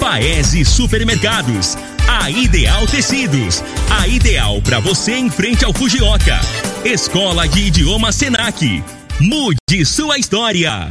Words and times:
Paese 0.00 0.64
Supermercados. 0.64 1.76
A 2.08 2.30
Ideal 2.30 2.86
Tecidos. 2.86 3.62
A 3.90 4.08
ideal 4.08 4.60
para 4.62 4.80
você 4.80 5.12
em 5.12 5.30
frente 5.30 5.64
ao 5.64 5.74
Fujioka. 5.74 6.40
Escola 6.84 7.46
de 7.46 7.66
Idioma 7.66 8.10
Senac. 8.10 8.82
Mude 9.20 9.84
sua 9.84 10.18
história. 10.18 10.90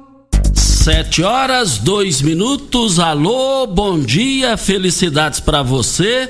Sete 0.81 1.21
horas, 1.21 1.77
dois 1.77 2.23
minutos. 2.23 2.97
Alô, 2.97 3.67
bom 3.67 3.99
dia, 3.99 4.57
felicidades 4.57 5.39
para 5.39 5.61
você. 5.61 6.27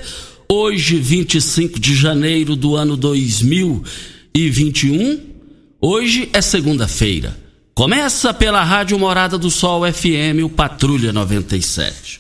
Hoje, 0.49 0.97
25 0.97 1.79
de 1.79 1.95
janeiro 1.95 2.57
do 2.57 2.75
ano 2.75 2.97
2021. 2.97 5.21
Hoje 5.79 6.27
é 6.33 6.41
segunda-feira. 6.41 7.37
Começa 7.73 8.33
pela 8.33 8.61
Rádio 8.61 8.99
Morada 8.99 9.37
do 9.37 9.49
Sol 9.49 9.89
FM, 9.89 10.43
o 10.43 10.49
Patrulha 10.49 11.13
97. 11.13 12.19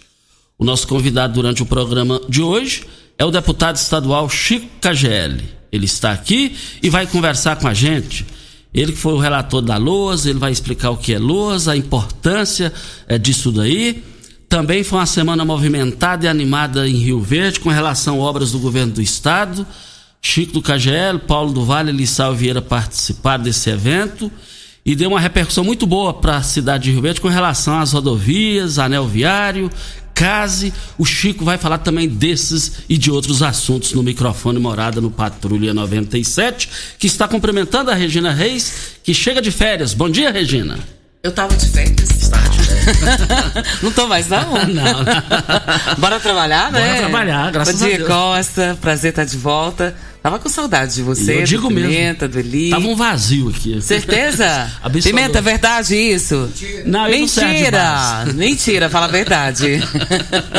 O 0.57 0.63
nosso 0.63 0.87
convidado 0.87 1.33
durante 1.33 1.61
o 1.61 1.65
programa 1.65 2.21
de 2.29 2.41
hoje 2.41 2.85
é 3.17 3.25
o 3.25 3.31
deputado 3.31 3.75
estadual 3.75 4.29
Chico 4.29 4.69
KGL. 4.79 5.43
Ele 5.69 5.85
está 5.85 6.13
aqui 6.13 6.55
e 6.81 6.89
vai 6.89 7.05
conversar 7.05 7.57
com 7.57 7.67
a 7.67 7.73
gente. 7.73 8.25
Ele 8.73 8.93
que 8.93 8.97
foi 8.97 9.13
o 9.13 9.17
relator 9.17 9.61
da 9.61 9.77
LOAS, 9.77 10.25
ele 10.25 10.39
vai 10.39 10.51
explicar 10.51 10.91
o 10.91 10.97
que 10.97 11.13
é 11.13 11.19
LOAS, 11.19 11.67
a 11.67 11.75
importância 11.75 12.71
é, 13.07 13.17
disso 13.17 13.51
daí. 13.51 14.03
Também 14.47 14.83
foi 14.83 14.99
uma 14.99 15.05
semana 15.05 15.43
movimentada 15.45 16.25
e 16.25 16.29
animada 16.29 16.87
em 16.87 16.95
Rio 16.95 17.21
Verde 17.21 17.59
com 17.59 17.69
relação 17.69 18.21
a 18.21 18.25
obras 18.25 18.51
do 18.51 18.59
governo 18.59 18.93
do 18.93 19.01
estado. 19.01 19.65
Chico 20.21 20.53
do 20.53 20.61
KGL, 20.61 21.19
Paulo 21.27 21.51
do 21.51 21.65
Vale 21.65 21.91
e 21.91 21.95
Lissau 21.95 22.35
Vieira 22.35 22.61
participaram 22.61 23.43
desse 23.43 23.69
evento 23.69 24.31
e 24.85 24.95
deu 24.95 25.09
uma 25.09 25.19
repercussão 25.19 25.63
muito 25.63 25.85
boa 25.85 26.13
para 26.13 26.37
a 26.37 26.43
cidade 26.43 26.85
de 26.85 26.91
Rio 26.91 27.01
Verde 27.01 27.21
com 27.21 27.27
relação 27.27 27.79
às 27.79 27.93
rodovias, 27.93 28.79
anel 28.79 29.07
viário, 29.07 29.69
case. 30.21 30.71
O 30.99 31.05
Chico 31.05 31.43
vai 31.43 31.57
falar 31.57 31.79
também 31.79 32.07
desses 32.07 32.83
e 32.87 32.95
de 32.95 33.09
outros 33.09 33.41
assuntos 33.41 33.93
no 33.93 34.03
microfone 34.03 34.59
Morada 34.59 35.01
no 35.01 35.09
Patrulha 35.09 35.73
97, 35.73 36.69
que 36.99 37.07
está 37.07 37.27
cumprimentando 37.27 37.89
a 37.89 37.95
Regina 37.95 38.31
Reis, 38.31 38.97
que 39.03 39.15
chega 39.15 39.41
de 39.41 39.51
férias. 39.51 39.95
Bom 39.95 40.09
dia, 40.09 40.29
Regina. 40.29 40.77
Eu 41.23 41.31
tava 41.31 41.55
de 41.55 41.67
férias. 41.67 42.09
Está 42.11 42.37
de 42.37 42.63
férias. 42.63 43.67
não 43.81 43.91
tô 43.91 44.07
mais, 44.07 44.27
não? 44.27 44.51
não, 44.51 44.65
não. 44.67 45.95
Bora 45.97 46.19
trabalhar, 46.19 46.71
né? 46.71 46.87
Bora 46.87 46.99
trabalhar, 46.99 47.51
graças 47.51 47.79
Bom 47.79 47.85
dia, 47.85 47.95
a 47.95 47.97
Deus. 47.97 48.09
Costa. 48.09 48.77
Prazer 48.79 49.09
estar 49.09 49.25
de 49.25 49.37
volta. 49.37 49.95
Tava 50.21 50.37
com 50.37 50.47
saudade 50.49 50.93
de 50.93 51.01
você, 51.01 51.41
Eu 51.41 51.43
digo 51.45 51.63
do 51.63 51.71
mesmo. 51.71 51.89
Pimenta, 51.89 52.27
do 52.27 52.37
Eli. 52.37 52.69
Tava 52.69 52.87
um 52.87 52.95
vazio 52.95 53.49
aqui. 53.49 53.81
Certeza? 53.81 54.71
Pimenta, 55.03 55.39
é 55.39 55.41
verdade 55.41 55.95
isso? 55.95 56.47
Não, 56.85 57.07
ele 57.07 57.17
não 57.17 57.21
Mentira! 57.21 57.71
base. 57.71 58.33
Mentira, 58.33 58.89
fala 58.89 59.07
a 59.07 59.09
verdade. 59.09 59.81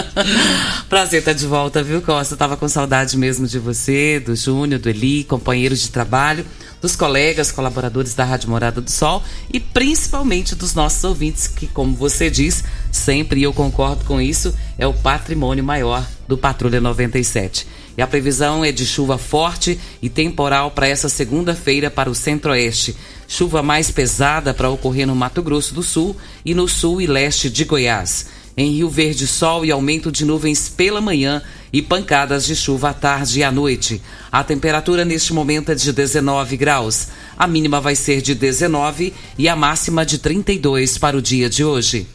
Prazer 0.90 1.20
estar 1.20 1.32
de 1.32 1.46
volta, 1.46 1.80
viu, 1.80 2.02
Costa? 2.02 2.36
Tava 2.36 2.56
com 2.56 2.68
saudade 2.68 3.16
mesmo 3.16 3.46
de 3.46 3.60
você, 3.60 4.18
do 4.18 4.34
Júnior, 4.34 4.80
do 4.80 4.88
Eli, 4.88 5.22
companheiros 5.22 5.80
de 5.80 5.90
trabalho, 5.90 6.44
dos 6.80 6.96
colegas, 6.96 7.52
colaboradores 7.52 8.14
da 8.14 8.24
Rádio 8.24 8.50
Morada 8.50 8.80
do 8.80 8.90
Sol 8.90 9.22
e 9.52 9.60
principalmente 9.60 10.56
dos 10.56 10.74
nossos 10.74 11.04
ouvintes, 11.04 11.46
que, 11.46 11.68
como 11.68 11.94
você 11.94 12.28
diz, 12.28 12.64
sempre, 12.90 13.38
e 13.38 13.42
eu 13.44 13.52
concordo 13.52 14.04
com 14.04 14.20
isso, 14.20 14.52
é 14.76 14.88
o 14.88 14.92
patrimônio 14.92 15.62
maior 15.62 16.04
do 16.26 16.36
Patrulha 16.36 16.80
97. 16.80 17.64
E 17.96 18.02
a 18.02 18.06
previsão 18.06 18.64
é 18.64 18.72
de 18.72 18.86
chuva 18.86 19.18
forte 19.18 19.78
e 20.00 20.08
temporal 20.08 20.70
para 20.70 20.88
essa 20.88 21.08
segunda-feira 21.08 21.90
para 21.90 22.10
o 22.10 22.14
centro-oeste. 22.14 22.96
Chuva 23.28 23.62
mais 23.62 23.90
pesada 23.90 24.54
para 24.54 24.70
ocorrer 24.70 25.06
no 25.06 25.14
Mato 25.14 25.42
Grosso 25.42 25.74
do 25.74 25.82
Sul 25.82 26.16
e 26.44 26.54
no 26.54 26.68
sul 26.68 27.00
e 27.00 27.06
leste 27.06 27.50
de 27.50 27.64
Goiás. 27.64 28.26
Em 28.56 28.72
Rio 28.72 28.88
Verde, 28.88 29.26
sol 29.26 29.64
e 29.64 29.70
aumento 29.70 30.12
de 30.12 30.24
nuvens 30.24 30.68
pela 30.68 31.00
manhã 31.00 31.42
e 31.72 31.80
pancadas 31.80 32.44
de 32.44 32.54
chuva 32.54 32.90
à 32.90 32.94
tarde 32.94 33.40
e 33.40 33.42
à 33.42 33.50
noite. 33.50 34.02
A 34.30 34.44
temperatura 34.44 35.04
neste 35.04 35.32
momento 35.32 35.72
é 35.72 35.74
de 35.74 35.90
19 35.90 36.56
graus. 36.58 37.08
A 37.36 37.46
mínima 37.46 37.80
vai 37.80 37.94
ser 37.94 38.20
de 38.20 38.34
19 38.34 39.14
e 39.38 39.48
a 39.48 39.56
máxima 39.56 40.04
de 40.04 40.18
32 40.18 40.98
para 40.98 41.16
o 41.16 41.22
dia 41.22 41.48
de 41.48 41.64
hoje. 41.64 42.06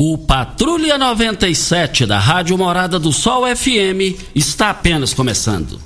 O 0.00 0.16
Patrulha 0.16 0.96
97 0.96 2.06
da 2.06 2.20
Rádio 2.20 2.56
Morada 2.56 3.00
do 3.00 3.12
Sol 3.12 3.42
FM 3.44 4.16
está 4.32 4.70
apenas 4.70 5.12
começando. 5.12 5.80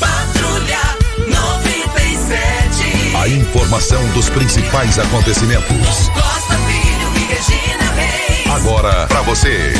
Patrulha 0.00 0.80
97. 1.28 3.16
A 3.16 3.28
informação 3.28 4.04
dos 4.12 4.28
principais 4.28 4.98
acontecimentos. 4.98 6.08
Costa 6.08 6.58
Filho 6.66 7.14
e 7.14 7.20
Regina 7.32 7.92
Reis. 7.92 8.50
Agora 8.50 9.06
para 9.06 9.22
você. 9.22 9.72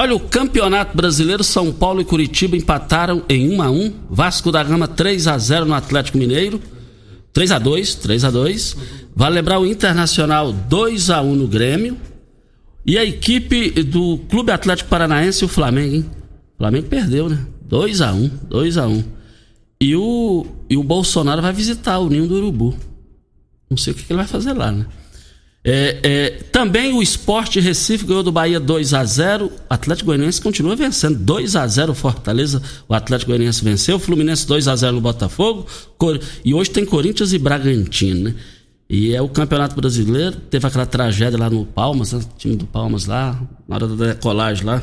Olha, 0.00 0.14
o 0.14 0.20
Campeonato 0.20 0.96
Brasileiro, 0.96 1.42
São 1.42 1.72
Paulo 1.72 2.00
e 2.00 2.04
Curitiba 2.04 2.56
empataram 2.56 3.24
em 3.28 3.50
1 3.52 3.62
a 3.62 3.68
1 3.68 3.92
Vasco 4.08 4.52
da 4.52 4.62
Gama 4.62 4.86
3 4.86 5.26
a 5.26 5.36
0 5.36 5.66
no 5.66 5.74
Atlético 5.74 6.16
Mineiro. 6.16 6.62
3 7.32 7.50
a 7.50 7.58
2 7.58 7.96
3 7.96 8.24
a 8.24 8.30
2 8.30 8.76
Vale 9.12 9.34
lembrar 9.34 9.58
o 9.58 9.66
Internacional 9.66 10.52
2 10.52 11.10
a 11.10 11.20
1 11.20 11.34
no 11.34 11.48
Grêmio. 11.48 11.98
E 12.86 12.96
a 12.96 13.04
equipe 13.04 13.70
do 13.82 14.18
Clube 14.30 14.52
Atlético 14.52 14.88
Paranaense 14.88 15.42
e 15.42 15.46
o 15.46 15.48
Flamengo, 15.48 15.96
hein? 15.96 16.10
O 16.54 16.58
Flamengo 16.58 16.86
perdeu, 16.86 17.28
né? 17.28 17.44
2 17.62 18.00
a 18.00 18.12
1 18.12 18.28
2 18.48 18.78
a 18.78 18.86
1 18.86 19.04
E 19.80 19.96
o, 19.96 20.46
e 20.70 20.76
o 20.76 20.84
Bolsonaro 20.84 21.42
vai 21.42 21.52
visitar 21.52 21.98
o 21.98 22.08
Ninho 22.08 22.28
do 22.28 22.36
Urubu. 22.36 22.72
Não 23.68 23.76
sei 23.76 23.94
o 23.94 23.96
que, 23.96 24.04
ele 24.08 24.18
vai 24.18 24.28
fazer 24.28 24.52
lá, 24.52 24.70
né? 24.70 24.86
É, 25.64 25.98
é, 26.02 26.30
também 26.52 26.94
o 26.94 27.02
Esporte 27.02 27.60
Recife 27.60 28.06
ganhou 28.06 28.22
do 28.22 28.30
Bahia 28.32 28.58
2 28.60 28.94
a 28.94 29.04
0 29.04 29.46
O 29.46 29.50
Atlético 29.68 30.06
Goianiense 30.06 30.40
continua 30.40 30.74
vencendo 30.76 31.18
2 31.18 31.56
a 31.56 31.66
0 31.66 31.92
o 31.92 31.94
Fortaleza. 31.94 32.62
O 32.88 32.94
Atlético 32.94 33.30
Goianiense 33.32 33.62
venceu. 33.64 33.98
Fluminense 33.98 34.46
2 34.46 34.68
a 34.68 34.76
0 34.76 34.94
no 34.94 35.00
Botafogo. 35.00 35.66
Cor- 35.98 36.20
E 36.44 36.54
hoje 36.54 36.70
tem 36.70 36.84
Corinthians 36.86 37.32
e 37.32 37.38
Bragantino, 37.38 38.24
né? 38.30 38.34
E 38.88 39.12
é 39.14 39.20
o 39.20 39.28
Campeonato 39.28 39.76
Brasileiro. 39.76 40.36
Teve 40.48 40.66
aquela 40.66 40.86
tragédia 40.86 41.38
lá 41.38 41.50
no 41.50 41.66
Palmas, 41.66 42.12
né? 42.12 42.20
time 42.38 42.56
do 42.56 42.64
Palmas 42.66 43.04
lá, 43.04 43.38
na 43.68 43.74
hora 43.76 43.86
da 43.88 44.06
decolagem 44.14 44.64
lá. 44.64 44.82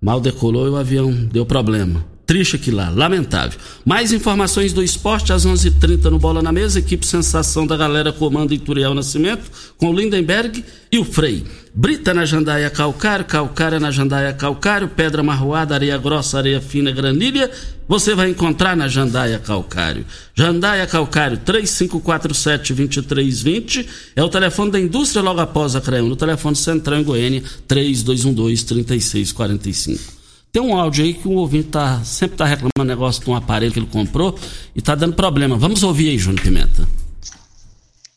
Mal 0.00 0.20
decolou 0.20 0.66
e 0.66 0.70
o 0.70 0.76
avião 0.76 1.10
deu 1.12 1.44
problema. 1.44 2.04
Triste 2.26 2.56
aqui 2.56 2.72
lá, 2.72 2.90
lamentável. 2.90 3.56
Mais 3.84 4.12
informações 4.12 4.72
do 4.72 4.82
esporte 4.82 5.32
às 5.32 5.46
11:30 5.46 5.68
h 5.68 5.78
30 5.78 6.10
no 6.10 6.18
Bola 6.18 6.42
na 6.42 6.50
Mesa. 6.50 6.80
Equipe 6.80 7.06
Sensação 7.06 7.64
da 7.64 7.76
Galera 7.76 8.12
comanda 8.12 8.52
Ituriel 8.52 8.94
Nascimento 8.94 9.48
com 9.78 9.94
Lindenberg 9.94 10.64
e 10.90 10.98
o 10.98 11.04
Frei. 11.04 11.44
Brita 11.72 12.12
na 12.12 12.24
Jandaia 12.24 12.68
Calcário, 12.68 13.24
Calcária 13.26 13.78
na 13.78 13.92
Jandaia 13.92 14.32
Calcário, 14.32 14.88
Pedra 14.88 15.22
Marroada, 15.22 15.74
Areia 15.74 15.96
Grossa, 15.98 16.38
Areia 16.38 16.60
Fina, 16.60 16.90
Granilha. 16.90 17.48
Você 17.86 18.12
vai 18.12 18.30
encontrar 18.30 18.76
na 18.76 18.88
Jandaia 18.88 19.38
Calcário. 19.38 20.04
Jandaia 20.34 20.88
Calcário 20.88 21.38
3547-2320 21.46 23.86
é 24.16 24.24
o 24.24 24.28
telefone 24.28 24.72
da 24.72 24.80
indústria 24.80 25.22
logo 25.22 25.40
após 25.40 25.76
a 25.76 25.80
CREUN. 25.80 26.08
No 26.08 26.16
telefone 26.16 26.56
central 26.56 26.98
em 26.98 27.04
Goiânia 27.04 27.44
3212-3645. 27.68 30.15
Tem 30.56 30.62
um 30.62 30.74
áudio 30.74 31.04
aí 31.04 31.12
que 31.12 31.28
o 31.28 31.32
ouvinte 31.32 31.68
tá, 31.68 32.02
sempre 32.02 32.36
está 32.36 32.46
reclamando 32.46 32.82
negócio 32.82 33.22
de 33.22 33.28
um 33.28 33.36
aparelho 33.36 33.70
que 33.70 33.78
ele 33.78 33.90
comprou 33.90 34.34
e 34.74 34.78
está 34.78 34.94
dando 34.94 35.14
problema. 35.14 35.58
Vamos 35.58 35.82
ouvir 35.82 36.08
aí, 36.08 36.16
Júnior 36.16 36.42
Pimenta. 36.42 36.88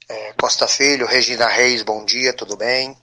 É, 0.08 0.32
Costa 0.40 0.66
Filho, 0.66 1.06
Regina 1.06 1.50
Reis, 1.50 1.84
bom 1.84 2.06
dia, 2.06 2.32
tudo 2.32 2.56
bem? 2.56 2.98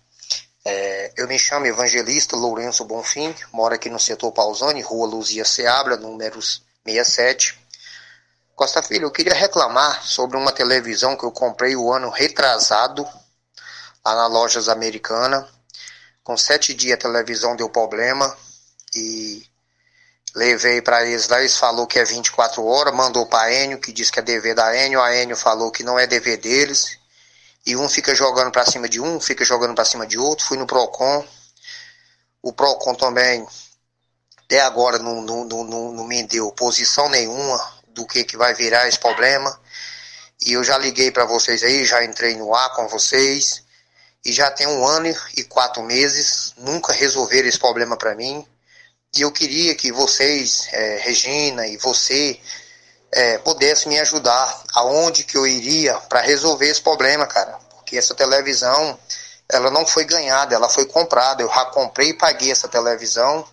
É, 0.65 1.13
eu 1.19 1.29
me 1.29 1.39
chamo 1.39 1.67
Evangelista 1.67 2.35
Lourenço 2.35 2.83
Bonfim, 2.87 3.35
moro 3.53 3.75
aqui 3.75 3.91
no 3.91 4.01
setor 4.01 4.33
Pausani, 4.33 4.81
rua 4.81 5.07
Luzia 5.07 5.45
Seabra, 5.45 5.99
número 5.99 6.41
67. 6.41 7.59
Costa 8.55 8.83
Filho, 8.83 9.05
eu 9.05 9.11
queria 9.11 9.35
reclamar 9.35 10.03
sobre 10.03 10.39
uma 10.39 10.51
televisão 10.51 11.15
que 11.15 11.25
eu 11.25 11.31
comprei 11.31 11.77
o 11.77 11.93
ano 11.93 12.09
retrasado, 12.09 13.07
lá 14.03 14.15
na 14.15 14.29
Lojas 14.29 14.71
Americana. 14.71 15.47
Com 16.25 16.39
sete 16.39 16.73
dias 16.73 16.95
a 16.95 17.03
televisão 17.03 17.55
deu 17.55 17.69
problema, 17.69 18.35
e 18.97 19.47
levei 20.35 20.83
para 20.83 21.05
eles 21.07 21.29
lá, 21.29 21.41
eles 21.41 21.57
falou 21.57 21.87
que 21.87 21.99
é 21.99 22.05
24 22.05 22.65
horas, 22.65 22.95
mandou 22.95 23.27
para 23.27 23.53
Enio, 23.53 23.81
que 23.81 23.93
diz 23.93 24.11
que 24.11 24.19
é 24.19 24.23
dever 24.23 24.55
da 24.55 24.77
Enio, 24.77 25.01
a 25.01 25.17
Enio 25.17 25.37
falou 25.37 25.71
que 25.71 25.83
não 25.83 25.99
é 25.99 26.07
dever 26.07 26.37
deles, 26.37 26.99
e 27.65 27.75
um 27.75 27.89
fica 27.89 28.15
jogando 28.15 28.53
para 28.53 28.67
cima 28.67 28.89
de 28.89 29.01
um, 29.01 29.19
fica 29.19 29.45
jogando 29.45 29.75
para 29.75 29.85
cima 29.85 30.07
de 30.07 30.19
outro, 30.19 30.45
fui 30.45 30.59
no 30.59 30.67
Procon, 30.67 31.27
o 32.43 32.53
Procon 32.53 32.95
também, 32.95 33.47
até 34.45 34.61
agora 34.61 34.99
não, 34.99 35.23
não, 35.23 35.45
não, 35.45 35.93
não 35.93 36.05
me 36.05 36.23
deu 36.25 36.53
posição 36.53 37.09
nenhuma 37.09 37.75
do 37.89 38.07
que, 38.07 38.23
que 38.23 38.37
vai 38.37 38.53
virar 38.55 38.87
esse 38.87 38.99
problema, 38.99 39.59
e 40.45 40.53
eu 40.53 40.63
já 40.63 40.77
liguei 40.77 41.11
para 41.11 41.25
vocês 41.25 41.63
aí, 41.63 41.87
já 41.87 42.05
entrei 42.05 42.37
no 42.37 42.55
ar 42.55 42.75
com 42.75 42.87
vocês, 42.89 43.65
e 44.23 44.33
já 44.33 44.51
tem 44.51 44.67
um 44.67 44.87
ano 44.87 45.09
e 45.35 45.45
quatro 45.45 45.83
meses, 45.83 46.53
nunca 46.59 46.93
resolveram 46.93 47.49
esse 47.49 47.59
problema 47.59 47.97
para 47.97 48.15
mim, 48.15 48.47
e 49.19 49.23
eu 49.23 49.33
queria 49.33 49.75
que 49.75 49.93
vocês, 49.93 50.69
é, 50.73 50.99
Regina 50.99 51.67
e 51.67 51.77
você, 51.77 52.41
é, 53.13 53.39
pudessem 53.39 53.89
me 53.89 53.99
ajudar 54.01 54.63
aonde 54.75 55.25
que 55.25 55.37
eu 55.37 55.47
iria 55.47 55.95
para 55.95 56.21
resolver 56.21 56.69
esse 56.69 56.83
problema, 56.83 57.27
cara. 57.27 57.59
Porque 57.71 57.97
essa 57.97 58.15
televisão, 58.15 58.99
ela 59.49 59.71
não 59.71 59.87
foi 59.87 60.05
ganhada, 60.05 60.55
ela 60.55 60.69
foi 60.69 60.87
comprada. 60.87 61.43
Eu 61.43 61.49
já 61.49 61.65
comprei 61.67 62.11
e 62.11 62.15
paguei 62.15 62.51
essa 62.51 62.69
televisão. 62.69 63.47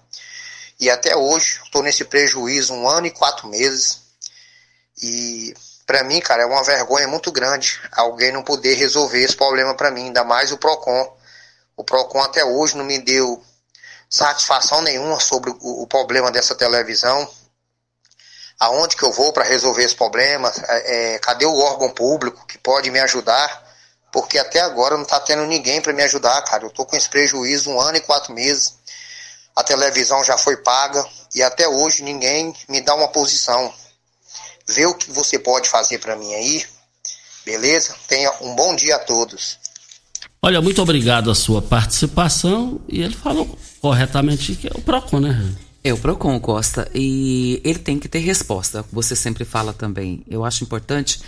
E 0.80 0.90
até 0.90 1.16
hoje 1.16 1.62
estou 1.64 1.82
nesse 1.82 2.04
prejuízo 2.06 2.74
um 2.74 2.90
ano 2.90 3.08
e 3.08 3.12
quatro 3.12 3.48
meses. 3.48 4.02
E 5.02 5.54
para 5.86 6.04
mim, 6.04 6.20
cara, 6.20 6.44
é 6.44 6.46
uma 6.46 6.64
vergonha 6.64 7.08
muito 7.08 7.32
grande 7.32 7.80
alguém 7.92 8.32
não 8.32 8.44
poder 8.44 8.76
resolver 8.76 9.24
esse 9.24 9.36
problema 9.36 9.76
para 9.76 9.92
mim, 9.92 10.06
ainda 10.06 10.24
mais 10.24 10.52
o 10.52 10.58
Procon. 10.58 11.16
O 11.76 11.84
Procon 11.84 12.22
até 12.22 12.44
hoje 12.44 12.76
não 12.76 12.86
me 12.86 13.00
deu 13.00 13.44
satisfação 14.14 14.84
nenhuma 14.84 15.20
sobre 15.20 15.50
o, 15.50 15.82
o 15.82 15.88
problema 15.88 16.32
dessa 16.32 16.54
televisão. 16.54 17.28
Aonde 18.60 18.96
que 18.96 19.04
eu 19.04 19.12
vou 19.12 19.34
para 19.34 19.44
resolver 19.44 19.84
esse 19.84 19.96
problema? 19.96 20.54
É, 20.68 21.16
é, 21.16 21.20
cadê 21.20 21.48
o 21.48 21.58
órgão 21.58 21.90
público 21.90 22.46
que 22.46 22.60
pode 22.60 22.92
me 22.92 23.00
ajudar? 23.00 23.74
Porque 24.12 24.38
até 24.38 24.62
agora 24.62 24.96
não 24.96 25.02
está 25.02 25.20
tendo 25.20 25.48
ninguém 25.48 25.82
para 25.82 25.94
me 25.94 26.04
ajudar, 26.04 26.40
cara. 26.44 26.64
Eu 26.64 26.68
estou 26.68 26.86
com 26.86 26.96
esse 26.96 27.10
prejuízo 27.10 27.72
um 27.72 27.82
ano 27.82 27.98
e 27.98 28.02
quatro 28.02 28.32
meses. 28.32 28.76
A 29.56 29.64
televisão 29.64 30.24
já 30.24 30.38
foi 30.38 30.58
paga 30.58 31.04
e 31.34 31.42
até 31.42 31.68
hoje 31.68 32.04
ninguém 32.04 32.56
me 32.70 32.82
dá 32.82 32.94
uma 32.94 33.08
posição. 33.08 33.74
Vê 34.68 34.86
o 34.86 34.94
que 34.94 35.12
você 35.12 35.40
pode 35.40 35.68
fazer 35.68 35.98
para 35.98 36.16
mim 36.16 36.32
aí. 36.36 36.64
Beleza? 37.44 37.96
Tenha 38.08 38.32
um 38.42 38.54
bom 38.54 38.76
dia 38.76 38.98
a 38.98 39.00
todos. 39.00 39.58
Olha, 40.40 40.62
muito 40.62 40.84
obrigado 40.84 41.32
a 41.32 41.36
sua 41.36 41.64
participação 41.64 42.80
e 42.88 43.02
ele 43.02 43.16
falou 43.16 43.58
corretamente 43.84 44.56
que 44.56 44.66
é 44.66 44.72
o 44.74 44.82
PROCON, 44.82 45.20
né? 45.20 45.54
É 45.84 45.94
o 45.94 45.98
PROCON, 45.98 46.40
Costa, 46.40 46.90
e 46.96 47.60
ele 47.66 47.80
tem 47.80 48.00
que 48.00 48.08
ter 48.08 48.20
resposta. 48.20 48.86
Você 48.94 49.14
sempre 49.14 49.44
fala 49.44 49.74
também. 49.74 50.24
Eu 50.26 50.46
acho 50.46 50.64
importante 50.64 51.20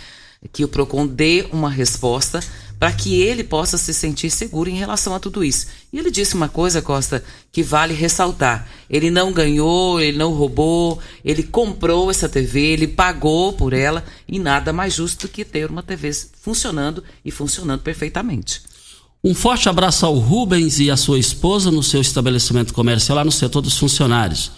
que 0.50 0.64
o 0.64 0.68
PROCON 0.68 1.06
dê 1.06 1.46
uma 1.52 1.68
resposta 1.68 2.40
para 2.78 2.90
que 2.92 3.20
ele 3.20 3.44
possa 3.44 3.76
se 3.76 3.92
sentir 3.92 4.30
seguro 4.30 4.70
em 4.70 4.74
relação 4.78 5.14
a 5.14 5.20
tudo 5.20 5.44
isso. 5.44 5.66
E 5.92 5.98
ele 5.98 6.10
disse 6.10 6.34
uma 6.34 6.48
coisa, 6.48 6.80
Costa, 6.80 7.22
que 7.52 7.62
vale 7.62 7.92
ressaltar. 7.92 8.66
Ele 8.88 9.10
não 9.10 9.34
ganhou, 9.34 10.00
ele 10.00 10.16
não 10.16 10.32
roubou, 10.32 10.98
ele 11.22 11.42
comprou 11.42 12.10
essa 12.10 12.26
TV, 12.26 12.60
ele 12.60 12.86
pagou 12.86 13.52
por 13.52 13.74
ela 13.74 14.02
e 14.26 14.38
nada 14.38 14.72
mais 14.72 14.94
justo 14.94 15.26
do 15.26 15.30
que 15.30 15.44
ter 15.44 15.70
uma 15.70 15.82
TV 15.82 16.10
funcionando 16.40 17.04
e 17.22 17.30
funcionando 17.30 17.82
perfeitamente. 17.82 18.62
Um 19.24 19.34
forte 19.34 19.68
abraço 19.68 20.06
ao 20.06 20.14
Rubens 20.14 20.78
e 20.78 20.90
à 20.90 20.96
sua 20.96 21.18
esposa 21.18 21.70
no 21.70 21.82
seu 21.82 22.00
estabelecimento 22.00 22.72
comercial 22.72 23.16
lá 23.16 23.24
no 23.24 23.32
setor 23.32 23.60
dos 23.60 23.76
funcionários. 23.76 24.52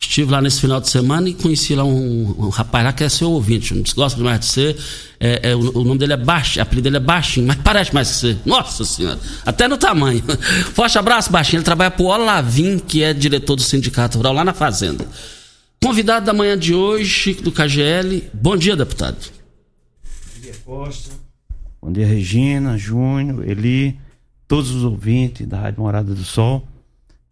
Estive 0.00 0.30
lá 0.30 0.40
nesse 0.40 0.60
final 0.60 0.80
de 0.80 0.88
semana 0.88 1.28
e 1.28 1.34
conheci 1.34 1.74
lá 1.74 1.82
um, 1.84 2.34
um 2.38 2.48
rapaz 2.50 2.84
lá 2.84 2.92
que 2.92 3.02
é 3.02 3.08
seu 3.08 3.32
ouvinte, 3.32 3.74
não 3.74 3.82
gosta 3.96 4.16
demais 4.16 4.38
de 4.40 4.46
ser. 4.46 4.76
É, 5.18 5.50
é, 5.50 5.56
o, 5.56 5.78
o, 5.78 5.84
nome 5.84 5.98
dele 5.98 6.12
é 6.12 6.16
Baixinho, 6.16 6.60
a 6.60 6.62
apelido 6.62 6.84
dele 6.84 6.96
é 6.98 7.00
Baixinho, 7.00 7.46
mas 7.46 7.56
parece 7.56 7.92
mais 7.92 8.08
que 8.08 8.14
você. 8.14 8.36
Nossa 8.46 8.84
Senhora, 8.84 9.18
até 9.44 9.66
no 9.66 9.76
tamanho. 9.76 10.22
Forte 10.72 10.96
abraço, 10.98 11.32
Baixinho. 11.32 11.58
Ele 11.58 11.64
trabalha 11.64 11.90
para 11.90 12.02
o 12.02 12.06
Olavim, 12.06 12.78
que 12.78 13.02
é 13.02 13.12
diretor 13.12 13.56
do 13.56 13.62
Sindicato 13.62 14.18
Rural 14.18 14.32
lá 14.32 14.44
na 14.44 14.54
Fazenda. 14.54 15.04
Convidado 15.82 16.26
da 16.26 16.32
manhã 16.32 16.56
de 16.56 16.74
hoje, 16.74 17.08
Chico 17.08 17.42
do 17.42 17.50
KGL. 17.50 18.30
Bom 18.32 18.56
dia, 18.56 18.76
deputado. 18.76 19.16
Bom 19.16 20.40
dia, 20.40 20.54
Costa. 20.64 21.27
Bom 21.88 21.92
dia, 21.92 22.06
Regina, 22.06 22.76
Júnior, 22.76 23.48
Eli 23.48 23.98
todos 24.46 24.70
os 24.72 24.84
ouvintes 24.84 25.46
da 25.46 25.58
Rádio 25.58 25.80
Morada 25.80 26.14
do 26.14 26.22
Sol. 26.22 26.68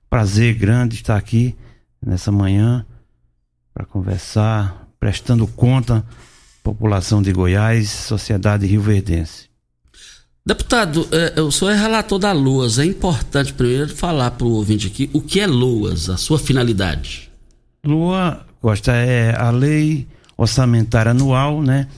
Prazer 0.08 0.54
grande 0.54 0.94
estar 0.94 1.14
aqui 1.14 1.54
nessa 2.00 2.32
manhã 2.32 2.86
para 3.74 3.84
conversar, 3.84 4.88
prestando 4.98 5.46
conta 5.46 6.02
população 6.62 7.20
de 7.20 7.34
Goiás, 7.34 7.90
sociedade 7.90 8.66
rioverdense. 8.66 9.50
Deputado, 10.46 11.06
é, 11.12 11.38
o 11.38 11.52
senhor 11.52 11.72
é 11.72 11.76
relator 11.76 12.18
da 12.18 12.32
LOAS. 12.32 12.78
É 12.78 12.86
importante 12.86 13.52
primeiro 13.52 13.94
falar 13.94 14.30
para 14.30 14.46
o 14.46 14.52
ouvinte 14.52 14.86
aqui 14.86 15.10
o 15.12 15.20
que 15.20 15.38
é 15.38 15.46
LOAS, 15.46 16.08
a 16.08 16.16
sua 16.16 16.38
finalidade. 16.38 17.30
LOA, 17.84 18.46
Costa, 18.62 18.92
é 18.92 19.38
a 19.38 19.50
lei 19.50 20.08
orçamentária 20.34 21.10
anual, 21.10 21.60
né? 21.60 21.88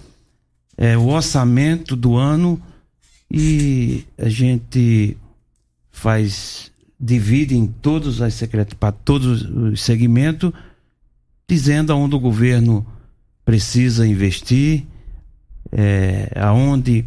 É 0.80 0.97
o 0.97 1.08
orçamento 1.08 1.97
do 1.97 2.16
ano 2.16 2.62
e 3.28 4.04
a 4.16 4.28
gente 4.28 5.16
faz 5.90 6.70
divide 7.00 7.56
em 7.56 7.66
todos 7.66 8.23
as 8.23 8.35
secretarias 8.35 8.78
para 8.78 8.92
todos 8.92 9.42
os 9.42 9.80
segmentos 9.82 10.52
dizendo 11.49 11.92
aonde 11.92 12.14
o 12.14 12.20
governo 12.20 12.87
precisa 13.44 14.06
investir 14.06 14.87
é, 15.73 16.30
aonde 16.37 17.04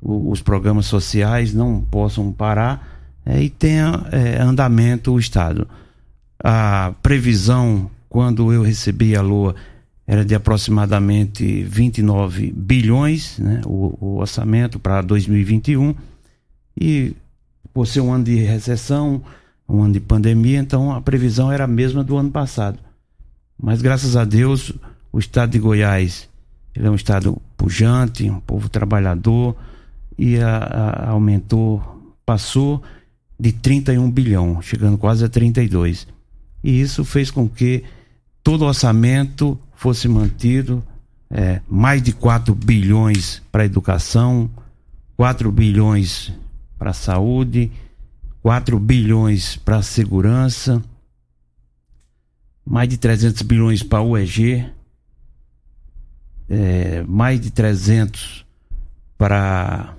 os 0.00 0.40
programas 0.40 0.86
sociais 0.86 1.54
não 1.54 1.80
possam 1.80 2.32
parar 2.32 2.88
é, 3.24 3.42
e 3.42 3.48
tenha 3.48 4.04
é, 4.10 4.40
andamento 4.42 5.12
o 5.12 5.18
estado. 5.18 5.68
A 6.42 6.92
previsão 7.02 7.90
quando 8.08 8.52
eu 8.52 8.62
recebi 8.62 9.16
a 9.16 9.22
lua 9.22 9.54
era 10.12 10.26
de 10.26 10.34
aproximadamente 10.34 11.62
29 11.62 12.52
bilhões, 12.54 13.38
né, 13.38 13.62
o, 13.64 13.96
o 13.98 14.16
orçamento 14.18 14.78
para 14.78 15.00
2021. 15.00 15.94
E 16.78 17.14
por 17.72 17.86
ser 17.86 18.00
um 18.00 18.12
ano 18.12 18.24
de 18.24 18.36
recessão, 18.36 19.22
um 19.66 19.82
ano 19.82 19.94
de 19.94 20.00
pandemia, 20.00 20.58
então 20.58 20.92
a 20.92 21.00
previsão 21.00 21.50
era 21.50 21.64
a 21.64 21.66
mesma 21.66 22.04
do 22.04 22.18
ano 22.18 22.30
passado. 22.30 22.78
Mas 23.58 23.80
graças 23.80 24.14
a 24.14 24.26
Deus, 24.26 24.74
o 25.10 25.18
estado 25.18 25.52
de 25.52 25.58
Goiás 25.58 26.28
ele 26.76 26.86
é 26.86 26.90
um 26.90 26.94
estado 26.94 27.40
pujante, 27.56 28.28
um 28.28 28.40
povo 28.40 28.68
trabalhador 28.68 29.56
e 30.18 30.38
a, 30.38 30.58
a, 30.58 31.08
aumentou, 31.08 31.82
passou 32.26 32.82
de 33.40 33.50
31 33.50 34.10
bilhão, 34.10 34.60
chegando 34.60 34.98
quase 34.98 35.24
a 35.24 35.28
32. 35.30 36.06
E 36.62 36.82
isso 36.82 37.02
fez 37.02 37.30
com 37.30 37.48
que 37.48 37.82
todo 38.42 38.62
o 38.62 38.68
orçamento 38.68 39.58
fosse 39.74 40.08
mantido, 40.08 40.82
é, 41.30 41.60
mais 41.68 42.02
de 42.02 42.12
4 42.12 42.54
bilhões 42.54 43.42
para 43.50 43.64
educação, 43.64 44.50
4 45.16 45.50
bilhões 45.50 46.32
para 46.78 46.92
saúde, 46.92 47.70
4 48.42 48.78
bilhões 48.78 49.56
para 49.56 49.82
segurança, 49.82 50.82
mais 52.64 52.88
de 52.88 52.96
300 52.96 53.42
bilhões 53.42 53.82
para 53.82 54.02
UEG, 54.02 54.70
é, 56.48 57.02
mais 57.02 57.40
de 57.40 57.50
300 57.50 58.44
para 59.16 59.94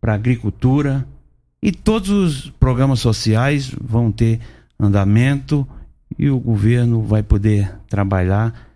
para 0.00 0.14
agricultura. 0.14 1.06
E 1.62 1.70
todos 1.70 2.08
os 2.08 2.50
programas 2.52 3.00
sociais 3.00 3.70
vão 3.78 4.10
ter 4.10 4.40
andamento 4.78 5.68
e 6.18 6.28
o 6.28 6.38
governo 6.38 7.02
vai 7.02 7.22
poder 7.22 7.74
trabalhar 7.88 8.68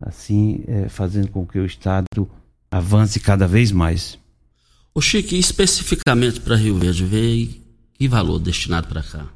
assim, 0.00 0.64
é, 0.66 0.88
fazendo 0.88 1.28
com 1.28 1.46
que 1.46 1.58
o 1.58 1.66
Estado 1.66 2.28
avance 2.70 3.18
cada 3.20 3.46
vez 3.46 3.72
mais. 3.72 4.18
O 4.94 5.00
Chico, 5.00 5.34
especificamente 5.34 6.40
para 6.40 6.56
Rio 6.56 6.76
Verde, 6.76 7.04
veio 7.04 7.50
que 7.94 8.08
valor 8.08 8.38
destinado 8.38 8.88
para 8.88 9.02
cá? 9.02 9.26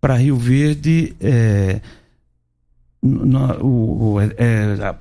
Para 0.00 0.16
Rio 0.16 0.36
Verde, 0.36 1.14
é, 1.20 1.80
no, 3.02 4.14
o, 4.14 4.20
é, 4.20 4.94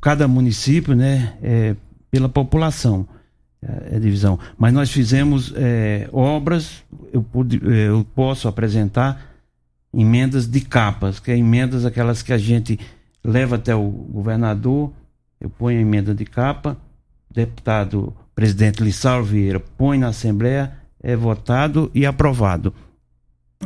cada 0.00 0.26
município, 0.26 0.94
né, 0.94 1.36
é 1.42 1.76
pela 2.10 2.28
população, 2.28 3.06
é, 3.60 3.96
é 3.96 3.98
divisão. 3.98 4.38
Mas 4.56 4.72
nós 4.72 4.90
fizemos 4.90 5.52
é, 5.56 6.08
obras, 6.12 6.82
eu, 7.12 7.22
pude, 7.22 7.60
é, 7.70 7.88
eu 7.88 8.06
posso 8.14 8.48
apresentar 8.48 9.35
emendas 9.96 10.46
de 10.46 10.60
capas, 10.60 11.18
que 11.18 11.30
é 11.30 11.38
emendas 11.38 11.84
aquelas 11.86 12.22
que 12.22 12.32
a 12.32 12.38
gente 12.38 12.78
leva 13.24 13.56
até 13.56 13.74
o 13.74 13.88
governador, 13.88 14.92
eu 15.40 15.48
ponho 15.48 15.78
a 15.78 15.82
emenda 15.82 16.14
de 16.14 16.24
capa, 16.24 16.76
deputado 17.30 18.14
presidente 18.34 18.82
Lissau 18.82 19.24
Vieira 19.24 19.58
põe 19.58 19.98
na 19.98 20.08
Assembleia, 20.08 20.72
é 21.02 21.16
votado 21.16 21.90
e 21.94 22.04
aprovado. 22.04 22.72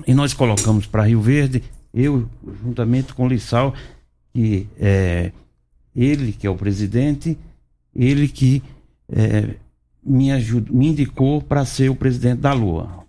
E 0.07 0.15
nós 0.15 0.33
colocamos 0.33 0.87
para 0.87 1.05
Rio 1.05 1.21
Verde, 1.21 1.65
eu, 1.93 2.29
juntamente 2.63 3.13
com 3.13 3.27
Lissau, 3.27 3.75
que 4.33 4.69
é 4.79 5.33
ele 5.95 6.33
que 6.33 6.47
é 6.47 6.51
o 6.51 6.55
presidente, 6.55 7.37
ele 7.95 8.29
que 8.29 8.63
é, 9.09 9.57
me, 10.05 10.31
ajudou, 10.31 10.75
me 10.75 10.89
indicou 10.89 11.43
para 11.43 11.65
ser 11.65 11.91
o 11.91 11.97
presidente 11.97 12.41
da 12.41 12.53
Lua. 12.53 13.05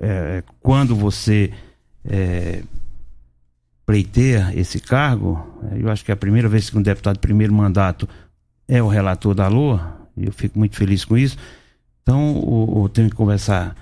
É, 0.00 0.42
quando 0.60 0.96
você 0.96 1.52
é, 2.04 2.62
pleiteia 3.86 4.52
esse 4.54 4.80
cargo, 4.80 5.46
é, 5.70 5.82
eu 5.82 5.90
acho 5.90 6.04
que 6.04 6.10
é 6.10 6.14
a 6.14 6.16
primeira 6.16 6.48
vez 6.48 6.70
que 6.70 6.78
um 6.78 6.82
deputado 6.82 7.14
de 7.14 7.20
primeiro 7.20 7.52
mandato 7.52 8.08
é 8.66 8.82
o 8.82 8.88
relator 8.88 9.34
da 9.34 9.48
Lua, 9.48 10.08
e 10.16 10.26
eu 10.26 10.32
fico 10.32 10.58
muito 10.58 10.76
feliz 10.76 11.04
com 11.04 11.16
isso. 11.16 11.36
Então, 12.02 12.76
eu, 12.76 12.88
tenho 12.88 13.08
que 13.08 13.16
conversar 13.16 13.74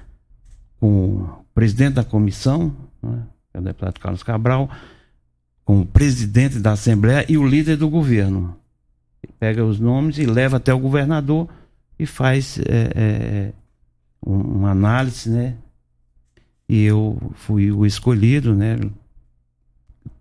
com 0.79 1.17
o 1.17 1.45
presidente 1.55 1.95
da 1.95 2.05
comissão, 2.05 2.75
né, 3.03 3.23
que 3.51 3.57
é 3.57 3.61
o 3.61 3.63
deputado 3.63 4.01
Carlos 4.01 4.23
Cabral, 4.23 4.71
com 5.65 5.81
o 5.81 5.87
presidente 5.87 6.59
da 6.59 6.73
Assembleia 6.73 7.25
e 7.29 7.37
o 7.37 7.47
líder 7.47 7.77
do 7.77 7.89
governo. 7.89 8.57
Ele 9.23 9.33
pega 9.39 9.65
os 9.65 9.79
nomes 9.79 10.19
e 10.19 10.27
leva 10.27 10.57
até 10.57 10.73
o 10.73 10.79
governador 10.79 11.49
e 11.99 12.07
faz 12.07 12.59
é, 12.59 12.93
é, 12.95 13.53
uma 14.25 14.71
análise, 14.71 15.31
né? 15.31 15.55
E 16.69 16.85
eu 16.85 17.19
fui 17.35 17.71
o 17.71 17.85
escolhido, 17.85 18.55
né? 18.55 18.79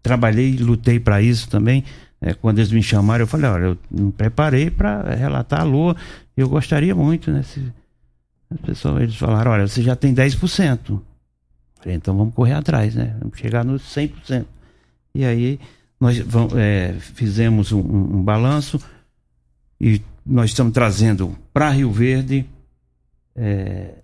Trabalhei 0.02 0.58
lutei 0.58 1.00
para 1.00 1.22
isso 1.22 1.50
também. 1.50 1.84
É, 2.20 2.34
quando 2.34 2.60
eles 2.60 2.72
me 2.72 2.84
chamaram, 2.84 3.24
eu 3.24 3.28
falei, 3.28 3.50
olha, 3.50 3.64
eu 3.66 3.78
me 3.90 4.12
preparei 4.12 4.70
para 4.70 5.16
relatar 5.16 5.62
a 5.62 5.64
lua. 5.64 5.96
Eu 6.36 6.50
gostaria 6.50 6.94
muito, 6.94 7.32
né? 7.32 7.42
Se, 7.44 7.62
as 8.50 8.60
pessoas, 8.60 9.02
eles 9.04 9.16
falaram, 9.16 9.52
olha, 9.52 9.68
você 9.68 9.82
já 9.82 9.96
tem 9.96 10.14
10%. 10.14 11.02
Falei, 11.80 11.96
então 11.96 12.16
vamos 12.16 12.34
correr 12.34 12.54
atrás, 12.54 12.96
né? 12.96 13.16
Vamos 13.20 13.38
chegar 13.40 13.66
nos 13.66 13.82
100%. 13.84 14.46
E 15.16 15.26
aí 15.26 15.60
nós 16.00 16.18
vamos, 16.20 16.54
é, 16.56 16.94
fizemos 17.00 17.72
um, 17.72 17.80
um, 17.80 18.24
balanço 18.24 18.80
e 19.80 20.02
nós 20.26 20.50
estamos 20.50 20.74
trazendo 20.74 21.38
para 21.54 21.70
Rio 21.70 21.92
Verde 21.92 22.46
é, 23.36 24.01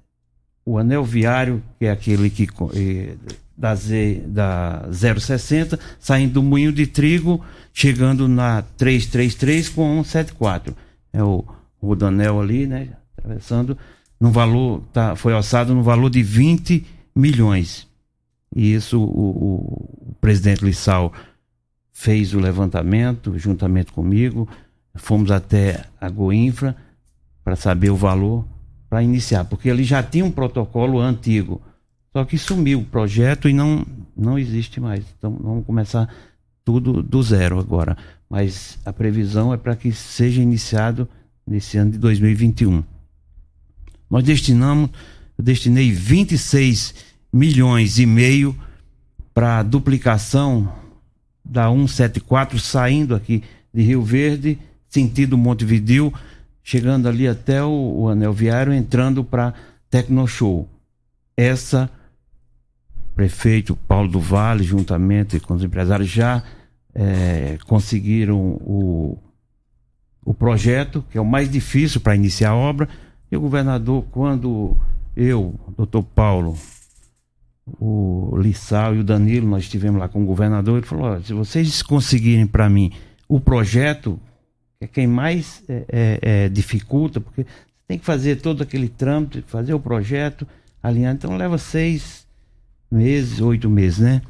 o 0.67 0.77
anel 0.77 1.01
viário, 1.05 1.63
que 1.79 1.85
é 1.85 1.91
aquele 1.91 2.29
que 2.29 2.45
é, 2.75 3.15
da, 3.57 3.73
Z, 3.73 4.21
da 4.27 4.85
060, 4.91 5.79
saindo 5.97 6.33
do 6.33 6.43
moinho 6.43 6.73
de 6.73 6.85
trigo, 6.85 7.41
chegando 7.73 8.27
na 8.27 8.61
333 8.75 9.69
com 9.69 10.03
174. 10.03 10.75
É 11.13 11.23
o 11.23 11.45
rodanel 11.81 12.41
ali, 12.41 12.67
né? 12.67 12.89
Atravessando 13.17 13.77
no 14.19 14.29
valor, 14.29 14.83
tá, 14.91 15.15
foi 15.15 15.31
alçado 15.31 15.73
no 15.73 15.81
valor 15.81 16.09
de 16.09 16.21
20 16.21 16.85
milhões. 17.15 17.87
E 18.53 18.73
isso 18.73 19.01
o, 19.01 20.09
o 20.09 20.15
presidente 20.19 20.65
Lissau 20.65 21.13
fez 21.93 22.33
o 22.33 22.41
levantamento 22.41 23.39
juntamente 23.39 23.93
comigo. 23.93 24.49
Fomos 24.95 25.31
até 25.31 25.85
a 26.01 26.09
Goinfra 26.09 26.75
para 27.41 27.55
saber 27.55 27.89
o 27.89 27.95
valor 27.95 28.45
para 28.89 29.03
iniciar, 29.03 29.45
porque 29.45 29.69
ele 29.69 29.83
já 29.83 30.01
tinha 30.01 30.23
um 30.23 30.31
protocolo 30.31 30.99
antigo 30.99 31.61
só 32.17 32.25
que 32.25 32.35
sumiu 32.35 32.79
o 32.79 32.83
projeto 32.83 33.47
e 33.47 33.53
não, 33.53 33.85
não 34.15 34.39
existe 34.39 34.79
mais. 34.79 35.05
Então 35.15 35.37
vamos 35.39 35.63
começar 35.67 36.11
tudo 36.65 37.03
do 37.03 37.21
zero 37.21 37.59
agora. 37.59 37.95
Mas 38.27 38.79
a 38.83 38.91
previsão 38.91 39.53
é 39.53 39.57
para 39.57 39.75
que 39.75 39.91
seja 39.91 40.41
iniciado 40.41 41.07
nesse 41.45 41.77
ano 41.77 41.91
de 41.91 41.99
2021. 41.99 42.83
Nós 44.09 44.23
destinamos, 44.23 44.89
eu 45.37 45.43
destinei 45.43 45.91
26 45.91 46.95
milhões 47.31 47.99
e 47.99 48.07
meio 48.07 48.57
para 49.31 49.61
duplicação 49.61 50.73
da 51.45 51.69
174 51.69 52.57
saindo 52.59 53.13
aqui 53.13 53.43
de 53.71 53.83
Rio 53.83 54.01
Verde, 54.01 54.57
sentido 54.89 55.37
Montevideo, 55.37 56.11
chegando 56.67 57.07
ali 57.07 57.25
até 57.25 57.63
o, 57.63 57.69
o 57.69 58.09
anel 58.09 58.33
viário, 58.33 58.73
entrando 58.73 59.23
para 59.23 59.53
Tecnoshow. 59.89 60.67
Essa 61.37 61.89
prefeito 63.15 63.73
Paulo 63.87 64.09
do 64.09 64.19
Vale, 64.19 64.65
juntamente 64.65 65.39
com 65.39 65.53
os 65.53 65.63
empresários, 65.63 66.09
já 66.09 66.43
é, 66.93 67.57
conseguiram 67.65 68.37
o, 68.37 69.17
o 70.25 70.33
projeto, 70.33 71.05
que 71.09 71.17
é 71.17 71.21
o 71.21 71.25
mais 71.25 71.49
difícil 71.49 72.01
para 72.01 72.17
iniciar 72.17 72.49
a 72.49 72.55
obra. 72.55 72.89
E 73.31 73.37
o 73.37 73.41
governador, 73.41 74.03
quando 74.11 74.75
eu, 75.15 75.57
doutor 75.77 76.03
Paulo, 76.03 76.57
o 77.79 78.37
Lissau 78.37 78.93
e 78.93 78.99
o 78.99 79.05
Danilo, 79.05 79.47
nós 79.47 79.63
estivemos 79.63 80.01
lá 80.01 80.09
com 80.09 80.21
o 80.21 80.25
governador, 80.25 80.79
ele 80.79 80.85
falou: 80.85 81.23
se 81.23 81.31
vocês 81.31 81.81
conseguirem 81.81 82.45
para 82.45 82.69
mim 82.69 82.91
o 83.25 83.39
projeto, 83.39 84.19
é 84.79 84.87
quem 84.87 85.07
mais 85.07 85.63
é, 85.67 85.85
é, 85.89 86.19
é, 86.21 86.49
dificulta, 86.49 87.19
porque 87.19 87.45
tem 87.87 87.97
que 87.97 88.05
fazer 88.05 88.41
todo 88.41 88.61
aquele 88.61 88.89
trâmite, 88.89 89.43
fazer 89.47 89.73
o 89.73 89.79
projeto, 89.79 90.47
alinhar, 90.81 91.13
então 91.13 91.35
leva 91.35 91.57
seis, 91.57 92.27
meses, 92.91 93.39
oito 93.41 93.69
meses, 93.69 93.99
né? 93.99 94.21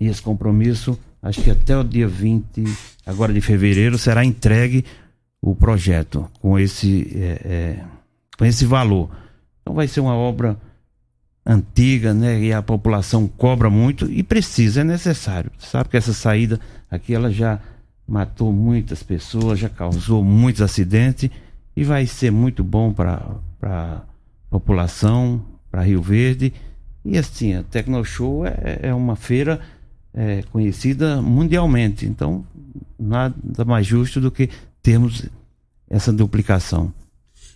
E 0.00 0.06
esse 0.06 0.22
compromisso, 0.22 0.98
acho 1.22 1.42
que 1.42 1.50
até 1.50 1.76
o 1.76 1.84
dia 1.84 2.08
20, 2.08 2.64
agora 3.04 3.32
de 3.32 3.40
fevereiro, 3.40 3.98
será 3.98 4.24
entregue 4.24 4.84
o 5.40 5.54
projeto 5.54 6.28
com 6.40 6.58
esse, 6.58 7.12
é, 7.14 7.40
é, 7.44 7.84
com 8.38 8.44
esse 8.44 8.64
valor. 8.64 9.10
Então 9.60 9.74
vai 9.74 9.86
ser 9.86 10.00
uma 10.00 10.14
obra 10.14 10.58
antiga, 11.46 12.14
né? 12.14 12.40
E 12.40 12.52
a 12.52 12.62
população 12.62 13.28
cobra 13.28 13.68
muito 13.68 14.10
e 14.10 14.22
precisa, 14.22 14.80
é 14.80 14.84
necessário. 14.84 15.52
Sabe 15.58 15.90
que 15.90 15.96
essa 15.96 16.14
saída 16.14 16.58
aqui 16.90 17.14
ela 17.14 17.30
já 17.30 17.60
matou 18.06 18.52
muitas 18.52 19.02
pessoas, 19.02 19.58
já 19.58 19.68
causou 19.68 20.22
muitos 20.22 20.62
acidentes 20.62 21.30
e 21.76 21.84
vai 21.84 22.06
ser 22.06 22.30
muito 22.30 22.62
bom 22.62 22.92
para 22.92 23.36
a 23.62 24.02
população, 24.50 25.42
para 25.70 25.82
Rio 25.82 26.02
Verde 26.02 26.52
e 27.04 27.18
assim, 27.18 27.54
a 27.54 27.62
Tecnoshow 27.62 28.46
é, 28.46 28.80
é 28.82 28.94
uma 28.94 29.14
feira 29.14 29.60
é, 30.12 30.42
conhecida 30.50 31.20
mundialmente. 31.20 32.06
Então, 32.06 32.46
nada 32.98 33.64
mais 33.64 33.86
justo 33.86 34.20
do 34.20 34.30
que 34.30 34.48
termos 34.82 35.26
essa 35.90 36.12
duplicação. 36.12 36.92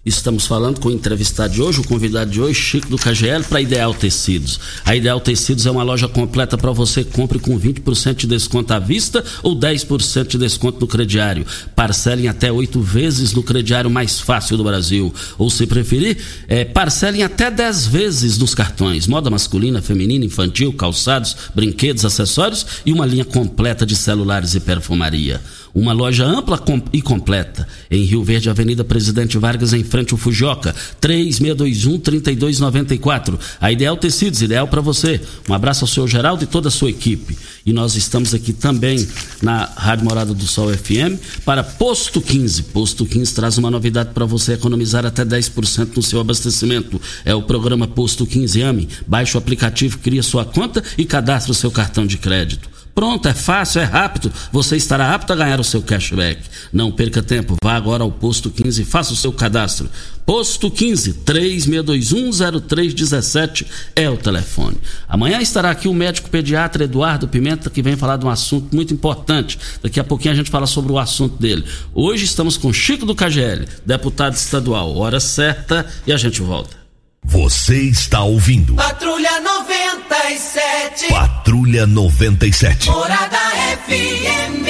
Estamos 0.09 0.47
falando 0.47 0.81
com 0.81 0.89
o 0.89 0.93
entrevistado 0.93 1.53
de 1.53 1.61
hoje, 1.61 1.81
o 1.81 1.85
convidado 1.85 2.31
de 2.31 2.41
hoje, 2.41 2.59
Chico 2.59 2.89
do 2.89 2.97
KGL, 2.97 3.45
para 3.45 3.61
Ideal 3.61 3.93
Tecidos. 3.93 4.59
A 4.83 4.97
Ideal 4.97 5.21
Tecidos 5.21 5.67
é 5.67 5.71
uma 5.71 5.83
loja 5.83 6.09
completa 6.09 6.57
para 6.57 6.73
você. 6.73 7.05
Compre 7.05 7.39
com 7.39 7.61
20% 7.61 8.15
de 8.15 8.27
desconto 8.27 8.73
à 8.73 8.79
vista 8.79 9.23
ou 9.43 9.55
10% 9.55 10.29
de 10.29 10.39
desconto 10.39 10.81
no 10.81 10.87
crediário. 10.87 11.45
Parcelem 11.77 12.27
até 12.27 12.51
oito 12.51 12.81
vezes 12.81 13.35
no 13.35 13.43
crediário 13.43 13.91
mais 13.91 14.19
fácil 14.19 14.57
do 14.57 14.65
Brasil. 14.65 15.13
Ou, 15.37 15.51
se 15.51 15.67
preferir, 15.67 16.17
é, 16.49 16.65
parcelem 16.65 17.23
até 17.23 17.51
10 17.51 17.87
vezes 17.89 18.39
nos 18.39 18.55
cartões. 18.55 19.07
Moda 19.07 19.29
masculina, 19.29 19.83
feminina, 19.83 20.25
infantil, 20.25 20.73
calçados, 20.73 21.37
brinquedos, 21.55 22.07
acessórios 22.07 22.65
e 22.87 22.93
uma 22.95 23.05
linha 23.05 23.27
completa 23.27 23.85
de 23.85 23.95
celulares 23.95 24.55
e 24.55 24.61
perfumaria. 24.61 25.39
Uma 25.79 25.93
loja 25.93 26.25
ampla 26.27 26.61
e 26.93 27.01
completa 27.01 27.69
em 27.89 28.03
Rio 28.03 28.25
Verde, 28.25 28.51
Avenida 28.51 28.83
Presidente 28.83 29.39
Vargas, 29.39 29.73
em 29.73 29.85
frente 29.85 30.13
ao 30.13 30.19
Fujioka. 30.19 30.75
3621-3294. 31.01 33.39
A 33.61 33.71
Ideal 33.71 33.97
Tecidos, 33.97 34.43
ideal 34.43 34.67
para 34.67 34.81
você. 34.81 35.21
Um 35.49 35.55
abraço 35.55 35.85
ao 35.85 35.89
senhor 35.89 36.09
Geraldo 36.09 36.43
e 36.43 36.49
toda 36.49 36.67
a 36.67 36.73
sua 36.73 36.91
equipe. 36.91 37.39
E 37.65 37.73
nós 37.73 37.95
estamos 37.95 38.35
aqui 38.35 38.53
também 38.53 39.07
na 39.41 39.71
Rádio 39.77 40.05
Morada 40.05 40.35
do 40.35 40.49
Sol 40.49 40.77
FM 40.77 41.17
para 41.45 41.63
Posto 41.63 42.21
15. 42.21 42.65
Posto 42.65 43.07
15 43.07 43.33
traz 43.33 43.57
uma 43.57 43.71
novidade 43.71 44.11
para 44.13 44.25
você 44.25 44.55
economizar 44.55 45.07
até 45.07 45.25
10% 45.25 45.91
no 45.95 46.03
seu 46.03 46.19
abastecimento. 46.19 47.01
É 47.25 47.37
o 47.37 47.43
programa 47.43 47.87
Posto 47.87 48.27
15 48.27 48.63
AME. 48.63 48.89
Baixe 49.07 49.37
o 49.37 49.39
aplicativo, 49.39 49.99
cria 49.99 50.25
sua 50.25 50.45
conta 50.45 50.83
e 50.99 51.05
cadastre 51.05 51.53
o 51.53 51.55
seu 51.55 51.71
cartão 51.71 52.05
de 52.05 52.19
crédito. 52.19 52.78
Pronto, 52.99 53.29
é 53.29 53.33
fácil, 53.33 53.81
é 53.81 53.85
rápido. 53.85 54.33
Você 54.51 54.75
estará 54.75 55.15
apto 55.15 55.33
a 55.33 55.37
ganhar 55.37 55.61
o 55.61 55.65
seu 55.65 55.81
cashback. 55.81 56.43
Não 56.73 56.91
perca 56.91 57.23
tempo, 57.23 57.55
vá 57.63 57.77
agora 57.77 58.03
ao 58.03 58.11
posto 58.11 58.51
15 58.51 58.83
e 58.83 58.85
faça 58.85 59.13
o 59.13 59.17
seu 59.17 59.33
cadastro. 59.33 59.89
Posto 60.27 60.69
15 60.69 61.15
36210317 61.25 63.65
é 63.95 64.11
o 64.11 64.17
telefone. 64.17 64.79
Amanhã 65.09 65.41
estará 65.41 65.71
aqui 65.71 65.87
o 65.87 65.95
médico 65.95 66.29
pediatra 66.29 66.83
Eduardo 66.83 67.29
Pimenta 67.29 67.71
que 67.71 67.83
vem 67.83 67.95
falar 67.95 68.17
de 68.17 68.27
um 68.27 68.31
assunto 68.31 68.75
muito 68.75 68.93
importante. 68.93 69.57
Daqui 69.81 70.01
a 70.01 70.05
pouquinho 70.05 70.35
a 70.35 70.37
gente 70.37 70.51
fala 70.51 70.67
sobre 70.67 70.91
o 70.91 70.99
assunto 70.99 71.41
dele. 71.41 71.65
Hoje 71.95 72.25
estamos 72.25 72.57
com 72.57 72.73
Chico 72.73 73.07
do 73.07 73.15
KGL, 73.15 73.65
deputado 73.87 74.35
estadual. 74.35 74.97
Hora 74.97 75.21
certa 75.21 75.87
e 76.05 76.13
a 76.13 76.17
gente 76.17 76.43
volta. 76.43 76.88
Você 77.31 77.83
está 77.83 78.23
ouvindo. 78.23 78.75
Patrulha 78.75 79.39
97. 79.41 81.09
Patrulha 81.11 81.87
97. 81.87 82.91
Morada 82.91 83.39
FM. 83.87 84.65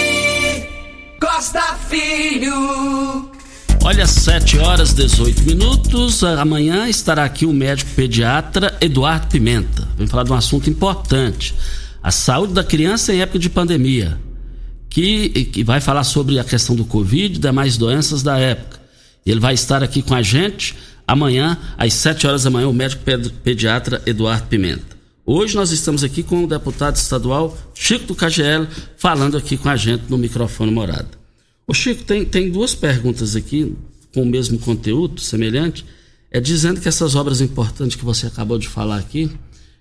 Costa 1.20 1.62
Filho. 1.88 3.30
Olha, 3.84 4.04
7 4.08 4.58
horas 4.58 4.92
18 4.92 5.44
minutos. 5.44 6.24
Amanhã 6.24 6.88
estará 6.88 7.22
aqui 7.22 7.46
o 7.46 7.52
médico 7.52 7.92
pediatra 7.94 8.76
Eduardo 8.80 9.28
Pimenta. 9.28 9.86
Vem 9.96 10.08
falar 10.08 10.24
de 10.24 10.32
um 10.32 10.36
assunto 10.36 10.68
importante: 10.68 11.54
a 12.02 12.10
saúde 12.10 12.54
da 12.54 12.64
criança 12.64 13.14
em 13.14 13.20
época 13.20 13.38
de 13.38 13.48
pandemia. 13.48 14.18
Que, 14.90 15.44
que 15.44 15.62
vai 15.62 15.80
falar 15.80 16.02
sobre 16.02 16.40
a 16.40 16.44
questão 16.44 16.74
do 16.74 16.84
Covid 16.84 17.36
e 17.36 17.38
demais 17.38 17.76
doenças 17.76 18.20
da 18.20 18.36
época. 18.36 18.80
Ele 19.24 19.38
vai 19.38 19.54
estar 19.54 19.80
aqui 19.80 20.02
com 20.02 20.14
a 20.14 20.22
gente 20.22 20.74
amanhã, 21.08 21.56
às 21.78 21.94
7 21.94 22.26
horas 22.26 22.44
da 22.44 22.50
manhã, 22.50 22.68
o 22.68 22.72
médico 22.72 23.02
pediatra 23.42 24.02
Eduardo 24.04 24.46
Pimenta. 24.46 24.98
Hoje 25.24 25.56
nós 25.56 25.72
estamos 25.72 26.04
aqui 26.04 26.22
com 26.22 26.44
o 26.44 26.46
deputado 26.46 26.96
estadual 26.96 27.56
Chico 27.74 28.04
do 28.04 28.14
KGL, 28.14 28.68
falando 28.98 29.36
aqui 29.38 29.56
com 29.56 29.70
a 29.70 29.76
gente 29.76 30.04
no 30.10 30.18
microfone 30.18 30.70
morada. 30.70 31.08
Ô 31.66 31.72
Chico, 31.72 32.04
tem, 32.04 32.26
tem 32.26 32.50
duas 32.50 32.74
perguntas 32.74 33.34
aqui 33.34 33.74
com 34.12 34.22
o 34.22 34.26
mesmo 34.26 34.58
conteúdo, 34.58 35.20
semelhante, 35.20 35.84
é 36.30 36.40
dizendo 36.40 36.80
que 36.80 36.88
essas 36.88 37.14
obras 37.14 37.40
importantes 37.40 37.96
que 37.96 38.04
você 38.04 38.26
acabou 38.26 38.58
de 38.58 38.68
falar 38.68 38.98
aqui, 38.98 39.30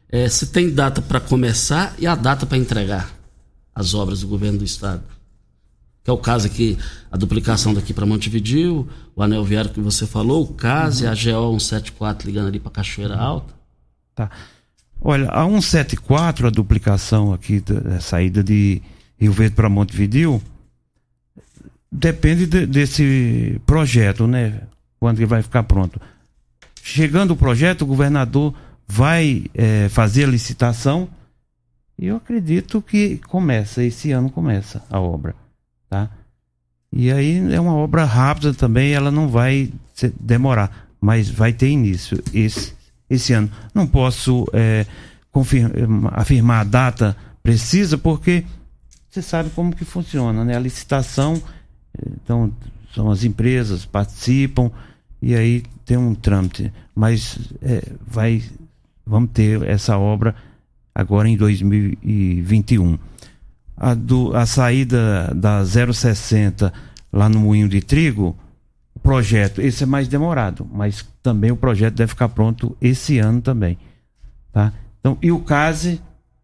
é, 0.10 0.29
se 0.29 0.48
tem 0.48 0.69
data 0.69 1.01
para 1.01 1.19
começar 1.19 1.93
e 2.00 2.07
a 2.07 2.15
data 2.15 2.46
para 2.46 2.57
entregar 2.57 3.13
as 3.75 3.93
obras 3.93 4.22
do 4.22 4.27
governo 4.27 4.60
do 4.60 4.65
estado 4.65 5.03
que 6.08 6.12
é 6.12 6.14
o 6.14 6.18
caso 6.18 6.48
aqui, 6.48 6.78
a 7.12 7.18
duplicação 7.18 7.74
daqui 7.74 7.94
para 7.94 8.06
Montevidil, 8.06 8.88
o 9.14 9.22
anel 9.22 9.44
viário 9.44 9.70
que 9.72 9.82
você 9.82 10.08
falou, 10.08 10.44
o 10.44 10.54
CASE, 10.54 11.04
uhum. 11.04 11.12
a 11.12 11.14
GO 11.14 11.60
174 11.60 12.30
ligando 12.30 12.48
ali 12.48 12.62
para 12.62 12.72
Cachoeira 12.72 13.18
Alta. 13.18 13.54
Tá. 14.16 14.32
Olha, 15.02 15.30
a 15.30 15.44
174, 15.44 16.48
a 16.48 16.50
duplicação 16.50 17.34
aqui, 17.34 17.60
da 17.60 18.00
saída 18.00 18.42
de 18.42 18.82
Rio 19.20 19.34
Verde 19.34 19.54
para 19.54 19.68
Montevidil, 19.68 20.42
depende 21.92 22.46
de, 22.46 22.66
desse 22.66 23.60
projeto, 23.66 24.26
né? 24.26 24.62
Quando 25.01 25.18
ele 25.18 25.25
vai 25.25 25.42
ficar 25.42 25.64
pronto. 25.64 26.00
Chegando 26.81 27.31
o 27.31 27.36
projeto, 27.36 27.81
o 27.81 27.86
governador 27.86 28.53
vai 28.88 29.48
é, 29.53 29.90
fazer 29.90 30.24
a 30.24 30.27
licitação 30.27 31.10
e 32.00 32.08
eu 32.08 32.16
acredito 32.16 32.81
que 32.81 33.18
começa, 33.27 33.84
esse 33.84 34.14
ano 34.14 34.29
começa 34.29 34.81
a 34.90 35.01
obra 35.01 35.36
tá? 35.90 36.10
E 36.92 37.12
aí 37.12 37.54
é 37.54 37.60
uma 37.60 37.76
obra 37.76 38.06
rápida 38.06 38.54
também, 38.54 38.94
ela 38.94 39.12
não 39.12 39.28
vai 39.28 39.72
demorar, 40.20 40.88
mas 41.00 41.30
vai 41.30 41.52
ter 41.54 41.70
início 41.70 42.22
esse, 42.34 42.74
esse 43.10 43.34
ano. 43.34 43.52
Não 43.74 43.86
posso 43.86 44.46
é, 44.54 44.86
afirmar 46.14 46.62
a 46.62 46.64
data 46.64 47.18
precisa, 47.44 47.98
porque 47.98 48.44
você 49.10 49.22
sabe 49.22 49.50
como 49.52 49.76
que 49.76 49.86
funciona, 49.86 50.44
né? 50.44 50.56
A 50.56 50.60
licitação, 50.60 51.42
então 52.22 52.52
são 52.94 53.12
as 53.12 53.24
empresas 53.24 53.86
participam 53.86 54.72
e 55.22 55.36
aí 55.36 55.64
tem 55.86 55.98
um 55.98 56.16
trâmite, 56.16 56.72
mas 56.96 57.38
é, 57.62 57.84
vai, 58.06 58.44
vamos 59.06 59.32
ter 59.32 59.62
essa 59.64 59.98
obra 59.98 60.36
agora 60.94 61.30
em 61.30 61.38
2021 61.38 62.98
a, 63.77 63.94
do, 63.94 64.35
a 64.35 64.46
saída 64.46 65.31
da 65.35 65.63
060 65.63 66.74
lá 67.13 67.29
no 67.29 67.40
Moinho 67.40 67.70
de 67.70 67.79
Trigo, 67.79 68.35
o 68.96 69.00
projeto, 69.00 69.61
esse 69.61 69.83
é 69.83 69.85
mais 69.85 70.07
demorado, 70.07 70.68
mas 70.74 71.07
também 71.22 71.51
o 71.51 71.55
projeto 71.55 71.94
deve 71.94 72.09
ficar 72.09 72.29
pronto 72.29 72.75
esse 72.81 73.20
ano 73.20 73.40
também. 73.40 73.77
Tá? 74.51 74.74
Então, 75.00 75.18
e 75.22 75.31
o 75.31 75.40
CASE, 75.40 76.01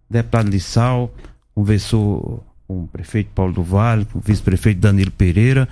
deputado 0.08 0.50
Lissal, 0.50 1.12
conversou 1.56 2.46
com 2.68 2.84
o 2.84 2.88
prefeito 2.88 3.32
Paulo 3.34 3.54
do 3.54 3.64
Vale, 3.64 4.06
com 4.06 4.20
o 4.20 4.22
vice-prefeito 4.22 4.80
Danilo 4.80 5.12
Pereira, 5.12 5.68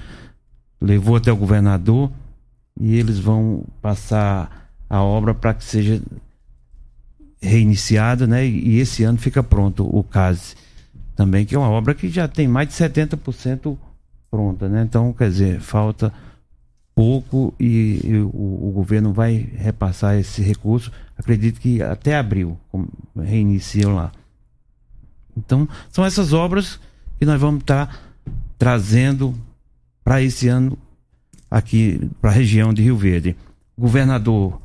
levou 0.81 1.15
até 1.15 1.31
o 1.31 1.37
governador 1.37 2.11
e 2.79 2.95
eles 2.97 3.19
vão 3.19 3.63
passar 3.81 4.69
a 4.89 5.01
obra 5.01 5.33
para 5.33 5.53
que 5.53 5.63
seja 5.63 6.01
reiniciada, 7.41 8.25
né? 8.25 8.45
E, 8.45 8.79
esse 8.79 9.03
ano 9.03 9.17
fica 9.17 9.41
pronto 9.41 9.85
o 9.85 10.03
CASE 10.03 10.55
também, 11.21 11.45
que 11.45 11.53
é 11.53 11.59
uma 11.59 11.69
obra 11.69 11.93
que 11.93 12.09
já 12.09 12.27
tem 12.27 12.47
mais 12.47 12.67
de 12.67 12.73
70% 12.73 13.77
pronta, 14.31 14.67
né? 14.67 14.81
Então, 14.81 15.13
quer 15.13 15.29
dizer, 15.29 15.59
falta 15.59 16.11
pouco 16.95 17.53
e, 17.59 18.01
e 18.03 18.17
o, 18.17 18.27
o, 18.69 18.71
governo 18.73 19.13
vai 19.13 19.35
repassar 19.55 20.17
esse 20.17 20.41
recurso, 20.41 20.91
acredito 21.15 21.61
que 21.61 21.79
até 21.79 22.17
abril, 22.17 22.57
reiniciam 23.15 23.93
lá. 23.93 24.11
Então, 25.37 25.69
são 25.91 26.03
essas 26.03 26.33
obras 26.33 26.79
que 27.19 27.25
nós 27.25 27.39
vamos 27.39 27.61
estar 27.61 27.85
tá 27.85 27.99
trazendo 28.57 29.35
para 30.03 30.23
esse 30.23 30.47
ano 30.47 30.75
aqui 31.51 32.09
para 32.19 32.31
a 32.31 32.33
região 32.33 32.73
de 32.73 32.81
Rio 32.81 32.97
Verde. 32.97 33.37
O 33.77 33.81
governador 33.81 34.59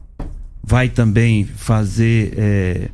vai 0.62 0.88
também 0.88 1.45
fazer 1.45 2.33
é, 2.38 2.90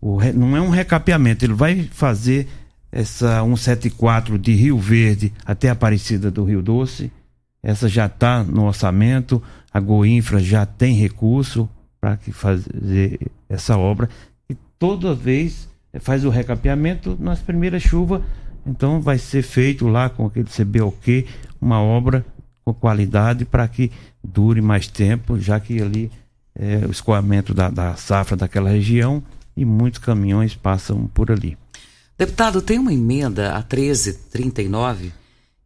o, 0.00 0.20
não 0.32 0.56
é 0.56 0.60
um 0.60 0.70
recapeamento, 0.70 1.44
ele 1.44 1.54
vai 1.54 1.88
fazer 1.90 2.46
essa 2.92 3.42
174 3.42 4.38
de 4.38 4.52
Rio 4.52 4.78
Verde 4.78 5.32
até 5.44 5.68
Aparecida 5.68 6.30
do 6.30 6.44
Rio 6.44 6.62
Doce. 6.62 7.12
Essa 7.62 7.88
já 7.88 8.06
está 8.06 8.42
no 8.42 8.64
orçamento, 8.64 9.42
a 9.72 9.78
Goinfra 9.78 10.40
já 10.40 10.64
tem 10.64 10.94
recurso 10.94 11.68
para 12.00 12.18
fazer 12.32 13.30
essa 13.48 13.76
obra. 13.76 14.08
E 14.48 14.56
toda 14.78 15.14
vez 15.14 15.68
faz 16.00 16.24
o 16.24 16.30
recapeamento 16.30 17.16
nas 17.20 17.40
primeiras 17.40 17.82
chuvas, 17.82 18.22
então 18.66 19.00
vai 19.00 19.18
ser 19.18 19.42
feito 19.42 19.86
lá 19.86 20.08
com 20.08 20.26
aquele 20.26 20.48
CBOQ 20.48 21.26
uma 21.60 21.80
obra 21.80 22.24
com 22.64 22.72
qualidade 22.72 23.44
para 23.44 23.66
que 23.68 23.90
dure 24.22 24.60
mais 24.60 24.86
tempo, 24.86 25.38
já 25.38 25.58
que 25.58 25.80
ali 25.80 26.10
é 26.54 26.86
o 26.86 26.90
escoamento 26.90 27.54
da, 27.54 27.68
da 27.70 27.94
safra 27.96 28.36
daquela 28.36 28.70
região 28.70 29.22
e 29.56 29.64
muitos 29.64 29.98
caminhões 29.98 30.54
passam 30.54 31.06
por 31.06 31.30
ali. 31.30 31.56
Deputado, 32.20 32.60
tem 32.60 32.78
uma 32.78 32.92
emenda 32.92 33.52
a 33.52 33.60
1339 33.60 35.10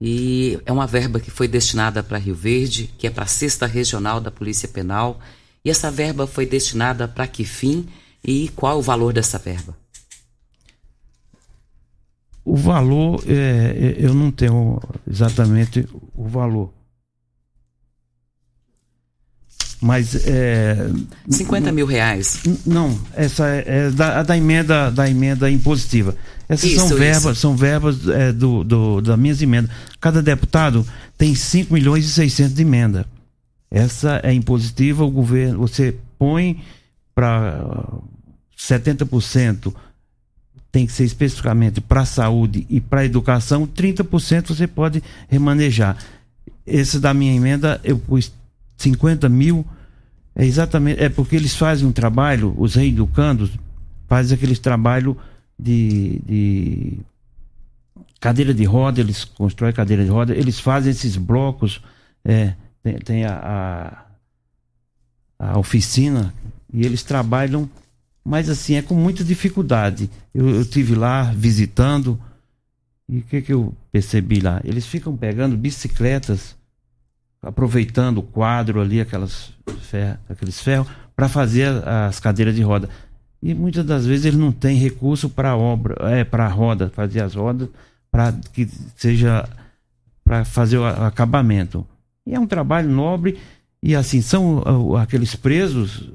e 0.01 0.57
é 0.65 0.71
uma 0.71 0.87
verba 0.87 1.19
que 1.19 1.29
foi 1.29 1.49
destinada 1.49 2.01
para 2.01 2.17
Rio 2.17 2.37
Verde, 2.37 2.89
que 2.97 3.09
é 3.09 3.11
para 3.11 3.25
a 3.25 3.27
Sexta 3.27 3.67
Regional 3.67 4.21
da 4.21 4.31
Polícia 4.31 4.69
Penal. 4.69 5.19
E 5.65 5.71
essa 5.71 5.91
verba 5.91 6.29
foi 6.29 6.47
destinada 6.47 7.09
para 7.09 7.27
que 7.27 7.45
fim 7.45 7.89
e 8.23 8.51
qual 8.55 8.79
o 8.79 8.83
valor 8.83 9.13
dessa 9.13 9.37
verba? 9.37 9.77
O 12.45 12.55
valor, 12.55 13.21
é, 13.27 13.97
é 13.99 14.07
eu 14.07 14.15
não 14.15 14.31
tenho 14.31 14.81
exatamente 15.11 15.89
o 16.15 16.29
valor. 16.29 16.73
Mas 19.81 20.15
é, 20.27 20.89
50 21.29 21.71
mil 21.73 21.85
reais. 21.85 22.41
Não, 22.65 22.99
essa 23.13 23.47
é, 23.49 23.65
é 23.67 23.91
da, 23.91 24.23
da, 24.23 24.37
emenda 24.37 24.91
da 24.91 25.11
emenda 25.11 25.51
impositiva. 25.51 26.17
Essas 26.49 26.71
isso, 26.71 26.89
são 26.89 26.97
verbas, 26.97 27.33
isso. 27.33 27.41
são 27.41 27.57
verbas 27.57 28.09
é, 28.09 28.33
do, 28.33 28.65
do, 28.65 29.01
das 29.01 29.19
minhas 29.19 29.41
emendas. 29.41 29.71
Cada 30.01 30.23
deputado 30.23 30.87
tem 31.17 31.35
5 31.35 31.73
milhões 31.73 32.05
e 32.05 32.09
600 32.11 32.55
de 32.55 32.63
emenda. 32.63 33.07
Essa 33.71 34.21
é 34.23 34.33
impositiva, 34.33 35.05
o 35.05 35.11
governo, 35.11 35.59
você 35.59 35.97
põe 36.19 36.63
para 37.15 37.89
70% 38.59 39.75
tem 40.75 40.87
que 40.87 40.93
ser 40.93 41.05
especificamente 41.05 41.81
para 41.81 42.01
a 42.01 42.05
saúde 42.05 42.67
e 42.69 42.81
para 42.81 43.03
a 43.03 43.05
educação, 43.05 43.65
30% 43.65 44.49
você 44.49 44.67
pode 44.67 45.01
remanejar. 45.29 45.97
Esse 46.67 46.99
da 46.99 47.15
minha 47.15 47.33
emenda 47.33 47.81
eu 47.85 47.97
pus 47.97 48.33
50 48.77 49.29
mil 49.29 49.65
é 50.35 50.45
exatamente, 50.45 51.01
é 51.01 51.09
porque 51.09 51.37
eles 51.37 51.55
fazem 51.55 51.87
um 51.87 51.93
trabalho, 51.93 52.53
os 52.59 52.75
reeducandos 52.75 53.53
fazem 54.09 54.35
aqueles 54.35 54.59
trabalho 54.59 55.17
de, 55.59 56.21
de 56.27 56.99
cadeira 58.21 58.55
de 58.55 58.65
roda, 58.65 59.01
eles 59.01 59.25
constroem 59.25 59.73
cadeira 59.73 60.05
de 60.05 60.11
roda, 60.11 60.35
eles 60.35 60.59
fazem 60.59 60.91
esses 60.91 61.17
blocos, 61.17 61.81
é, 62.25 62.55
tem, 62.83 62.99
tem 62.99 63.25
a, 63.25 64.07
a, 65.39 65.51
a, 65.53 65.59
oficina 65.59 66.35
e 66.73 66.85
eles 66.85 67.03
trabalham, 67.03 67.69
mas 68.25 68.49
assim, 68.49 68.75
é 68.75 68.83
com 68.83 68.95
muita 68.95 69.23
dificuldade. 69.23 70.11
Eu, 70.35 70.49
eu 70.49 70.65
tive 70.65 70.95
lá 70.95 71.25
visitando 71.33 72.19
e 73.09 73.19
o 73.19 73.23
que, 73.23 73.43
que 73.43 73.53
eu 73.53 73.75
percebi 73.93 74.41
lá? 74.41 74.61
Eles 74.65 74.87
ficam 74.87 75.17
pegando 75.17 75.57
bicicletas 75.57 76.57
aproveitando 77.45 78.19
o 78.19 78.23
quadro 78.23 78.81
ali, 78.81 79.01
aquelas 79.01 79.53
ferro, 79.83 80.19
aqueles 80.29 80.61
ferros, 80.61 80.89
para 81.15 81.29
fazer 81.29 81.69
as 81.87 82.19
cadeiras 82.19 82.55
de 82.55 82.63
roda. 82.63 82.89
E 83.45 83.53
muitas 83.53 83.85
das 83.85 84.07
vezes 84.07 84.25
ele 84.25 84.39
não 84.39 84.51
tem 84.51 84.79
recurso 84.79 85.29
para 85.29 85.55
obra, 85.55 85.97
é 86.09 86.25
para 86.25 86.49
roda, 86.49 86.89
fazer 86.89 87.23
as 87.23 87.35
rodas, 87.35 87.69
para 88.11 88.33
que 88.55 88.67
seja 88.97 89.47
para 90.25 90.47
fazer 90.47 90.79
o 90.79 90.87
acabamento. 90.87 91.87
E 92.27 92.35
é 92.35 92.41
um 92.41 92.47
trabalho 92.47 92.89
nobre 92.89 93.39
e 93.83 93.95
assim 93.95 94.23
são 94.23 94.97
aqueles 94.97 95.37
presos 95.37 96.11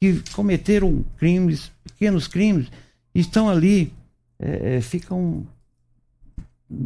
que 0.00 0.20
cometeram 0.32 1.04
crimes, 1.16 1.70
pequenos 1.84 2.26
crimes, 2.26 2.66
estão 3.14 3.48
ali, 3.48 3.92
é, 4.36 4.78
é 4.78 4.80
ficam 4.80 5.46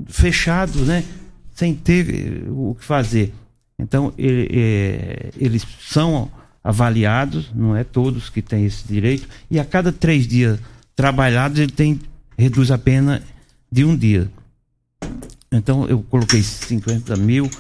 fechados, 0.09 0.87
né, 0.87 1.07
sem 1.55 1.75
ter 1.75 2.45
o 2.51 2.77
que 2.79 2.85
fazer. 2.85 3.33
Então, 3.79 4.12
ele, 4.19 4.47
é, 4.53 5.31
eles 5.38 5.66
são 5.81 6.31
avaliados, 6.62 7.51
não 7.55 7.75
é 7.75 7.83
todos 7.83 8.29
que 8.29 8.42
têm 8.42 8.64
esse 8.66 8.87
direito, 8.87 9.29
e 9.51 9.59
a 9.59 9.64
cada 9.64 9.90
três 9.92 10.27
dias 10.27 10.59
trabalhados, 10.94 11.59
ele 11.59 11.73
tem, 11.73 12.01
reduz 12.37 12.70
a 12.70 12.79
pena 12.79 13.23
de 13.70 13.85
um 13.85 13.96
dia. 13.96 14.31
Então, 15.51 15.87
eu 15.88 16.03
coloquei 16.03 16.42
50 16.42 17.16
mil 17.16 17.51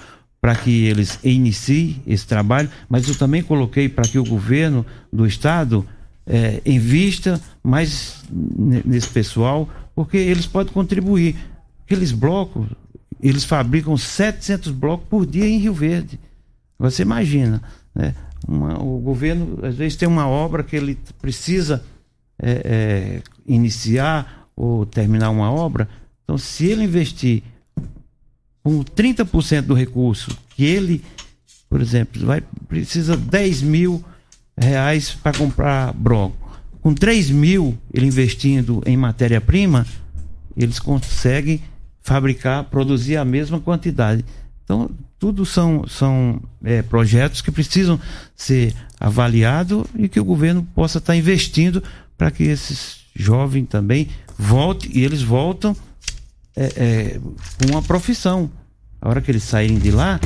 para 0.40 0.54
que 0.54 0.84
eles 0.84 1.18
iniciem 1.22 2.02
esse 2.06 2.26
trabalho, 2.26 2.70
mas 2.88 3.08
eu 3.08 3.14
também 3.14 3.42
coloquei 3.42 3.88
para 3.88 4.08
que 4.08 4.18
o 4.18 4.24
governo 4.24 4.86
do 5.12 5.26
estado 5.26 5.86
é, 6.26 6.62
invista 6.64 7.40
mais 7.62 8.22
nesse 8.30 9.08
pessoal, 9.08 9.68
porque 9.94 10.16
eles 10.16 10.46
podem 10.46 10.72
contribuir. 10.72 11.36
Aqueles 11.84 12.12
blocos, 12.12 12.68
eles 13.20 13.44
fabricam 13.44 13.96
700 13.96 14.72
blocos 14.72 15.06
por 15.08 15.26
dia 15.26 15.46
em 15.46 15.58
Rio 15.58 15.74
Verde. 15.74 16.18
Você 16.78 17.02
imagina, 17.02 17.62
né? 17.94 18.14
Uma, 18.50 18.82
o 18.82 18.98
governo 18.98 19.64
às 19.64 19.76
vezes 19.76 19.96
tem 19.96 20.08
uma 20.08 20.26
obra 20.26 20.64
que 20.64 20.74
ele 20.74 20.98
precisa 21.22 21.84
é, 22.36 22.50
é, 22.64 23.22
iniciar 23.46 24.48
ou 24.56 24.84
terminar 24.84 25.30
uma 25.30 25.52
obra. 25.52 25.88
Então, 26.24 26.36
se 26.36 26.66
ele 26.66 26.82
investir 26.82 27.44
com 28.60 28.82
30% 28.82 29.62
do 29.62 29.74
recurso 29.74 30.36
que 30.56 30.64
ele, 30.64 31.00
por 31.68 31.80
exemplo, 31.80 32.26
vai 32.26 32.42
precisa 32.66 33.16
10 33.16 33.62
mil 33.62 34.04
reais 34.58 35.12
para 35.14 35.38
comprar 35.38 35.92
bloco. 35.92 36.36
Com 36.80 36.92
3 36.92 37.30
mil 37.30 37.78
ele 37.94 38.06
investindo 38.06 38.82
em 38.84 38.96
matéria-prima, 38.96 39.86
eles 40.56 40.80
conseguem 40.80 41.62
fabricar, 42.00 42.64
produzir 42.64 43.16
a 43.16 43.24
mesma 43.24 43.60
quantidade. 43.60 44.24
Então, 44.70 44.88
tudo 45.18 45.44
são, 45.44 45.84
são 45.88 46.40
é, 46.62 46.80
projetos 46.80 47.40
que 47.40 47.50
precisam 47.50 47.98
ser 48.36 48.72
avaliados 49.00 49.84
e 49.96 50.08
que 50.08 50.20
o 50.20 50.24
governo 50.24 50.62
possa 50.76 50.98
estar 50.98 51.16
investindo 51.16 51.82
para 52.16 52.30
que 52.30 52.44
esses 52.44 53.00
jovens 53.12 53.66
também 53.66 54.08
voltem 54.38 54.88
e 54.94 55.02
eles 55.02 55.22
voltam 55.22 55.76
é, 56.54 56.66
é, 56.76 57.20
com 57.58 57.72
uma 57.72 57.82
profissão. 57.82 58.48
A 59.00 59.08
hora 59.08 59.20
que 59.20 59.32
eles 59.32 59.42
saírem 59.42 59.76
de 59.76 59.90
lá, 59.90 60.20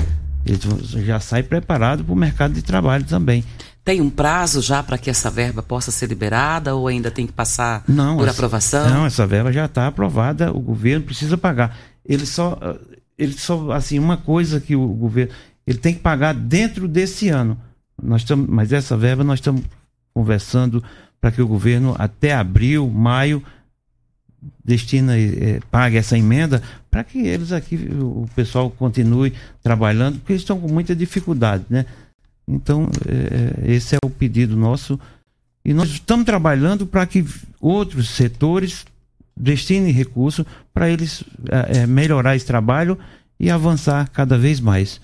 eles 0.44 0.60
já 1.06 1.18
saem 1.20 1.44
preparados 1.44 2.04
para 2.04 2.12
o 2.12 2.16
mercado 2.16 2.52
de 2.52 2.60
trabalho 2.60 3.04
também. 3.04 3.42
Tem 3.82 4.02
um 4.02 4.10
prazo 4.10 4.60
já 4.60 4.82
para 4.82 4.98
que 4.98 5.08
essa 5.08 5.30
verba 5.30 5.62
possa 5.62 5.90
ser 5.90 6.06
liberada 6.06 6.74
ou 6.74 6.86
ainda 6.86 7.10
tem 7.10 7.26
que 7.26 7.32
passar 7.32 7.82
não, 7.88 8.18
por 8.18 8.28
essa, 8.28 8.36
aprovação? 8.36 8.90
Não, 8.90 9.06
essa 9.06 9.26
verba 9.26 9.50
já 9.50 9.64
está 9.64 9.86
aprovada, 9.86 10.52
o 10.52 10.60
governo 10.60 11.06
precisa 11.06 11.38
pagar. 11.38 11.74
Ele 12.04 12.26
só, 12.26 12.58
ele 13.18 13.32
só, 13.32 13.72
assim, 13.72 13.98
uma 13.98 14.16
coisa 14.16 14.60
que 14.60 14.74
o 14.74 14.86
governo, 14.88 15.32
ele 15.66 15.78
tem 15.78 15.94
que 15.94 16.00
pagar 16.00 16.34
dentro 16.34 16.88
desse 16.88 17.28
ano. 17.28 17.58
Nós 18.02 18.22
estamos, 18.22 18.48
mas 18.48 18.72
essa 18.72 18.96
verba 18.96 19.22
nós 19.22 19.38
estamos 19.38 19.62
conversando 20.12 20.82
para 21.20 21.30
que 21.30 21.40
o 21.40 21.48
governo 21.48 21.94
até 21.98 22.34
abril, 22.34 22.88
maio 22.90 23.42
destina, 24.64 25.18
eh, 25.18 25.60
pague 25.70 25.96
essa 25.96 26.18
emenda 26.18 26.62
para 26.90 27.02
que 27.02 27.18
eles 27.18 27.50
aqui, 27.50 27.76
o 27.76 28.28
pessoal 28.34 28.70
continue 28.70 29.32
trabalhando, 29.62 30.18
porque 30.18 30.32
eles 30.32 30.42
estão 30.42 30.60
com 30.60 30.68
muita 30.68 30.94
dificuldade, 30.94 31.64
né? 31.70 31.86
Então, 32.46 32.88
é, 33.06 33.70
é, 33.70 33.74
esse 33.74 33.94
é 33.94 33.98
o 34.04 34.10
pedido 34.10 34.56
nosso. 34.56 35.00
E 35.64 35.72
nós 35.72 35.88
estamos 35.88 36.26
trabalhando 36.26 36.86
para 36.86 37.06
que 37.06 37.24
outros 37.58 38.10
setores 38.10 38.84
destinem 39.36 39.92
recursos 39.92 40.44
para 40.72 40.88
eles 40.88 41.24
é, 41.50 41.86
melhorar 41.86 42.36
esse 42.36 42.46
trabalho 42.46 42.98
e 43.38 43.50
avançar 43.50 44.08
cada 44.10 44.38
vez 44.38 44.60
mais. 44.60 45.00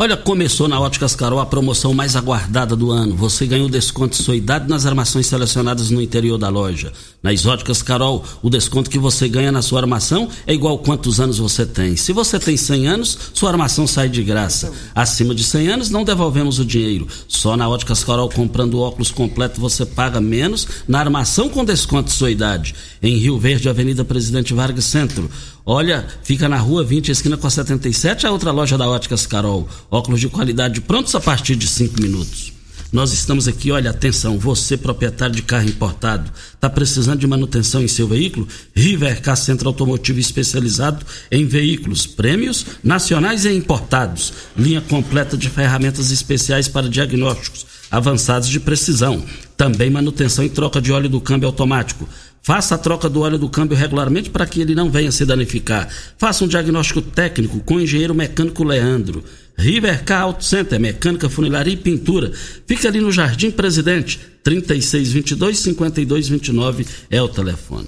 Olha, 0.00 0.16
começou 0.16 0.68
na 0.68 0.78
Óticas 0.78 1.16
Carol 1.16 1.40
a 1.40 1.44
promoção 1.44 1.92
mais 1.92 2.14
aguardada 2.14 2.76
do 2.76 2.92
ano. 2.92 3.16
Você 3.16 3.48
ganhou 3.48 3.68
desconto 3.68 4.16
de 4.16 4.22
sua 4.22 4.36
idade 4.36 4.68
nas 4.68 4.86
armações 4.86 5.26
selecionadas 5.26 5.90
no 5.90 6.00
interior 6.00 6.38
da 6.38 6.48
loja. 6.48 6.92
Nas 7.20 7.44
Óticas 7.44 7.82
Carol, 7.82 8.24
o 8.40 8.48
desconto 8.48 8.88
que 8.88 8.98
você 8.98 9.28
ganha 9.28 9.50
na 9.50 9.60
sua 9.60 9.80
armação 9.80 10.28
é 10.46 10.54
igual 10.54 10.78
quantos 10.78 11.18
anos 11.18 11.38
você 11.38 11.66
tem. 11.66 11.96
Se 11.96 12.12
você 12.12 12.38
tem 12.38 12.56
100 12.56 12.86
anos, 12.86 13.18
sua 13.34 13.50
armação 13.50 13.88
sai 13.88 14.08
de 14.08 14.22
graça. 14.22 14.72
Acima 14.94 15.34
de 15.34 15.42
100 15.42 15.66
anos, 15.66 15.90
não 15.90 16.04
devolvemos 16.04 16.60
o 16.60 16.64
dinheiro. 16.64 17.08
Só 17.26 17.56
na 17.56 17.68
Óticas 17.68 18.04
Carol, 18.04 18.28
comprando 18.28 18.78
óculos 18.78 19.10
completo, 19.10 19.60
você 19.60 19.84
paga 19.84 20.20
menos 20.20 20.68
na 20.86 21.00
armação 21.00 21.48
com 21.48 21.64
desconto 21.64 22.10
de 22.10 22.14
sua 22.14 22.30
idade. 22.30 22.72
Em 23.02 23.16
Rio 23.16 23.36
Verde, 23.36 23.68
Avenida 23.68 24.04
Presidente 24.04 24.54
Vargas 24.54 24.84
Centro. 24.84 25.28
Olha, 25.70 26.06
fica 26.22 26.48
na 26.48 26.56
rua 26.56 26.82
20, 26.82 27.10
esquina 27.10 27.36
com 27.36 27.46
a 27.46 27.50
77, 27.50 28.26
a 28.26 28.30
outra 28.32 28.50
loja 28.50 28.78
da 28.78 28.88
Óticas 28.88 29.26
Carol. 29.26 29.68
Óculos 29.90 30.18
de 30.18 30.26
qualidade 30.26 30.80
prontos 30.80 31.14
a 31.14 31.20
partir 31.20 31.56
de 31.56 31.68
5 31.68 32.00
minutos. 32.00 32.54
Nós 32.90 33.12
estamos 33.12 33.46
aqui, 33.46 33.70
olha, 33.70 33.90
atenção, 33.90 34.38
você 34.38 34.78
proprietário 34.78 35.36
de 35.36 35.42
carro 35.42 35.68
importado, 35.68 36.32
está 36.54 36.70
precisando 36.70 37.18
de 37.18 37.26
manutenção 37.26 37.82
em 37.82 37.86
seu 37.86 38.08
veículo? 38.08 38.48
Rivercar 38.74 39.36
Centro 39.36 39.68
Automotivo 39.68 40.18
especializado 40.18 41.04
em 41.30 41.44
veículos, 41.44 42.06
prêmios 42.06 42.64
nacionais 42.82 43.44
e 43.44 43.52
importados. 43.52 44.32
Linha 44.56 44.80
completa 44.80 45.36
de 45.36 45.50
ferramentas 45.50 46.10
especiais 46.10 46.66
para 46.66 46.88
diagnósticos 46.88 47.66
avançados 47.90 48.48
de 48.48 48.60
precisão. 48.60 49.22
Também 49.56 49.90
manutenção 49.90 50.44
e 50.44 50.48
troca 50.48 50.80
de 50.80 50.92
óleo 50.92 51.08
do 51.08 51.20
câmbio 51.20 51.48
automático 51.48 52.08
Faça 52.48 52.74
a 52.76 52.78
troca 52.78 53.10
do 53.10 53.20
óleo 53.20 53.36
do 53.36 53.50
câmbio 53.50 53.76
regularmente 53.76 54.30
para 54.30 54.46
que 54.46 54.62
ele 54.62 54.74
não 54.74 54.90
venha 54.90 55.12
se 55.12 55.26
danificar. 55.26 55.86
Faça 56.16 56.42
um 56.42 56.48
diagnóstico 56.48 57.02
técnico 57.02 57.60
com 57.60 57.74
o 57.74 57.80
engenheiro 57.82 58.14
mecânico 58.14 58.64
Leandro. 58.64 59.22
Rivercar 59.54 60.22
Auto 60.22 60.42
Center, 60.42 60.80
mecânica, 60.80 61.28
funilaria 61.28 61.74
e 61.74 61.76
pintura. 61.76 62.32
Fica 62.66 62.88
ali 62.88 63.02
no 63.02 63.12
Jardim 63.12 63.50
Presidente, 63.50 64.18
3622-5229 64.42 66.86
é 67.10 67.20
o 67.20 67.28
telefone. 67.28 67.86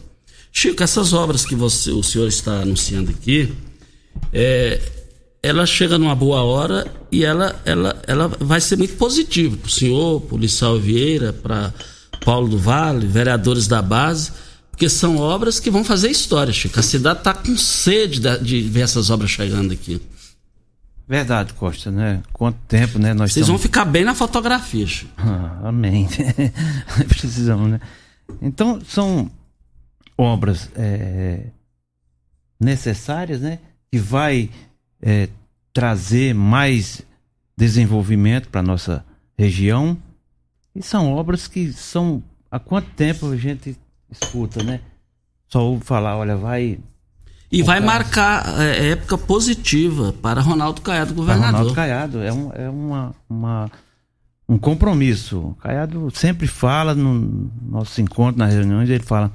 Chico, 0.53 0.83
essas 0.83 1.15
obras 1.15 1.47
que 1.47 1.55
você, 1.55 1.91
o 1.91 2.03
senhor 2.03 2.29
está 2.29 2.61
anunciando 2.61 3.11
aqui, 3.11 3.51
é, 4.31 4.79
ela 5.43 5.65
chega 5.65 5.97
numa 5.97 6.15
boa 6.15 6.43
hora 6.43 6.87
e 7.11 7.25
ela, 7.25 7.59
ela, 7.65 8.03
ela 8.07 8.29
vai 8.29 8.61
ser 8.61 8.77
muito 8.77 8.99
positiva 8.99 9.57
para 9.57 9.69
o 9.69 9.73
senhor, 9.73 10.21
para 10.21 10.37
o 10.37 10.41
Vieira, 10.79 11.33
para 11.33 11.73
Paulo 12.23 12.47
do 12.47 12.59
Vale, 12.59 13.07
vereadores 13.07 13.67
da 13.67 13.81
base 13.81 14.50
porque 14.81 14.89
são 14.89 15.19
obras 15.19 15.61
que 15.61 15.71
vão 15.71 15.85
fazer 15.85 16.09
história, 16.09 16.55
Chico. 16.55 16.81
A 16.81 16.83
cidade 16.83 17.19
está 17.19 17.35
com 17.35 17.55
sede 17.55 18.19
de, 18.43 18.63
ver 18.63 18.81
essas 18.81 19.11
obras 19.11 19.31
chegando 19.31 19.75
aqui. 19.75 20.01
Verdade, 21.07 21.53
Costa, 21.53 21.91
né? 21.91 22.23
Quanto 22.33 22.57
tempo, 22.67 22.99
né? 22.99 23.13
Nós 23.13 23.35
Vocês 23.35 23.49
vão 23.49 23.59
ficar 23.59 23.85
bem 23.85 24.07
na 24.07 24.15
fotografia, 24.15 24.87
Chico. 24.87 25.13
Ah, 25.19 25.69
amém. 25.69 26.09
Precisamos, 27.09 27.73
né? 27.73 27.81
Então, 28.41 28.81
são 28.81 29.31
obras 30.17 30.71
é, 30.75 31.49
necessárias, 32.59 33.43
né? 33.43 33.59
Que 33.93 33.99
vai 33.99 34.49
é, 35.03 35.29
trazer 35.75 36.35
mais 36.35 37.03
desenvolvimento 37.55 38.49
para 38.49 38.63
nossa 38.63 39.05
região. 39.39 39.95
E 40.75 40.83
são 40.83 41.13
obras 41.13 41.47
que 41.47 41.71
são. 41.71 42.23
Há 42.51 42.59
quanto 42.59 42.89
tempo 42.93 43.31
a 43.31 43.37
gente 43.37 43.77
escuta, 44.11 44.63
né? 44.63 44.81
Só 45.49 45.65
ouve 45.65 45.85
falar, 45.85 46.17
olha, 46.17 46.37
vai. 46.37 46.79
E 47.51 47.63
vai 47.63 47.81
marcar 47.81 48.61
é, 48.61 48.91
época 48.91 49.19
positiva 49.19 50.13
para 50.13 50.41
Ronaldo 50.41 50.81
Caiado, 50.81 51.13
governador. 51.15 51.53
Ronaldo 51.53 51.75
Caiado 51.75 52.23
é, 52.23 52.33
um, 52.33 52.53
é 52.53 52.71
uma, 52.71 53.15
uma, 53.29 53.71
um 54.49 54.57
compromisso. 54.57 55.39
O 55.39 55.55
Caiado 55.57 56.11
sempre 56.15 56.47
fala 56.47 56.95
no 56.95 57.51
nosso 57.69 58.01
encontro, 58.01 58.39
nas 58.39 58.55
reuniões, 58.55 58.89
ele 58.89 59.03
fala: 59.03 59.33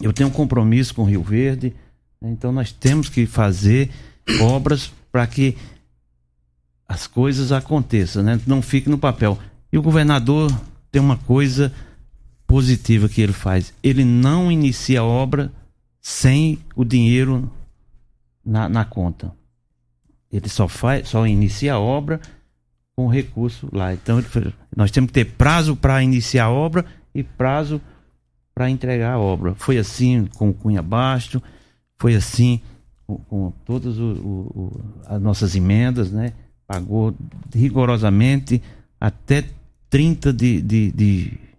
eu 0.00 0.12
tenho 0.12 0.28
um 0.28 0.32
compromisso 0.32 0.94
com 0.94 1.02
o 1.02 1.06
Rio 1.06 1.22
Verde, 1.22 1.74
né, 2.20 2.30
então 2.30 2.50
nós 2.50 2.72
temos 2.72 3.08
que 3.08 3.26
fazer 3.26 3.90
obras 4.40 4.92
para 5.12 5.26
que 5.26 5.56
as 6.88 7.06
coisas 7.06 7.52
aconteçam, 7.52 8.22
né? 8.22 8.40
não 8.46 8.60
fique 8.60 8.90
no 8.90 8.98
papel. 8.98 9.38
E 9.72 9.78
o 9.78 9.82
governador 9.82 10.52
tem 10.90 11.00
uma 11.00 11.16
coisa 11.16 11.72
positiva 12.50 13.08
que 13.08 13.22
ele 13.22 13.32
faz: 13.32 13.72
ele 13.80 14.04
não 14.04 14.50
inicia 14.50 15.00
a 15.00 15.04
obra 15.04 15.52
sem 16.00 16.58
o 16.74 16.84
dinheiro 16.84 17.48
na, 18.44 18.68
na 18.68 18.84
conta. 18.84 19.32
Ele 20.32 20.48
só 20.48 20.66
faz, 20.66 21.08
só 21.08 21.24
inicia 21.26 21.74
a 21.74 21.78
obra 21.78 22.20
com 22.96 23.06
recurso 23.06 23.68
lá. 23.72 23.94
Então 23.94 24.22
nós 24.76 24.90
temos 24.90 25.08
que 25.08 25.14
ter 25.14 25.26
prazo 25.26 25.76
para 25.76 26.02
iniciar 26.02 26.46
a 26.46 26.50
obra 26.50 26.84
e 27.14 27.22
prazo 27.22 27.80
para 28.52 28.68
entregar 28.68 29.12
a 29.14 29.18
obra. 29.18 29.54
Foi 29.54 29.78
assim 29.78 30.26
com 30.36 30.50
o 30.50 30.54
Cunha 30.54 30.82
Basto, 30.82 31.40
foi 31.96 32.16
assim 32.16 32.60
com, 33.06 33.16
com 33.16 33.52
todas 33.64 33.96
o, 33.96 34.10
o, 34.10 34.80
as 35.06 35.22
nossas 35.22 35.54
emendas, 35.54 36.10
né? 36.10 36.32
Pagou 36.66 37.14
rigorosamente 37.54 38.60
até 39.00 39.44
30 39.88 40.32
de, 40.32 40.60
de, 40.60 40.92
de 40.92 41.49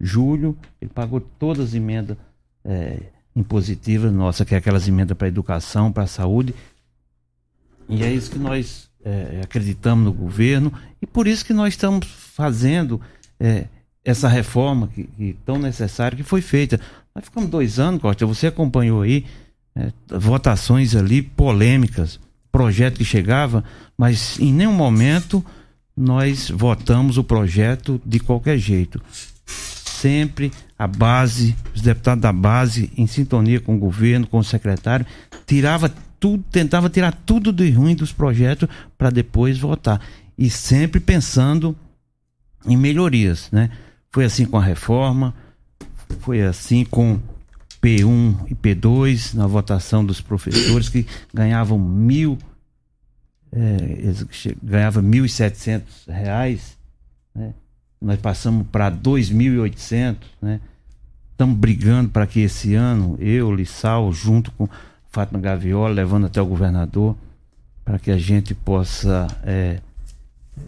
julho, 0.00 0.56
ele 0.80 0.90
pagou 0.94 1.20
todas 1.20 1.68
as 1.68 1.74
emendas 1.74 2.16
é, 2.64 2.98
impositivas 3.34 4.12
nossa, 4.12 4.44
que 4.44 4.54
é 4.54 4.58
aquelas 4.58 4.86
emendas 4.88 5.16
para 5.16 5.28
educação, 5.28 5.92
para 5.92 6.06
saúde. 6.06 6.54
E 7.88 8.02
é 8.02 8.12
isso 8.12 8.30
que 8.30 8.38
nós 8.38 8.90
é, 9.04 9.40
acreditamos 9.42 10.04
no 10.04 10.12
governo 10.12 10.72
e 11.00 11.06
por 11.06 11.26
isso 11.26 11.44
que 11.44 11.52
nós 11.52 11.74
estamos 11.74 12.06
fazendo 12.06 13.00
é, 13.38 13.66
essa 14.04 14.28
reforma 14.28 14.88
que, 14.88 15.04
que, 15.04 15.36
tão 15.44 15.58
necessária 15.58 16.16
que 16.16 16.22
foi 16.22 16.40
feita. 16.40 16.80
Nós 17.14 17.24
ficamos 17.24 17.48
dois 17.48 17.78
anos, 17.78 18.00
Costa, 18.00 18.26
você 18.26 18.48
acompanhou 18.48 19.02
aí 19.02 19.24
é, 19.74 19.92
votações 20.08 20.96
ali 20.96 21.22
polêmicas, 21.22 22.18
projeto 22.50 22.96
que 22.96 23.04
chegava, 23.04 23.62
mas 23.96 24.38
em 24.40 24.52
nenhum 24.52 24.72
momento 24.72 25.44
nós 25.96 26.50
votamos 26.50 27.16
o 27.16 27.24
projeto 27.24 28.00
de 28.04 28.18
qualquer 28.18 28.58
jeito 28.58 29.00
sempre 30.00 30.52
a 30.78 30.86
base, 30.86 31.56
os 31.74 31.80
deputados 31.80 32.22
da 32.22 32.32
base, 32.32 32.92
em 32.96 33.06
sintonia 33.06 33.60
com 33.60 33.76
o 33.76 33.78
governo, 33.78 34.26
com 34.26 34.38
o 34.38 34.44
secretário, 34.44 35.06
tirava 35.46 35.92
tudo, 36.20 36.44
tentava 36.50 36.90
tirar 36.90 37.12
tudo 37.12 37.52
de 37.52 37.70
ruim 37.70 37.94
dos 37.94 38.12
projetos 38.12 38.68
para 38.96 39.10
depois 39.10 39.58
votar. 39.58 40.00
E 40.36 40.50
sempre 40.50 41.00
pensando 41.00 41.76
em 42.66 42.76
melhorias, 42.76 43.48
né? 43.50 43.70
Foi 44.10 44.24
assim 44.24 44.44
com 44.44 44.58
a 44.58 44.62
reforma, 44.62 45.34
foi 46.20 46.42
assim 46.42 46.84
com 46.84 47.20
P1 47.82 48.50
e 48.50 48.54
P2 48.54 49.34
na 49.34 49.46
votação 49.46 50.04
dos 50.04 50.20
professores 50.20 50.88
que 50.88 51.06
ganhavam 51.32 51.78
mil, 51.78 52.38
é, 53.52 54.12
ganhava 54.62 55.00
mil 55.00 55.24
e 55.24 55.28
setecentos 55.28 56.04
reais, 56.06 56.76
né? 57.34 57.54
Nós 58.00 58.18
passamos 58.20 58.66
para 58.70 58.90
2.800, 58.90 60.16
né? 60.40 60.60
Estamos 61.32 61.56
brigando 61.58 62.08
para 62.08 62.26
que 62.26 62.40
esse 62.40 62.74
ano, 62.74 63.16
eu, 63.20 63.54
Lissau, 63.54 64.10
junto 64.10 64.50
com 64.52 64.68
Fátima 65.10 65.38
Gaviola, 65.38 65.92
levando 65.92 66.26
até 66.26 66.40
o 66.40 66.46
governador, 66.46 67.14
para 67.84 67.98
que 67.98 68.10
a 68.10 68.16
gente 68.16 68.54
possa 68.54 69.26
é, 69.42 69.80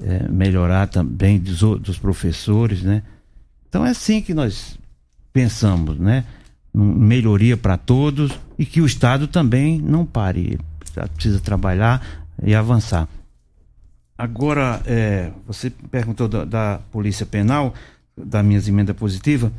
é, 0.03 0.29
melhorar 0.29 0.87
também 0.87 1.39
dos, 1.39 1.61
dos, 1.81 1.99
professores, 1.99 2.83
né? 2.83 3.03
Então 3.69 3.85
é 3.85 3.91
assim 3.91 4.21
que 4.21 4.35
nós 4.35 4.79
pensamos, 5.33 5.99
né? 5.99 6.25
Melhoria 6.73 7.57
para 7.57 7.77
todos 7.77 8.33
e 8.59 8.67
que 8.67 8.81
o 8.81 8.87
Estado 8.87 9.27
também 9.27 9.81
não 9.81 10.05
pare, 10.05 10.59
precisa 11.15 11.41
trabalhar 11.41 12.25
e 12.43 12.55
avançar. 12.55 13.09
Agora, 14.19 14.83
é, 14.85 15.31
você 15.47 15.71
perguntou 15.71 16.27
da, 16.27 16.45
da, 16.45 16.81
Polícia 16.91 17.25
Penal, 17.25 17.73
da 18.17 18.43
minhas 18.43 18.67
emendas 18.67 18.97
positivas. 18.97 19.53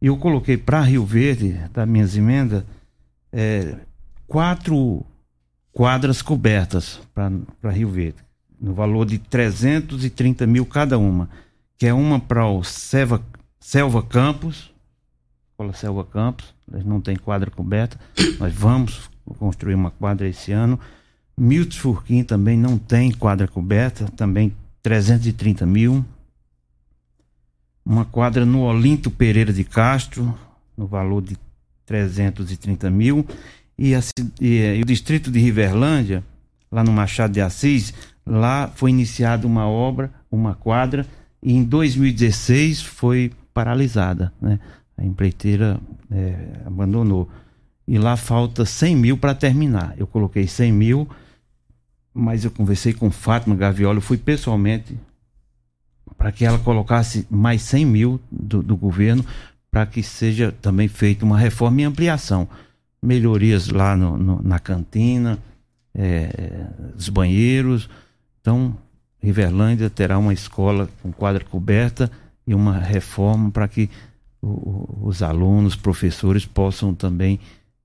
Eu 0.00 0.16
coloquei 0.16 0.56
para 0.56 0.80
Rio 0.80 1.04
Verde, 1.04 1.52
da 1.74 1.84
minhas 1.84 2.16
emendas, 2.16 2.64
é, 3.30 3.76
quatro 4.26 5.04
quadras 5.70 6.22
cobertas 6.22 6.98
para 7.14 7.70
Rio 7.70 7.90
Verde, 7.90 8.16
no 8.58 8.72
valor 8.72 9.04
de 9.04 9.18
330 9.18 10.46
mil 10.46 10.64
cada 10.64 10.98
uma, 10.98 11.28
que 11.76 11.86
é 11.86 11.92
uma 11.92 12.18
para 12.18 12.46
o 12.46 12.64
Selva, 12.64 13.22
Selva 13.60 14.02
Campos, 14.02 14.72
Escola 15.50 15.74
Selva 15.74 16.04
Campos, 16.04 16.54
não 16.84 17.00
tem 17.00 17.14
quadra 17.14 17.50
coberta, 17.50 18.00
nós 18.40 18.52
vamos 18.54 19.10
construir 19.38 19.74
uma 19.74 19.90
quadra 19.90 20.26
esse 20.26 20.50
ano 20.50 20.80
Milton 21.38 21.76
Furquim 21.76 22.24
também 22.24 22.58
não 22.58 22.76
tem 22.76 23.12
quadra 23.12 23.46
coberta, 23.46 24.06
também 24.16 24.52
330 24.82 25.64
mil. 25.64 26.04
Uma 27.86 28.04
quadra 28.04 28.44
no 28.44 28.62
Olinto 28.62 29.10
Pereira 29.10 29.52
de 29.52 29.62
Castro, 29.62 30.36
no 30.76 30.86
valor 30.86 31.22
de 31.22 31.36
330 31.86 32.90
mil. 32.90 33.24
E, 33.78 33.94
a, 33.94 34.00
e, 34.40 34.76
e 34.78 34.82
o 34.82 34.84
distrito 34.84 35.30
de 35.30 35.38
Riverlândia, 35.38 36.24
lá 36.70 36.82
no 36.82 36.92
Machado 36.92 37.32
de 37.32 37.40
Assis, 37.40 37.94
lá 38.26 38.68
foi 38.74 38.90
iniciada 38.90 39.46
uma 39.46 39.68
obra, 39.68 40.12
uma 40.30 40.54
quadra, 40.54 41.06
e 41.40 41.54
em 41.54 41.62
2016 41.62 42.82
foi 42.82 43.32
paralisada. 43.54 44.32
Né? 44.40 44.58
A 44.96 45.04
empreiteira 45.04 45.80
é, 46.10 46.62
abandonou. 46.66 47.28
E 47.86 47.96
lá 47.96 48.16
falta 48.16 48.64
100 48.64 48.96
mil 48.96 49.16
para 49.16 49.34
terminar. 49.34 49.94
Eu 49.96 50.06
coloquei 50.06 50.46
100 50.48 50.72
mil 50.72 51.08
mas 52.18 52.44
eu 52.44 52.50
conversei 52.50 52.92
com 52.92 53.12
Fátima 53.12 53.54
Gaviola, 53.54 53.98
eu 53.98 54.02
fui 54.02 54.18
pessoalmente 54.18 54.98
para 56.16 56.32
que 56.32 56.44
ela 56.44 56.58
colocasse 56.58 57.24
mais 57.30 57.62
100 57.62 57.86
mil 57.86 58.20
do, 58.28 58.60
do 58.60 58.76
governo 58.76 59.24
para 59.70 59.86
que 59.86 60.02
seja 60.02 60.50
também 60.50 60.88
feita 60.88 61.24
uma 61.24 61.38
reforma 61.38 61.80
e 61.80 61.84
ampliação. 61.84 62.48
Melhorias 63.00 63.68
lá 63.68 63.96
no, 63.96 64.18
no, 64.18 64.42
na 64.42 64.58
cantina, 64.58 65.38
é, 65.94 66.66
os 66.96 67.08
banheiros. 67.08 67.88
Então, 68.40 68.76
Riverlândia 69.22 69.88
terá 69.88 70.18
uma 70.18 70.32
escola 70.32 70.88
com 71.00 71.12
quadra 71.12 71.44
coberta 71.44 72.10
e 72.44 72.52
uma 72.52 72.78
reforma 72.78 73.52
para 73.52 73.68
que 73.68 73.88
o, 74.42 75.06
os 75.06 75.22
alunos, 75.22 75.76
professores 75.76 76.44
possam 76.44 76.92
também 76.92 77.38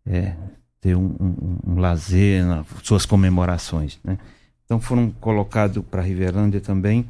é, 0.07 0.33
ter 0.83 0.95
um, 0.97 1.15
um, 1.17 1.57
um 1.65 1.79
lazer 1.79 2.45
nas 2.45 2.67
suas 2.83 3.05
comemorações. 3.05 3.97
Né? 4.03 4.17
Então 4.65 4.81
foram 4.81 5.09
colocados 5.09 5.81
para 5.89 6.01
Riverlândia 6.01 6.59
também 6.59 7.05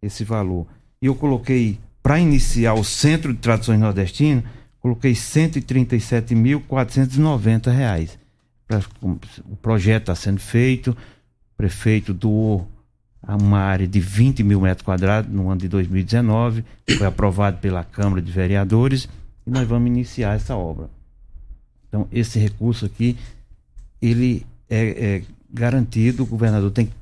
esse 0.00 0.24
valor. 0.24 0.66
E 1.00 1.06
eu 1.06 1.14
coloquei, 1.14 1.78
para 2.02 2.18
iniciar 2.18 2.72
o 2.72 2.82
Centro 2.82 3.34
de 3.34 3.38
Tradições 3.38 3.78
Nordestinas, 3.78 4.44
coloquei 4.80 5.12
137.490 5.12 7.70
reais. 7.70 8.18
O 9.02 9.18
projeto 9.56 10.04
está 10.04 10.14
sendo 10.14 10.40
feito, 10.40 10.92
o 10.92 10.96
prefeito 11.58 12.14
doou 12.14 12.66
uma 13.28 13.58
área 13.58 13.86
de 13.86 14.00
20 14.00 14.42
mil 14.42 14.62
metros 14.62 14.84
quadrados 14.84 15.30
no 15.30 15.50
ano 15.50 15.60
de 15.60 15.68
2019, 15.68 16.64
foi 16.96 17.06
aprovado 17.06 17.58
pela 17.58 17.84
Câmara 17.84 18.22
de 18.22 18.32
Vereadores 18.32 19.06
e 19.46 19.50
nós 19.50 19.68
vamos 19.68 19.88
iniciar 19.88 20.34
essa 20.34 20.56
obra. 20.56 20.88
Então, 21.92 22.08
esse 22.10 22.38
recurso 22.38 22.86
aqui, 22.86 23.18
ele 24.00 24.46
é, 24.70 25.16
é 25.18 25.22
garantido, 25.52 26.22
o 26.22 26.26
governador 26.26 26.70
tem 26.70 26.86
que 26.86 26.92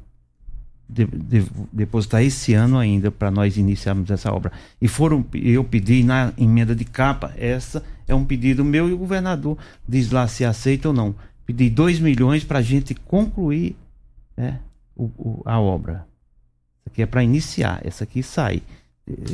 de, 0.89 1.07
de, 1.07 1.47
depositar 1.73 2.23
esse 2.25 2.53
ano 2.55 2.77
ainda 2.77 3.13
para 3.13 3.31
nós 3.31 3.57
iniciarmos 3.57 4.11
essa 4.11 4.33
obra. 4.33 4.51
E 4.83 4.89
foram, 4.89 5.25
eu 5.33 5.63
pedi 5.63 6.03
na 6.03 6.33
emenda 6.37 6.75
de 6.75 6.85
capa, 6.85 7.33
essa 7.37 7.85
é 8.09 8.15
um 8.15 8.25
pedido 8.25 8.65
meu 8.65 8.89
e 8.89 8.93
o 8.93 8.99
governador 8.99 9.57
diz 9.89 10.11
lá 10.11 10.27
se 10.27 10.45
aceita 10.45 10.89
ou 10.89 10.95
não. 10.95 11.15
Pedi 11.47 11.71
2 11.71 12.01
milhões 12.01 12.43
para 12.43 12.59
a 12.59 12.63
gente 12.63 12.93
concluir 12.93 13.77
né, 14.37 14.59
o, 14.97 15.05
o, 15.17 15.43
a 15.45 15.61
obra. 15.61 16.05
Isso 16.81 16.93
aqui 16.93 17.03
é 17.03 17.07
para 17.07 17.23
iniciar, 17.23 17.81
essa 17.85 18.03
aqui 18.03 18.25
sai 18.25 18.61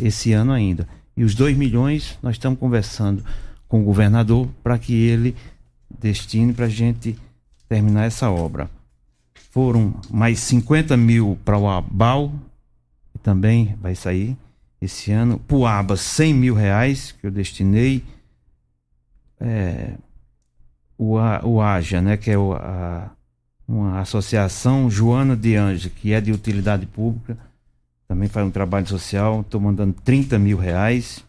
esse 0.02 0.34
ano 0.34 0.52
ainda. 0.52 0.86
E 1.16 1.24
os 1.24 1.34
2 1.34 1.56
milhões 1.56 2.18
nós 2.22 2.34
estamos 2.34 2.58
conversando 2.58 3.24
com 3.68 3.80
o 3.80 3.84
governador 3.84 4.48
para 4.62 4.78
que 4.78 4.94
ele 4.94 5.36
destine 5.98 6.52
para 6.52 6.66
a 6.66 6.68
gente 6.68 7.18
terminar 7.68 8.04
essa 8.04 8.30
obra. 8.30 8.70
Foram 9.50 9.94
mais 10.10 10.38
50 10.40 10.96
mil 10.96 11.38
para 11.44 11.58
o 11.58 11.68
Abal, 11.68 12.32
que 13.12 13.18
também 13.18 13.76
vai 13.80 13.94
sair 13.94 14.36
esse 14.80 15.10
ano. 15.12 15.38
Puaba, 15.38 15.96
100 15.96 16.34
mil 16.34 16.54
reais 16.54 17.12
que 17.12 17.26
eu 17.26 17.30
destinei. 17.30 18.04
É, 19.40 19.94
o, 20.98 21.16
o 21.16 21.60
AJA, 21.60 22.00
né, 22.00 22.16
que 22.16 22.30
é 22.30 22.38
o, 22.38 22.54
a, 22.54 23.10
uma 23.66 24.00
associação 24.00 24.90
Joana 24.90 25.36
de 25.36 25.56
Anja, 25.56 25.90
que 25.90 26.12
é 26.12 26.20
de 26.20 26.32
utilidade 26.32 26.86
pública, 26.86 27.36
também 28.06 28.28
faz 28.28 28.46
um 28.46 28.50
trabalho 28.50 28.86
social, 28.86 29.40
estou 29.40 29.60
mandando 29.60 29.94
30 30.04 30.38
mil 30.38 30.56
reais. 30.56 31.24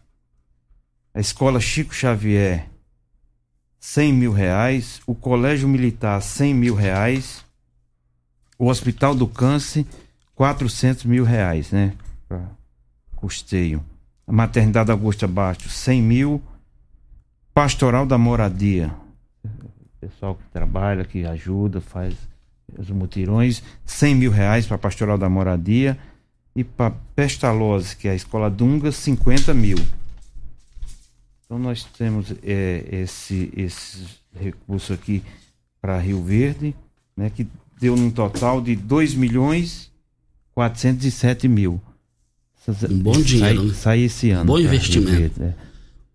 A 1.18 1.20
escola 1.20 1.58
Chico 1.58 1.92
Xavier, 1.92 2.68
100 3.80 4.12
mil 4.12 4.30
reais. 4.30 5.02
O 5.04 5.16
Colégio 5.16 5.68
Militar, 5.68 6.22
100 6.22 6.54
mil 6.54 6.76
reais. 6.76 7.44
O 8.56 8.68
Hospital 8.68 9.16
do 9.16 9.26
Câncer, 9.26 9.84
400 10.36 11.06
mil 11.06 11.24
reais, 11.24 11.72
né? 11.72 11.96
Custeio. 13.16 13.84
A 14.28 14.32
Maternidade 14.32 14.92
Augusta 14.92 15.26
Bastos, 15.26 15.72
100 15.72 16.00
mil. 16.00 16.42
Pastoral 17.52 18.06
da 18.06 18.16
Moradia, 18.16 18.94
pessoal 20.00 20.36
que 20.36 20.44
trabalha, 20.52 21.04
que 21.04 21.26
ajuda, 21.26 21.80
faz 21.80 22.14
os 22.78 22.90
mutirões, 22.90 23.60
100 23.84 24.14
mil 24.14 24.30
reais 24.30 24.68
para 24.68 24.78
Pastoral 24.78 25.18
da 25.18 25.28
Moradia 25.28 25.98
e 26.54 26.62
para 26.62 26.94
Pestalozzi, 27.16 27.96
que 27.96 28.06
é 28.06 28.12
a 28.12 28.14
Escola 28.14 28.48
Dunga, 28.48 28.92
50 28.92 29.52
mil. 29.52 29.78
Então 31.48 31.58
nós 31.58 31.82
temos 31.96 32.26
é, 32.42 32.84
esse, 32.92 33.50
esse 33.56 34.04
recurso 34.38 34.92
aqui 34.92 35.22
para 35.80 35.98
Rio 35.98 36.22
Verde, 36.22 36.74
né, 37.16 37.30
que 37.34 37.46
deu 37.80 37.96
num 37.96 38.10
total 38.10 38.60
de 38.60 38.76
2 38.76 39.14
milhões 39.14 39.90
407 40.54 41.48
mil. 41.48 41.80
Um 42.90 42.98
bom 42.98 43.12
dinheiro. 43.12 43.60
Sai, 43.60 43.66
né? 43.66 43.74
sai 43.74 44.00
esse 44.00 44.30
ano. 44.30 44.44
Bom 44.44 44.58
investimento. 44.58 45.10
Verde, 45.10 45.40
né? 45.40 45.54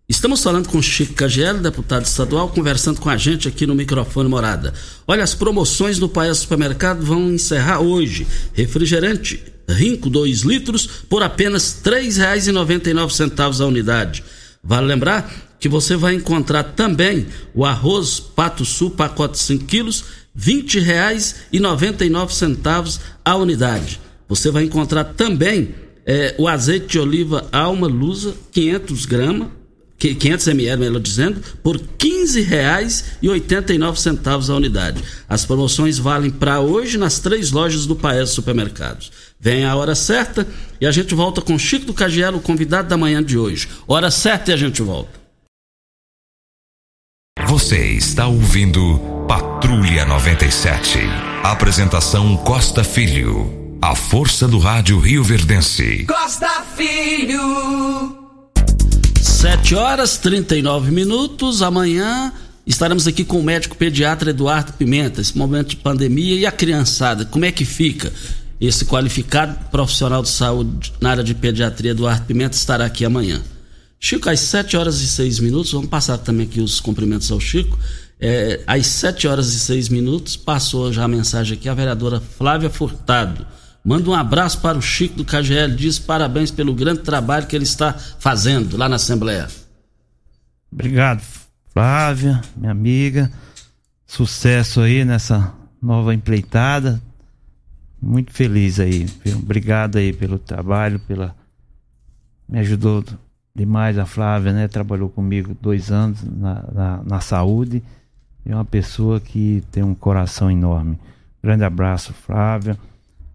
Estamos 0.08 0.40
falando 0.40 0.68
com 0.68 0.80
Chico 0.80 1.14
Cagiel, 1.14 1.58
deputado 1.58 2.04
estadual, 2.04 2.50
conversando 2.50 3.00
com 3.00 3.08
a 3.08 3.16
gente 3.16 3.48
aqui 3.48 3.66
no 3.66 3.74
microfone 3.74 4.28
Morada. 4.28 4.72
Olha, 5.04 5.24
as 5.24 5.34
promoções 5.34 5.98
no 5.98 6.08
Paes 6.08 6.38
Supermercado 6.38 7.04
vão 7.04 7.32
encerrar 7.32 7.80
hoje. 7.80 8.24
Refrigerante 8.52 9.42
Rinco 9.68 10.08
2 10.08 10.42
litros 10.42 10.86
por 10.86 11.24
apenas 11.24 11.80
R$ 11.82 11.90
3,99 11.90 13.60
a 13.60 13.66
unidade. 13.66 14.22
Vale 14.64 14.86
lembrar 14.86 15.30
que 15.60 15.68
você 15.68 15.94
vai 15.96 16.14
encontrar 16.14 16.62
também 16.62 17.26
o 17.54 17.64
arroz 17.64 18.18
Pato 18.18 18.64
Sul, 18.64 18.92
pacote 18.92 19.38
5 19.38 19.66
quilos, 19.66 20.04
R$ 20.34 20.62
20,99 20.62 23.00
a 23.24 23.36
unidade. 23.36 24.00
Você 24.28 24.50
vai 24.50 24.64
encontrar 24.64 25.04
também 25.04 25.72
é, 26.06 26.34
o 26.38 26.48
azeite 26.48 26.88
de 26.88 26.98
oliva 26.98 27.46
Alma 27.52 27.86
Lusa, 27.86 28.34
500 28.52 29.06
gramas 29.06 29.48
500 30.12 30.48
ml, 30.48 30.80
melhor 30.80 31.00
dizendo, 31.00 31.40
por 31.62 31.76
R$ 31.76 31.84
15,89 31.98 34.50
a 34.50 34.56
unidade. 34.56 35.02
As 35.28 35.46
promoções 35.46 35.98
valem 35.98 36.30
para 36.30 36.60
hoje 36.60 36.98
nas 36.98 37.20
três 37.20 37.52
lojas 37.52 37.86
do 37.86 37.96
Paes 37.96 38.30
Supermercados. 38.30 39.12
Vem 39.40 39.64
a 39.64 39.74
hora 39.76 39.94
certa 39.94 40.46
e 40.80 40.86
a 40.86 40.90
gente 40.90 41.14
volta 41.14 41.40
com 41.40 41.56
Chico 41.58 41.86
do 41.86 41.94
Cagielo, 41.94 42.38
o 42.38 42.42
convidado 42.42 42.88
da 42.88 42.96
manhã 42.96 43.22
de 43.22 43.38
hoje. 43.38 43.68
Hora 43.86 44.10
certa 44.10 44.50
e 44.50 44.54
a 44.54 44.56
gente 44.56 44.82
volta. 44.82 45.22
Você 47.46 47.92
está 47.92 48.26
ouvindo 48.26 48.98
Patrulha 49.28 50.04
97. 50.04 50.98
Apresentação 51.42 52.36
Costa 52.38 52.82
Filho. 52.82 53.78
A 53.82 53.94
força 53.94 54.48
do 54.48 54.58
rádio 54.58 54.98
Rio 54.98 55.22
Verdense. 55.22 56.06
Costa 56.06 56.64
Filho. 56.74 58.23
7 59.24 59.74
horas 59.74 60.18
39 60.18 60.90
minutos. 60.90 61.62
Amanhã 61.62 62.30
estaremos 62.66 63.06
aqui 63.06 63.24
com 63.24 63.40
o 63.40 63.42
médico 63.42 63.74
pediatra 63.74 64.30
Eduardo 64.30 64.74
Pimenta. 64.74 65.22
Esse 65.22 65.36
momento 65.36 65.70
de 65.70 65.76
pandemia 65.76 66.36
e 66.36 66.44
a 66.44 66.52
criançada, 66.52 67.24
como 67.24 67.46
é 67.46 67.50
que 67.50 67.64
fica? 67.64 68.12
Esse 68.60 68.84
qualificado 68.84 69.58
profissional 69.70 70.22
de 70.22 70.28
saúde 70.28 70.92
na 71.00 71.10
área 71.10 71.24
de 71.24 71.34
pediatria, 71.34 71.92
Eduardo 71.92 72.26
Pimenta, 72.26 72.54
estará 72.54 72.84
aqui 72.84 73.02
amanhã. 73.02 73.40
Chico, 73.98 74.28
às 74.28 74.40
7 74.40 74.76
horas 74.76 75.00
e 75.00 75.08
6 75.08 75.40
minutos, 75.40 75.72
vamos 75.72 75.88
passar 75.88 76.18
também 76.18 76.46
aqui 76.46 76.60
os 76.60 76.78
cumprimentos 76.78 77.32
ao 77.32 77.40
Chico. 77.40 77.78
É, 78.20 78.60
às 78.66 78.86
7 78.86 79.26
horas 79.26 79.54
e 79.54 79.58
6 79.58 79.88
minutos, 79.88 80.36
passou 80.36 80.92
já 80.92 81.04
a 81.04 81.08
mensagem 81.08 81.56
aqui 81.56 81.66
a 81.66 81.74
vereadora 81.74 82.20
Flávia 82.20 82.68
Furtado 82.68 83.46
Manda 83.84 84.08
um 84.08 84.14
abraço 84.14 84.62
para 84.62 84.78
o 84.78 84.82
Chico 84.82 85.16
do 85.16 85.26
KGL, 85.26 85.76
diz 85.76 85.98
parabéns 85.98 86.50
pelo 86.50 86.72
grande 86.72 87.00
trabalho 87.00 87.46
que 87.46 87.54
ele 87.54 87.64
está 87.64 87.92
fazendo 87.92 88.78
lá 88.78 88.88
na 88.88 88.96
Assembleia. 88.96 89.46
Obrigado, 90.72 91.22
Flávia, 91.70 92.40
minha 92.56 92.72
amiga. 92.72 93.30
Sucesso 94.06 94.80
aí 94.80 95.04
nessa 95.04 95.52
nova 95.82 96.14
empreitada. 96.14 96.98
Muito 98.00 98.32
feliz 98.32 98.80
aí. 98.80 99.06
Obrigado 99.36 99.98
aí 99.98 100.14
pelo 100.14 100.38
trabalho, 100.38 100.98
pela. 101.00 101.36
Me 102.48 102.60
ajudou 102.60 103.04
demais 103.54 103.98
a 103.98 104.06
Flávia, 104.06 104.52
né? 104.52 104.66
Trabalhou 104.66 105.10
comigo 105.10 105.54
dois 105.60 105.92
anos 105.92 106.22
na, 106.24 106.64
na, 106.72 107.02
na 107.04 107.20
saúde. 107.20 107.82
É 108.46 108.54
uma 108.54 108.64
pessoa 108.64 109.20
que 109.20 109.62
tem 109.70 109.82
um 109.82 109.94
coração 109.94 110.50
enorme. 110.50 110.98
Grande 111.42 111.64
abraço, 111.64 112.14
Flávia 112.14 112.78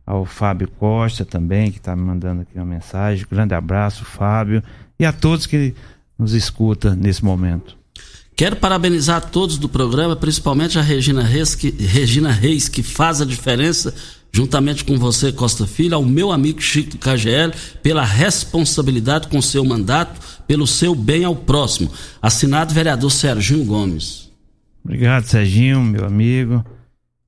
ao 0.10 0.26
Fábio 0.26 0.68
Costa 0.68 1.24
também, 1.24 1.72
que 1.72 1.78
está 1.78 1.96
me 1.96 2.02
mandando 2.02 2.42
aqui 2.42 2.56
uma 2.56 2.66
mensagem. 2.66 3.24
Grande 3.30 3.54
abraço, 3.54 4.04
Fábio, 4.04 4.64
e 5.00 5.06
a 5.06 5.14
todos 5.14 5.46
que 5.46 5.76
nos 6.18 6.34
escuta 6.34 6.96
nesse 6.96 7.24
momento. 7.24 7.78
Quero 8.36 8.56
parabenizar 8.56 9.30
todos 9.30 9.60
do 9.60 9.70
programa, 9.70 10.16
principalmente 10.16 10.80
a 10.80 10.82
Regina 10.82 11.22
Reis, 11.22 11.54
que, 11.54 11.70
Regina 11.70 12.32
Reis, 12.32 12.68
que 12.68 12.82
faz 12.82 13.22
a 13.22 13.26
diferença, 13.26 13.94
juntamente 14.32 14.84
com 14.84 14.98
você, 14.98 15.32
Costa 15.32 15.68
Filho, 15.68 15.94
ao 15.94 16.04
meu 16.04 16.32
amigo 16.32 16.60
Chico 16.60 16.92
do 16.92 16.98
KGL, 16.98 17.54
pela 17.84 18.04
responsabilidade 18.04 19.28
com 19.28 19.40
seu 19.44 19.64
mandato, 19.64 20.20
pelo 20.48 20.66
seu 20.66 20.96
bem 20.96 21.24
ao 21.24 21.36
próximo. 21.36 21.92
Assinado 22.20 22.74
vereador 22.74 23.12
Serginho 23.12 23.64
Gomes. 23.64 24.32
Obrigado, 24.84 25.26
Serginho, 25.26 25.82
meu 25.82 26.04
amigo. 26.04 26.66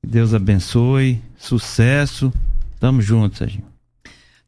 Que 0.02 0.08
Deus 0.08 0.34
abençoe, 0.34 1.22
sucesso 1.38 2.34
Tamo 2.82 3.00
junto, 3.00 3.38
Serginho. 3.38 3.64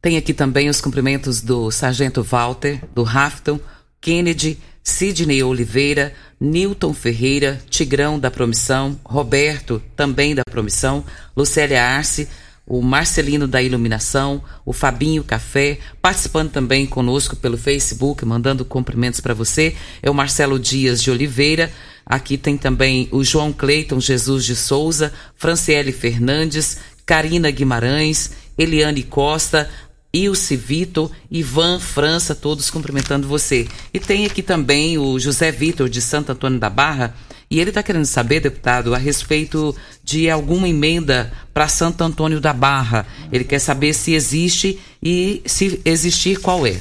Tem 0.02 0.16
aqui 0.16 0.34
também 0.34 0.68
os 0.68 0.80
cumprimentos 0.80 1.40
do 1.40 1.70
Sargento 1.70 2.20
Walter, 2.20 2.80
do 2.92 3.04
Rafton, 3.04 3.60
Kennedy, 4.00 4.58
Sidney 4.82 5.40
Oliveira, 5.44 6.12
Newton 6.40 6.92
Ferreira, 6.92 7.60
Tigrão 7.70 8.18
da 8.18 8.32
Promissão, 8.32 8.98
Roberto, 9.04 9.80
também 9.94 10.34
da 10.34 10.42
Promissão, 10.50 11.04
Lucélia 11.36 11.84
Arce, 11.84 12.28
o 12.66 12.82
Marcelino 12.82 13.46
da 13.46 13.62
Iluminação, 13.62 14.42
o 14.66 14.72
Fabinho 14.72 15.22
Café, 15.22 15.78
participando 16.02 16.50
também 16.50 16.86
conosco 16.86 17.36
pelo 17.36 17.56
Facebook, 17.56 18.24
mandando 18.24 18.64
cumprimentos 18.64 19.20
para 19.20 19.32
você, 19.32 19.76
é 20.02 20.10
o 20.10 20.14
Marcelo 20.14 20.58
Dias 20.58 21.00
de 21.00 21.10
Oliveira. 21.10 21.70
Aqui 22.04 22.36
tem 22.36 22.58
também 22.58 23.08
o 23.12 23.22
João 23.22 23.52
Cleiton 23.52 24.00
Jesus 24.00 24.44
de 24.44 24.56
Souza, 24.56 25.12
Franciele 25.36 25.92
Fernandes, 25.92 26.78
Karina 27.06 27.50
Guimarães, 27.50 28.32
Eliane 28.56 29.02
Costa, 29.02 29.68
Ilse 30.12 30.56
Vitor, 30.56 31.10
Ivan 31.30 31.80
França, 31.80 32.34
todos 32.34 32.70
cumprimentando 32.70 33.26
você. 33.26 33.66
E 33.92 33.98
tem 33.98 34.24
aqui 34.24 34.42
também 34.42 34.96
o 34.96 35.18
José 35.18 35.50
Vitor, 35.50 35.88
de 35.88 36.00
Santo 36.00 36.30
Antônio 36.30 36.60
da 36.60 36.70
Barra, 36.70 37.14
e 37.50 37.60
ele 37.60 37.70
está 37.70 37.82
querendo 37.82 38.06
saber, 38.06 38.40
deputado, 38.40 38.94
a 38.94 38.98
respeito 38.98 39.76
de 40.02 40.30
alguma 40.30 40.68
emenda 40.68 41.32
para 41.52 41.68
Santo 41.68 42.02
Antônio 42.02 42.40
da 42.40 42.52
Barra. 42.52 43.06
Ele 43.30 43.44
quer 43.44 43.58
saber 43.58 43.92
se 43.92 44.12
existe 44.12 44.80
e, 45.02 45.42
se 45.44 45.80
existir, 45.84 46.40
qual 46.40 46.66
é. 46.66 46.80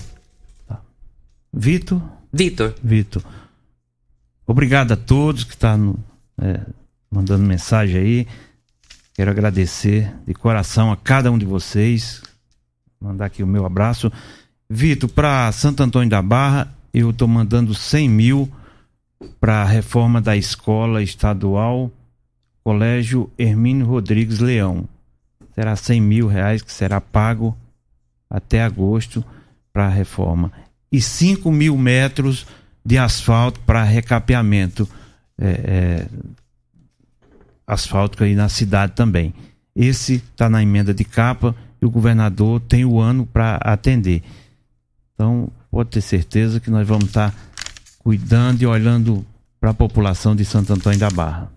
Vitor. 1.51 2.01
Vitor. 2.31 2.73
Vitor. 2.83 3.23
Obrigado 4.47 4.93
a 4.93 4.97
todos 4.97 5.43
que 5.43 5.53
estão 5.53 5.93
tá, 6.37 6.45
é, 6.45 6.61
mandando 7.11 7.43
mensagem 7.43 8.01
aí. 8.01 8.27
Quero 9.13 9.29
agradecer 9.29 10.11
de 10.25 10.33
coração 10.33 10.91
a 10.91 10.97
cada 10.97 11.31
um 11.31 11.37
de 11.37 11.45
vocês. 11.45 12.21
Mandar 12.99 13.25
aqui 13.25 13.43
o 13.43 13.47
meu 13.47 13.65
abraço. 13.65 14.11
Vitor, 14.69 15.09
para 15.09 15.51
Santo 15.51 15.83
Antônio 15.83 16.09
da 16.09 16.21
Barra, 16.21 16.73
eu 16.93 17.11
estou 17.11 17.27
mandando 17.27 17.75
100 17.75 18.09
mil 18.09 18.51
para 19.39 19.61
a 19.61 19.65
reforma 19.65 20.19
da 20.19 20.35
escola 20.35 21.03
estadual 21.03 21.91
Colégio 22.63 23.29
Hermínio 23.37 23.85
Rodrigues 23.85 24.39
Leão. 24.39 24.87
Será 25.53 25.75
100 25.75 26.01
mil 26.01 26.27
reais 26.27 26.61
que 26.61 26.71
será 26.71 26.99
pago 26.99 27.55
até 28.29 28.63
agosto 28.63 29.23
para 29.71 29.85
a 29.85 29.89
reforma. 29.89 30.51
E 30.91 31.01
5 31.01 31.51
mil 31.51 31.77
metros 31.77 32.47
de 32.83 32.97
asfalto 32.97 33.59
para 33.59 33.83
recapeamento. 33.83 34.87
É, 35.37 35.47
é, 35.47 36.07
asfáltico 37.65 38.23
aí 38.23 38.35
na 38.35 38.49
cidade 38.49 38.93
também. 38.93 39.33
Esse 39.75 40.15
está 40.15 40.49
na 40.49 40.61
emenda 40.61 40.93
de 40.93 41.03
capa 41.03 41.55
e 41.81 41.85
o 41.85 41.89
governador 41.89 42.61
tem 42.61 42.85
o 42.85 42.99
ano 42.99 43.25
para 43.25 43.55
atender. 43.57 44.21
Então, 45.13 45.49
pode 45.71 45.89
ter 45.89 46.01
certeza 46.01 46.59
que 46.59 46.69
nós 46.69 46.87
vamos 46.87 47.05
estar 47.05 47.31
tá 47.31 47.37
cuidando 47.99 48.61
e 48.61 48.67
olhando 48.67 49.25
para 49.59 49.71
a 49.71 49.73
população 49.73 50.35
de 50.35 50.43
Santo 50.43 50.73
Antônio 50.73 50.99
da 50.99 51.09
Barra. 51.09 51.51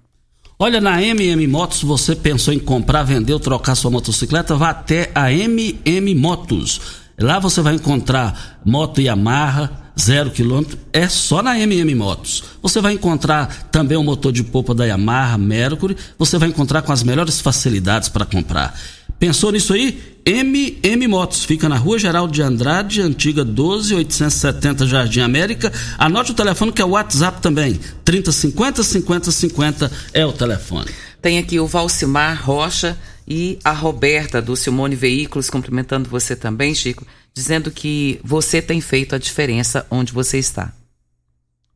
Olha, 0.59 0.80
na 0.80 1.02
MM 1.02 1.46
Motos, 1.46 1.82
você 1.82 2.16
pensou 2.16 2.54
em 2.54 2.59
comprar, 2.59 3.02
vender 3.02 3.34
ou 3.34 3.40
trocar 3.40 3.74
sua 3.74 3.90
motocicleta? 3.90 4.57
Vá 4.57 4.70
até 4.70 5.11
a 5.14 5.30
MM 5.30 6.14
Motos. 6.14 7.05
Lá 7.19 7.39
você 7.39 7.62
vai 7.62 7.75
encontrar 7.75 8.61
moto 8.64 9.01
Yamaha, 9.01 9.71
zero 9.99 10.31
quilômetro, 10.31 10.79
é 10.93 11.09
só 11.09 11.43
na 11.43 11.59
MM 11.59 11.95
Motos. 11.95 12.45
Você 12.62 12.81
vai 12.81 12.93
encontrar 12.93 13.69
também 13.71 13.97
o 13.97 14.03
motor 14.03 14.31
de 14.33 14.45
polpa 14.45 14.75
da 14.75 14.85
Yamaha, 14.85 15.39
Mercury, 15.39 15.97
você 16.19 16.37
vai 16.37 16.51
encontrar 16.51 16.83
com 16.83 16.93
as 16.93 17.03
melhores 17.03 17.41
facilidades 17.41 18.11
para 18.11 18.27
comprar. 18.27 18.79
Pensou 19.19 19.51
nisso 19.51 19.73
aí? 19.73 20.17
MM 20.27 21.07
Motos, 21.07 21.45
fica 21.45 21.69
na 21.71 21.77
Rua 21.77 21.99
Geraldo 21.99 22.33
de 22.35 22.43
Andrade, 22.43 23.01
antiga 23.01 23.45
12870 23.45 24.87
Jardim 24.87 25.21
América. 25.21 25.73
Anote 25.97 26.33
o 26.33 26.35
telefone 26.35 26.73
que 26.73 26.83
é 26.83 26.85
o 26.85 26.91
WhatsApp 26.91 27.41
também. 27.41 27.81
3050 28.05 28.83
50 28.83 29.31
50 29.31 29.93
é 30.12 30.27
o 30.27 30.33
telefone. 30.33 30.91
Tem 31.23 31.39
aqui 31.39 31.59
o 31.59 31.67
Valcimar 31.67 32.45
Rocha 32.45 32.99
e 33.27 33.59
a 33.64 33.72
Roberta 33.72 34.41
do 34.41 34.55
Simone 34.57 34.95
Veículos 34.95 35.51
cumprimentando 35.51 36.09
você 36.09 36.37
também, 36.37 36.74
Chico, 36.74 37.07
dizendo 37.35 37.70
que 37.70 38.20
você 38.22 38.62
tem 38.62 38.81
feito 38.81 39.14
a 39.14 39.18
diferença 39.18 39.87
onde 39.91 40.12
você 40.12 40.39
está. 40.39 40.72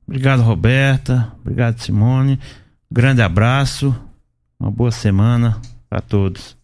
Obrigado, 0.07 0.42
Roberta. 0.42 1.32
Obrigado, 1.40 1.80
Simone. 1.80 2.38
Grande 2.90 3.22
abraço. 3.22 3.94
Uma 4.59 4.70
boa 4.70 4.90
semana 4.90 5.61
para 5.88 6.01
todos. 6.01 6.57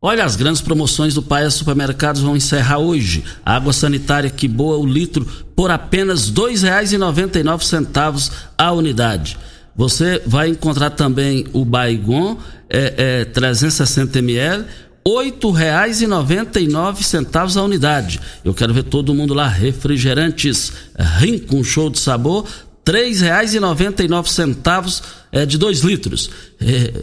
Olha, 0.00 0.24
as 0.24 0.36
grandes 0.36 0.60
promoções 0.60 1.14
do 1.14 1.22
Paia 1.22 1.50
Supermercados 1.50 2.22
vão 2.22 2.36
encerrar 2.36 2.78
hoje. 2.78 3.24
água 3.44 3.72
sanitária 3.72 4.30
que 4.30 4.46
boa 4.46 4.78
o 4.78 4.86
litro 4.86 5.24
por 5.56 5.70
apenas 5.70 6.28
R$ 6.28 6.34
2,99 6.34 8.32
a 8.56 8.72
unidade. 8.72 9.38
Você 9.76 10.20
vai 10.26 10.48
encontrar 10.48 10.90
também 10.90 11.46
o 11.52 11.64
Baigon 11.64 12.36
é, 12.68 13.22
é, 13.22 13.24
360 13.26 14.18
ml, 14.18 14.62
R$ 14.62 14.66
8,99 15.04 17.56
a 17.56 17.62
unidade. 17.62 18.20
Eu 18.44 18.52
quero 18.54 18.74
ver 18.74 18.82
todo 18.84 19.14
mundo 19.14 19.34
lá. 19.34 19.46
Refrigerantes 19.46 20.72
Rim 21.18 21.38
com 21.38 21.62
show 21.62 21.90
de 21.90 21.98
sabor, 21.98 22.46
R$ 22.86 22.92
3,99 22.92 25.02
é, 25.30 25.44
de 25.44 25.58
2 25.58 25.80
litros. 25.80 26.30
É, 26.60 27.02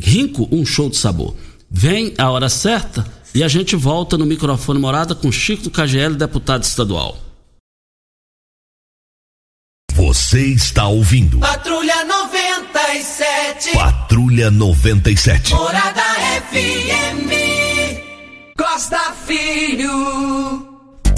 Rinco, 0.00 0.48
um 0.50 0.66
show 0.66 0.90
de 0.90 0.96
sabor. 0.96 1.36
Vem 1.70 2.12
a 2.18 2.28
hora 2.30 2.48
certa 2.48 3.06
e 3.34 3.44
a 3.44 3.48
gente 3.48 3.76
volta 3.76 4.18
no 4.18 4.26
microfone 4.26 4.80
morada 4.80 5.14
com 5.14 5.30
Chico 5.30 5.62
do 5.64 5.70
deputado 6.16 6.64
estadual. 6.64 7.27
Você 9.98 10.40
está 10.46 10.86
ouvindo. 10.86 11.40
Patrulha 11.40 12.04
97. 12.04 13.72
Patrulha 13.72 14.48
97. 14.48 15.52
Morada 15.52 16.02
FM. 16.52 17.26
Costa 18.56 19.12
Filho. 19.26 19.90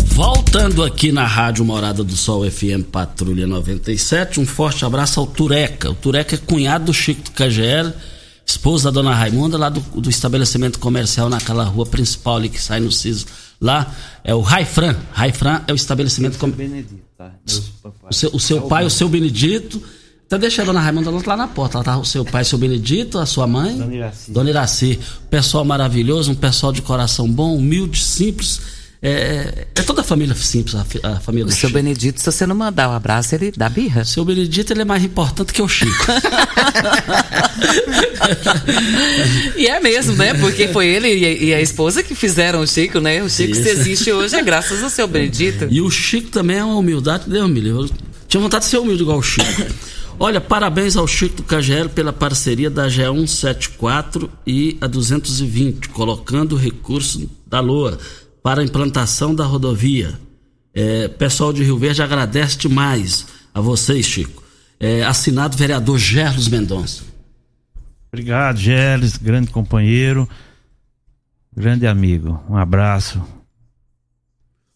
Voltando 0.06 0.82
aqui 0.82 1.12
na 1.12 1.26
Rádio 1.26 1.62
Morada 1.62 2.02
do 2.02 2.16
Sol 2.16 2.50
FM 2.50 2.84
Patrulha 2.90 3.46
97, 3.46 4.40
um 4.40 4.46
forte 4.46 4.82
abraço 4.82 5.20
ao 5.20 5.26
Tureca. 5.26 5.90
O 5.90 5.94
Tureca 5.94 6.36
é 6.36 6.38
cunhado 6.38 6.86
do 6.86 6.94
Chico 6.94 7.20
do 7.20 7.32
KGL 7.32 7.92
esposa 8.46 8.90
da 8.90 8.94
dona 8.94 9.14
Raimunda, 9.14 9.58
lá 9.58 9.68
do, 9.68 9.80
do, 9.80 10.10
estabelecimento 10.10 10.78
comercial 10.78 11.28
naquela 11.28 11.64
rua 11.64 11.86
principal 11.86 12.36
ali 12.36 12.48
que 12.48 12.60
sai 12.60 12.80
no 12.80 12.90
CISO. 12.90 13.26
Lá 13.60 13.94
é 14.24 14.34
o 14.34 14.40
Raifran. 14.40 14.96
Raifran 15.12 15.62
é 15.68 15.72
o 15.72 15.76
estabelecimento 15.76 16.38
comercial. 16.38 17.09
Tá? 17.20 17.32
O 18.08 18.14
seu, 18.14 18.30
o 18.32 18.40
seu 18.40 18.62
pai, 18.62 18.86
o 18.86 18.88
seu 18.88 19.06
Benedito. 19.06 19.82
Então 20.26 20.38
deixa 20.38 20.62
a 20.62 20.64
dona 20.64 20.80
Raimunda 20.80 21.10
lá 21.10 21.36
na 21.36 21.46
porta. 21.46 21.76
Lá 21.76 21.84
tá 21.84 21.98
o 21.98 22.04
seu 22.04 22.24
pai, 22.24 22.44
seu 22.46 22.58
Benedito, 22.58 23.18
a 23.18 23.26
sua 23.26 23.46
mãe. 23.46 23.76
Dona 23.76 23.94
Iraci. 23.94 24.30
Dona 24.30 24.50
Iraci. 24.50 25.00
Pessoal 25.28 25.62
maravilhoso, 25.62 26.32
um 26.32 26.34
pessoal 26.34 26.72
de 26.72 26.80
coração 26.80 27.30
bom, 27.30 27.54
humilde, 27.54 28.02
simples 28.02 28.79
é, 29.02 29.66
é, 29.74 29.82
toda 29.82 30.02
a 30.02 30.04
família 30.04 30.34
simples, 30.34 30.74
a, 30.74 30.84
a 31.08 31.20
família 31.20 31.46
o 31.46 31.48
do 31.48 31.54
seu 31.54 31.70
Chico. 31.70 31.72
Benedito, 31.72 32.20
se 32.20 32.30
você 32.30 32.46
não 32.46 32.54
mandar 32.54 32.90
um 32.90 32.92
abraço, 32.92 33.34
ele 33.34 33.50
dá 33.56 33.66
birra. 33.66 34.04
Seu 34.04 34.26
Benedito, 34.26 34.74
ele 34.74 34.82
é 34.82 34.84
mais 34.84 35.02
importante 35.02 35.54
que 35.54 35.62
o 35.62 35.68
Chico. 35.68 35.90
e 39.56 39.66
é 39.66 39.80
mesmo, 39.80 40.14
né? 40.16 40.34
Porque 40.34 40.68
foi 40.68 40.86
ele 40.86 41.16
e 41.16 41.54
a 41.54 41.62
esposa 41.62 42.02
que 42.02 42.14
fizeram 42.14 42.60
o 42.60 42.66
Chico, 42.66 43.00
né? 43.00 43.22
O 43.22 43.30
Chico, 43.30 43.52
Isso. 43.52 43.62
se 43.62 43.70
existe 43.70 44.12
hoje, 44.12 44.36
é 44.36 44.42
graças 44.42 44.82
ao 44.82 44.90
seu 44.90 45.08
Benedito. 45.08 45.66
E 45.70 45.80
o 45.80 45.90
Chico 45.90 46.28
também 46.28 46.58
é 46.58 46.64
uma 46.64 46.76
humildade, 46.76 47.24
Deus 47.26 47.48
me 47.48 47.60
livre. 47.60 47.84
Eu 47.84 47.90
tinha 48.28 48.42
vontade 48.42 48.64
de 48.64 48.70
ser 48.70 48.76
humilde 48.78 49.02
igual 49.02 49.16
o 49.16 49.22
Chico. 49.22 49.46
Olha, 50.18 50.42
parabéns 50.42 50.98
ao 50.98 51.08
Chico 51.08 51.36
do 51.36 51.42
KGL 51.44 51.88
pela 51.88 52.12
parceria 52.12 52.68
da 52.68 52.86
G174 52.86 54.28
e 54.46 54.76
a 54.78 54.86
220, 54.86 55.88
colocando 55.88 56.52
o 56.52 56.58
recurso 56.58 57.26
da 57.46 57.60
LOA 57.60 57.98
para 58.42 58.60
a 58.60 58.64
implantação 58.64 59.34
da 59.34 59.44
rodovia. 59.44 60.18
É, 60.72 61.08
pessoal 61.08 61.52
de 61.52 61.62
Rio 61.62 61.78
Verde 61.78 62.02
agradece 62.02 62.56
demais 62.56 63.26
a 63.52 63.60
vocês, 63.60 64.06
Chico. 64.06 64.42
É, 64.78 65.04
assinado 65.04 65.56
vereador 65.56 65.98
Gerlos 65.98 66.48
Mendonça. 66.48 67.02
Obrigado, 68.12 68.58
Gerlos, 68.58 69.16
grande 69.16 69.50
companheiro, 69.50 70.28
grande 71.54 71.86
amigo. 71.86 72.42
Um 72.48 72.56
abraço. 72.56 73.22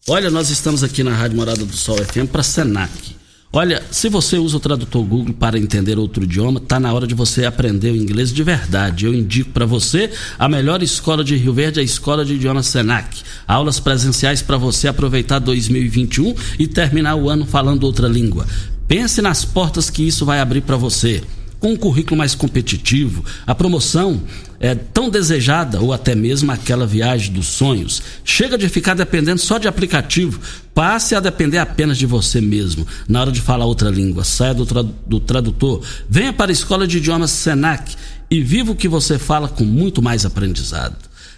Olha, 0.07 0.29
nós 0.29 0.49
estamos 0.49 0.83
aqui 0.83 1.03
na 1.03 1.15
Rádio 1.15 1.37
Morada 1.37 1.65
do 1.65 1.75
Sol 1.75 1.97
FM 1.97 2.29
para 2.31 2.43
Senac. 2.43 3.15
Olha, 3.53 3.81
se 3.89 4.09
você 4.09 4.37
usa 4.37 4.57
o 4.57 4.59
tradutor 4.59 5.03
Google 5.05 5.33
para 5.33 5.57
entender 5.57 5.97
outro 5.97 6.25
idioma, 6.25 6.59
tá 6.59 6.77
na 6.79 6.91
hora 6.91 7.07
de 7.07 7.15
você 7.15 7.45
aprender 7.45 7.91
o 7.91 7.95
inglês 7.95 8.33
de 8.33 8.43
verdade. 8.43 9.05
Eu 9.05 9.13
indico 9.13 9.51
para 9.51 9.65
você 9.65 10.11
a 10.37 10.49
melhor 10.49 10.83
escola 10.83 11.23
de 11.23 11.37
Rio 11.37 11.53
Verde, 11.53 11.79
a 11.79 11.83
Escola 11.83 12.25
de 12.25 12.33
Idiomas 12.33 12.67
Senac. 12.67 13.21
Aulas 13.47 13.79
presenciais 13.79 14.41
para 14.41 14.57
você 14.57 14.89
aproveitar 14.89 15.39
2021 15.39 16.35
e 16.59 16.67
terminar 16.67 17.15
o 17.15 17.29
ano 17.29 17.45
falando 17.45 17.85
outra 17.85 18.09
língua. 18.09 18.45
Pense 18.87 19.21
nas 19.21 19.45
portas 19.45 19.89
que 19.89 20.03
isso 20.05 20.25
vai 20.25 20.41
abrir 20.41 20.61
para 20.61 20.75
você 20.75 21.23
com 21.65 21.73
um 21.73 21.75
currículo 21.75 22.15
mais 22.15 22.35
competitivo, 22.35 23.25
a 23.47 23.55
promoção 23.55 24.21
é 24.59 24.75
tão 24.75 25.09
desejada 25.09 25.81
ou 25.81 25.91
até 25.91 26.13
mesmo 26.13 26.51
aquela 26.51 26.85
viagem 26.85 27.33
dos 27.33 27.47
sonhos. 27.47 28.03
Chega 28.23 28.55
de 28.55 28.69
ficar 28.69 28.93
dependendo 28.93 29.41
só 29.41 29.57
de 29.57 29.67
aplicativo, 29.67 30.39
passe 30.75 31.15
a 31.15 31.19
depender 31.19 31.57
apenas 31.57 31.97
de 31.97 32.05
você 32.05 32.39
mesmo. 32.39 32.85
Na 33.09 33.21
hora 33.21 33.31
de 33.31 33.41
falar 33.41 33.65
outra 33.65 33.89
língua, 33.89 34.23
saia 34.23 34.53
do, 34.53 34.63
tra 34.63 34.83
do 34.83 35.19
tradutor, 35.19 35.81
venha 36.07 36.31
para 36.31 36.51
a 36.51 36.53
Escola 36.53 36.85
de 36.85 36.99
Idiomas 36.99 37.31
Senac 37.31 37.95
e 38.29 38.43
viva 38.43 38.71
o 38.71 38.75
que 38.75 38.87
você 38.87 39.17
fala 39.17 39.47
com 39.47 39.63
muito 39.63 40.03
mais 40.03 40.23
aprendizado. 40.23 40.97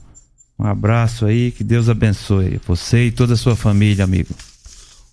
Um 0.60 0.68
abraço 0.68 1.26
aí, 1.26 1.50
que 1.50 1.64
Deus 1.64 1.90
abençoe 1.90 2.62
você 2.68 3.08
e 3.08 3.12
toda 3.12 3.34
a 3.34 3.38
sua 3.38 3.56
família, 3.56 4.04
amigo. 4.04 4.36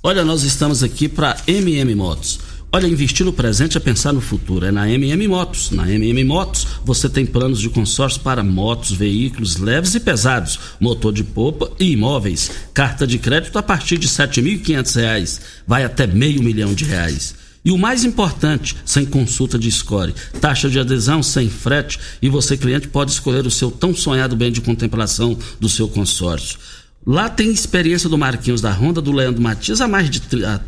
Olha, 0.02 0.26
nós 0.26 0.42
estamos 0.42 0.82
aqui 0.82 1.08
para 1.08 1.38
MM 1.46 1.94
Motos. 1.94 2.40
Olha, 2.74 2.86
investir 2.86 3.26
no 3.26 3.34
presente 3.34 3.76
é 3.76 3.80
pensar 3.80 4.14
no 4.14 4.20
futuro. 4.22 4.64
É 4.64 4.72
na 4.72 4.88
MM 4.88 5.28
Motos. 5.28 5.70
Na 5.72 5.90
MM 5.90 6.24
Motos 6.24 6.66
você 6.82 7.06
tem 7.06 7.26
planos 7.26 7.60
de 7.60 7.68
consórcio 7.68 8.22
para 8.22 8.42
motos, 8.42 8.92
veículos 8.92 9.58
leves 9.58 9.94
e 9.94 10.00
pesados, 10.00 10.58
motor 10.80 11.12
de 11.12 11.22
popa 11.22 11.70
e 11.78 11.92
imóveis. 11.92 12.50
Carta 12.72 13.06
de 13.06 13.18
crédito 13.18 13.58
a 13.58 13.62
partir 13.62 13.98
de 13.98 14.06
R$ 14.06 14.14
7.500, 14.14 15.40
vai 15.66 15.84
até 15.84 16.06
meio 16.06 16.42
milhão 16.42 16.72
de 16.72 16.86
reais. 16.86 17.34
E 17.62 17.70
o 17.70 17.76
mais 17.76 18.04
importante, 18.04 18.74
sem 18.86 19.04
consulta 19.04 19.58
de 19.58 19.70
score, 19.70 20.14
taxa 20.40 20.70
de 20.70 20.80
adesão 20.80 21.22
sem 21.22 21.50
frete 21.50 21.98
e 22.22 22.30
você, 22.30 22.56
cliente, 22.56 22.88
pode 22.88 23.12
escolher 23.12 23.46
o 23.46 23.50
seu 23.50 23.70
tão 23.70 23.94
sonhado 23.94 24.34
bem 24.34 24.50
de 24.50 24.62
contemplação 24.62 25.36
do 25.60 25.68
seu 25.68 25.88
consórcio. 25.88 26.58
Lá 27.06 27.28
tem 27.28 27.50
experiência 27.50 28.08
do 28.08 28.16
Marquinhos 28.16 28.62
da 28.62 28.72
Honda, 28.72 29.02
do 29.02 29.12
Leandro 29.12 29.42
Matias 29.42 29.82
há 29.82 29.86
mais 29.86 30.08
de 30.08 30.22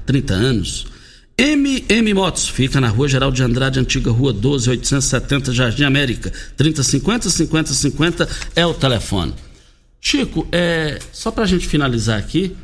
30 0.04 0.34
anos. 0.34 0.92
MM 1.36 2.14
Motos 2.14 2.48
fica 2.48 2.80
na 2.80 2.88
Rua 2.88 3.08
Geral 3.08 3.32
de 3.32 3.42
Andrade, 3.42 3.80
antiga 3.80 4.10
Rua 4.10 4.32
12, 4.32 4.70
870, 4.70 5.52
Jardim 5.52 5.82
América. 5.82 6.32
3050 6.56 7.28
5050 7.28 8.28
é 8.54 8.64
o 8.64 8.72
telefone. 8.72 9.34
Chico, 10.00 10.46
é, 10.52 11.00
só 11.12 11.32
para 11.32 11.42
a 11.42 11.46
gente 11.46 11.66
finalizar 11.66 12.18
aqui, 12.18 12.54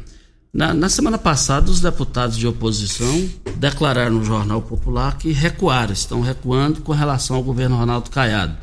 na, 0.53 0.73
na, 0.73 0.89
semana 0.89 1.18
passada, 1.18 1.71
os 1.71 1.81
deputados 1.81 2.37
de 2.37 2.47
oposição 2.47 3.29
declararam 3.57 4.18
no 4.18 4.25
Jornal 4.25 4.62
Popular 4.62 5.16
que 5.18 5.33
recuaram, 5.33 5.93
estão 5.93 6.21
recuando 6.21 6.81
com 6.81 6.93
relação 6.93 7.37
ao 7.37 7.43
governo 7.43 7.77
Ronaldo 7.77 8.11
Caiado, 8.11 8.57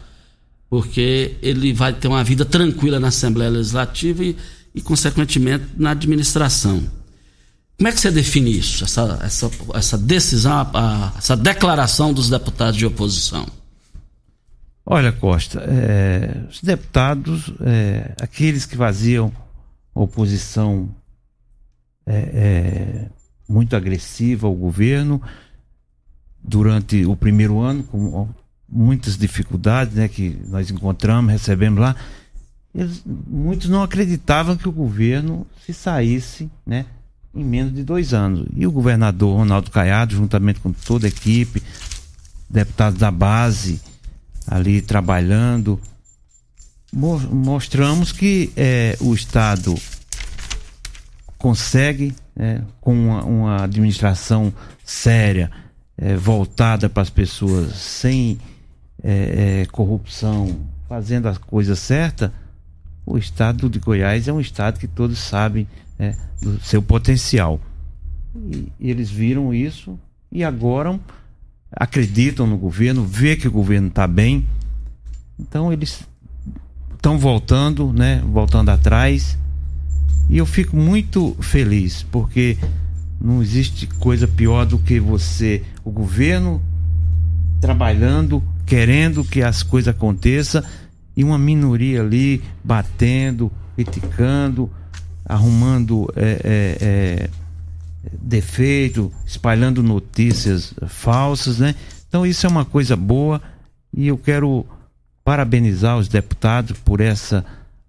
porque 0.69 1.35
ele 1.41 1.73
vai 1.73 1.91
ter 1.91 2.07
uma 2.07 2.23
vida 2.23 2.45
tranquila 2.45 2.99
na 2.99 3.07
Assembleia 3.09 3.51
Legislativa 3.51 4.23
e, 4.23 4.37
e 4.75 4.81
consequentemente, 4.81 5.65
na 5.75 5.91
administração. 5.91 6.83
Como 7.77 7.87
é 7.87 7.91
que 7.91 7.99
você 7.99 8.09
define 8.09 8.57
isso, 8.57 8.83
essa, 8.83 9.19
essa, 9.21 9.51
essa 9.75 9.97
decisão, 9.97 10.67
essa 11.15 11.37
declaração 11.37 12.11
dos 12.11 12.27
deputados 12.27 12.75
de 12.75 12.85
oposição? 12.87 13.45
Olha, 14.83 15.11
Costa, 15.11 15.59
é, 15.59 16.43
os 16.49 16.59
deputados, 16.61 17.53
é, 17.61 18.15
aqueles 18.19 18.65
que 18.65 18.75
faziam 18.75 19.31
oposição 19.93 20.89
é, 22.05 22.15
é, 22.15 23.09
muito 23.47 23.75
agressiva 23.75 24.47
ao 24.47 24.55
governo 24.55 25.21
durante 26.41 27.05
o 27.05 27.15
primeiro 27.15 27.59
ano, 27.59 27.83
com 27.83 28.27
muitas 28.67 29.17
dificuldades 29.17 29.93
né, 29.93 30.07
que 30.07 30.39
nós 30.47 30.71
encontramos, 30.71 31.31
recebemos 31.31 31.79
lá. 31.79 31.95
Eles, 32.73 33.03
muitos 33.05 33.69
não 33.69 33.83
acreditavam 33.83 34.55
que 34.57 34.67
o 34.67 34.71
governo 34.71 35.45
se 35.65 35.73
saísse 35.73 36.49
né, 36.65 36.85
em 37.37 37.43
menos 37.43 37.73
de 37.73 37.83
dois 37.83 38.13
anos. 38.13 38.47
E 38.55 38.65
o 38.65 38.71
governador 38.71 39.37
Ronaldo 39.37 39.69
Caiado, 39.69 40.15
juntamente 40.15 40.59
com 40.59 40.73
toda 40.73 41.05
a 41.05 41.09
equipe, 41.09 41.61
deputados 42.49 42.99
da 42.99 43.11
base 43.11 43.79
ali 44.47 44.81
trabalhando, 44.81 45.79
mostramos 46.91 48.11
que 48.11 48.51
é, 48.57 48.97
o 48.99 49.13
Estado 49.13 49.75
consegue, 51.37 52.15
é, 52.35 52.61
com 52.81 52.93
uma, 52.93 53.23
uma, 53.23 53.63
administração 53.63 54.51
séria, 54.83 55.51
é, 55.97 56.15
voltada 56.15 56.89
para 56.89 57.03
as 57.03 57.09
pessoas, 57.09 57.75
sem 57.75 58.39
é, 59.03 59.61
é, 59.61 59.65
corrupção, 59.67 60.57
fazendo 60.89 61.27
as 61.27 61.37
coisas 61.37 61.77
certas, 61.77 62.31
o 63.05 63.17
estado 63.17 63.69
de 63.69 63.79
Goiás 63.79 64.27
é 64.27 64.33
um 64.33 64.39
estado 64.39 64.79
que 64.79 64.87
todos 64.87 65.17
sabem 65.19 65.67
é, 65.97 66.13
do 66.41 66.59
seu 66.61 66.81
potencial. 66.81 67.59
E, 68.35 68.71
e 68.79 68.89
eles 68.89 69.09
viram 69.09 69.53
isso 69.53 69.99
e 70.31 70.43
agora 70.43 70.99
acreditam 71.71 72.47
no 72.47 72.57
governo, 72.57 73.03
vê 73.03 73.35
que 73.35 73.47
o 73.47 73.51
governo 73.51 73.87
está 73.87 74.07
bem, 74.07 74.45
então 75.39 75.71
eles 75.71 76.07
estão 76.95 77.17
voltando, 77.17 77.91
né, 77.93 78.21
voltando 78.25 78.69
atrás 78.69 79.37
e 80.29 80.37
eu 80.37 80.45
fico 80.45 80.75
muito 80.75 81.35
feliz, 81.39 82.03
porque 82.03 82.57
não 83.19 83.41
existe 83.41 83.87
coisa 83.87 84.27
pior 84.27 84.65
do 84.65 84.77
que 84.77 84.99
você, 84.99 85.63
o 85.83 85.91
governo, 85.91 86.61
trabalhando, 87.61 88.43
querendo 88.65 89.23
que 89.23 89.41
as 89.41 89.63
coisas 89.63 89.93
aconteçam, 89.95 90.61
e 91.15 91.23
uma 91.23 91.37
minoria 91.37 92.01
ali 92.01 92.43
batendo, 92.63 93.51
criticando, 93.75 94.69
arrumando 95.27 96.07
é, 96.15 96.41
é, 96.43 96.77
é, 96.81 97.29
defeito, 98.21 99.11
espalhando 99.25 99.83
notícias 99.83 100.73
falsas, 100.87 101.59
né? 101.59 101.75
Então 102.07 102.25
isso 102.25 102.45
é 102.45 102.49
uma 102.49 102.65
coisa 102.65 102.95
boa 102.95 103.41
e 103.93 104.07
eu 104.07 104.17
quero 104.17 104.65
parabenizar 105.23 105.97
os 105.97 106.07
deputados 106.07 106.77
por 106.79 107.01
essa 107.01 107.45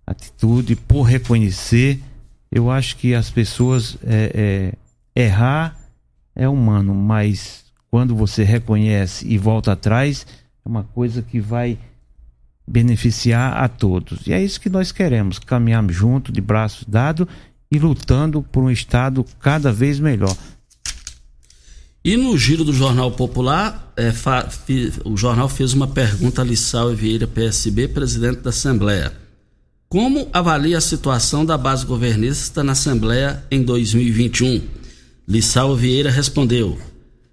atitude, 0.06 0.74
por 0.74 1.02
reconhecer 1.02 2.00
eu 2.50 2.70
acho 2.70 2.96
que 2.96 3.14
as 3.14 3.30
pessoas 3.30 3.98
é, 4.02 4.72
é, 5.14 5.22
errar 5.22 5.76
é 6.34 6.48
humano, 6.48 6.94
mas 6.94 7.64
quando 7.90 8.14
você 8.14 8.42
reconhece 8.42 9.26
e 9.26 9.36
volta 9.36 9.72
atrás, 9.72 10.26
é 10.64 10.68
uma 10.68 10.84
coisa 10.84 11.20
que 11.20 11.40
vai 11.40 11.78
beneficiar 12.68 13.56
a 13.56 13.68
todos. 13.68 14.26
E 14.26 14.32
é 14.32 14.42
isso 14.42 14.60
que 14.60 14.68
nós 14.68 14.92
queremos, 14.92 15.38
caminharmos 15.38 15.94
junto, 15.94 16.30
de 16.30 16.40
braços 16.40 16.84
dados 16.86 17.26
e 17.70 17.78
lutando 17.78 18.42
por 18.42 18.62
um 18.62 18.70
Estado 18.70 19.24
cada 19.40 19.72
vez 19.72 19.98
melhor. 19.98 20.36
E 22.04 22.16
no 22.16 22.38
giro 22.38 22.64
do 22.64 22.72
Jornal 22.72 23.10
Popular, 23.12 23.92
é, 23.96 24.12
fa, 24.12 24.48
fi, 24.48 24.92
o 25.04 25.16
jornal 25.16 25.48
fez 25.48 25.74
uma 25.74 25.86
pergunta 25.86 26.40
a 26.40 26.44
Lissau 26.44 26.94
Vieira, 26.94 27.26
PSB, 27.26 27.88
presidente 27.88 28.40
da 28.40 28.50
Assembleia. 28.50 29.12
Como 29.88 30.28
avalia 30.32 30.78
a 30.78 30.82
situação 30.82 31.44
da 31.44 31.58
base 31.58 31.84
governista 31.84 32.62
na 32.62 32.72
Assembleia 32.72 33.42
em 33.50 33.62
2021? 33.62 34.62
Lissau 35.26 35.74
Vieira 35.74 36.10
respondeu: 36.10 36.78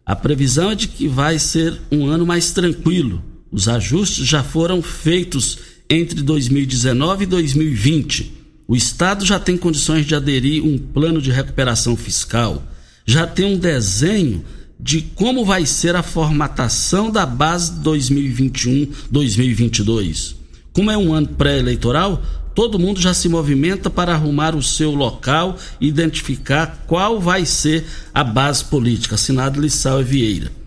A 0.06 0.16
previsão 0.16 0.72
é 0.72 0.76
de 0.76 0.88
que 0.88 1.08
vai 1.08 1.38
ser 1.38 1.80
um 1.92 2.08
ano 2.08 2.26
mais 2.26 2.52
tranquilo. 2.52 3.35
Os 3.56 3.68
ajustes 3.70 4.28
já 4.28 4.43
foram 4.43 4.82
feitos 4.82 5.60
entre 5.89 6.22
2019 6.22 7.24
e 7.24 7.28
2020. 7.28 8.34
O 8.68 8.76
Estado 8.76 9.26
já 9.26 9.39
tem 9.39 9.56
condições 9.56 10.06
de 10.06 10.14
aderir 10.14 10.62
um 10.62 10.78
plano 10.78 11.22
de 11.22 11.32
recuperação 11.32 11.95
fiscal, 11.95 12.62
já 13.06 13.26
tem 13.26 13.45
um 13.45 13.58
desenho 13.58 14.43
de 14.78 15.01
como 15.01 15.45
vai 15.45 15.66
ser 15.66 15.95
a 15.95 16.03
formatação 16.03 17.10
da 17.10 17.26
base 17.26 17.72
2021-2022. 17.80 20.36
Como 20.74 20.91
é 20.91 20.97
um 20.97 21.14
ano 21.14 21.30
pré-eleitoral, 21.30 22.22
todo 22.53 22.78
mundo 22.78 22.99
já 22.99 23.14
se 23.14 23.30
movimenta 23.30 23.89
para 23.89 24.16
arrumar 24.16 24.53
o 24.53 24.62
seu 24.62 24.93
local 24.93 25.58
e 25.80 25.88
identificar 25.88 26.84
qual 26.86 27.22
vai 27.22 27.45
ser 27.45 27.86
a 28.14 28.22
base 28.22 28.66
política. 28.66 29.16
Assinado 29.16 29.62
Lissau 29.62 30.01
e 30.01 30.03
Vieira. 30.03 30.64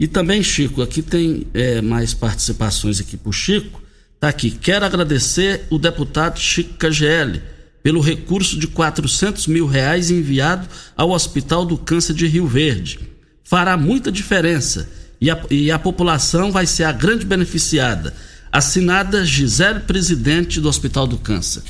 E 0.00 0.08
também, 0.08 0.42
Chico, 0.42 0.80
aqui 0.80 1.02
tem 1.02 1.46
é, 1.52 1.82
mais 1.82 2.14
participações 2.14 2.98
aqui 2.98 3.18
para 3.18 3.28
o 3.28 3.32
Chico. 3.34 3.82
Tá 4.18 4.28
aqui. 4.28 4.50
Quero 4.50 4.86
agradecer 4.86 5.66
o 5.68 5.78
deputado 5.78 6.40
Chico 6.40 6.72
KGL 6.78 7.42
pelo 7.82 8.00
recurso 8.00 8.58
de 8.58 8.66
400 8.66 9.46
mil 9.46 9.66
reais 9.66 10.10
enviado 10.10 10.66
ao 10.96 11.10
Hospital 11.10 11.66
do 11.66 11.76
Câncer 11.76 12.14
de 12.14 12.26
Rio 12.26 12.46
Verde. 12.46 12.98
Fará 13.44 13.76
muita 13.76 14.10
diferença 14.10 14.88
e 15.20 15.30
a, 15.30 15.38
e 15.50 15.70
a 15.70 15.78
população 15.78 16.50
vai 16.50 16.64
ser 16.64 16.84
a 16.84 16.92
grande 16.92 17.26
beneficiada 17.26 18.14
Assinada 18.50 19.24
Gisele, 19.24 19.80
presidente 19.80 20.60
do 20.60 20.68
Hospital 20.68 21.06
do 21.06 21.18
Câncer. 21.18 21.62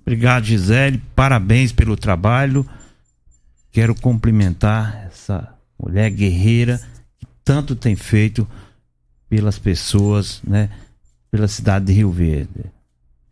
Obrigado, 0.00 0.44
Gisele. 0.44 1.00
Parabéns 1.14 1.72
pelo 1.72 1.96
trabalho. 1.96 2.66
Quero 3.70 3.94
cumprimentar 3.94 5.08
essa 5.08 5.54
mulher 5.78 6.10
guerreira 6.10 6.80
tanto 7.44 7.76
tem 7.76 7.94
feito 7.94 8.48
pelas 9.28 9.58
pessoas, 9.58 10.40
né? 10.42 10.70
Pela 11.30 11.48
cidade 11.48 11.86
de 11.86 11.92
Rio 11.92 12.10
Verde. 12.10 12.64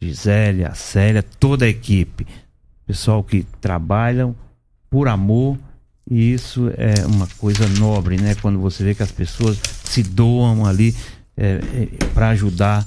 Gisele, 0.01 0.65
a 0.65 0.75
Célia, 0.75 1.23
toda 1.23 1.65
a 1.65 1.69
equipe. 1.69 2.27
Pessoal 2.87 3.23
que 3.23 3.47
trabalham 3.61 4.35
por 4.91 5.09
amor 5.09 5.57
e 6.11 6.33
isso 6.33 6.71
é 6.77 7.07
uma 7.07 7.27
coisa 7.39 7.67
nobre, 7.69 8.21
né? 8.21 8.35
Quando 8.35 8.59
você 8.59 8.83
vê 8.85 8.95
que 8.95 9.03
as 9.03 9.13
pessoas 9.13 9.59
se 9.85 10.03
doam 10.03 10.67
ali 10.67 10.95
é, 11.37 11.61
é, 11.73 12.05
para 12.13 12.31
ajudar 12.31 12.87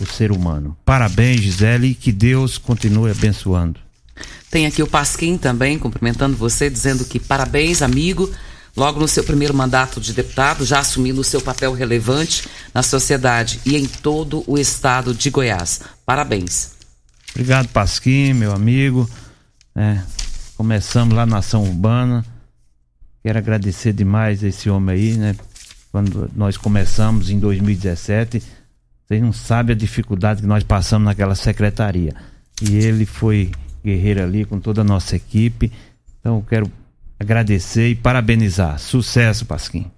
o 0.00 0.06
ser 0.06 0.32
humano. 0.32 0.76
Parabéns, 0.84 1.40
Gisele, 1.40 1.88
e 1.88 1.94
que 1.94 2.12
Deus 2.12 2.58
continue 2.58 3.10
abençoando. 3.10 3.80
Tem 4.50 4.66
aqui 4.66 4.82
o 4.82 4.86
Pasquim 4.86 5.36
também 5.36 5.78
cumprimentando 5.78 6.36
você, 6.36 6.70
dizendo 6.70 7.04
que 7.04 7.18
parabéns, 7.18 7.82
amigo. 7.82 8.30
Logo 8.76 8.98
no 8.98 9.06
seu 9.06 9.22
primeiro 9.22 9.54
mandato 9.54 10.00
de 10.00 10.12
deputado, 10.12 10.64
já 10.64 10.80
assumindo 10.80 11.20
o 11.20 11.24
seu 11.24 11.40
papel 11.40 11.72
relevante 11.72 12.48
na 12.72 12.82
sociedade 12.82 13.60
e 13.64 13.76
em 13.76 13.86
todo 13.86 14.42
o 14.46 14.58
estado 14.58 15.14
de 15.14 15.30
Goiás. 15.30 15.80
Parabéns. 16.04 16.72
Obrigado, 17.30 17.68
Pasquim, 17.68 18.32
meu 18.32 18.52
amigo. 18.52 19.08
É, 19.76 20.00
começamos 20.56 21.14
lá 21.14 21.24
na 21.24 21.38
ação 21.38 21.62
urbana. 21.62 22.24
Quero 23.22 23.38
agradecer 23.38 23.92
demais 23.92 24.42
esse 24.42 24.68
homem 24.68 24.94
aí, 24.94 25.16
né? 25.16 25.36
Quando 25.92 26.28
nós 26.34 26.56
começamos 26.56 27.30
em 27.30 27.38
2017, 27.38 28.42
vocês 29.06 29.22
não 29.22 29.32
sabem 29.32 29.74
a 29.74 29.78
dificuldade 29.78 30.40
que 30.40 30.46
nós 30.46 30.64
passamos 30.64 31.06
naquela 31.06 31.36
secretaria. 31.36 32.14
E 32.60 32.74
ele 32.74 33.06
foi 33.06 33.52
guerreiro 33.84 34.22
ali 34.22 34.44
com 34.44 34.58
toda 34.58 34.80
a 34.80 34.84
nossa 34.84 35.14
equipe. 35.14 35.70
Então 36.18 36.42
quero 36.42 36.70
agradecer 37.18 37.90
e 37.90 37.94
parabenizar. 37.94 38.78
Sucesso, 38.78 39.44
Pasquim. 39.46 39.90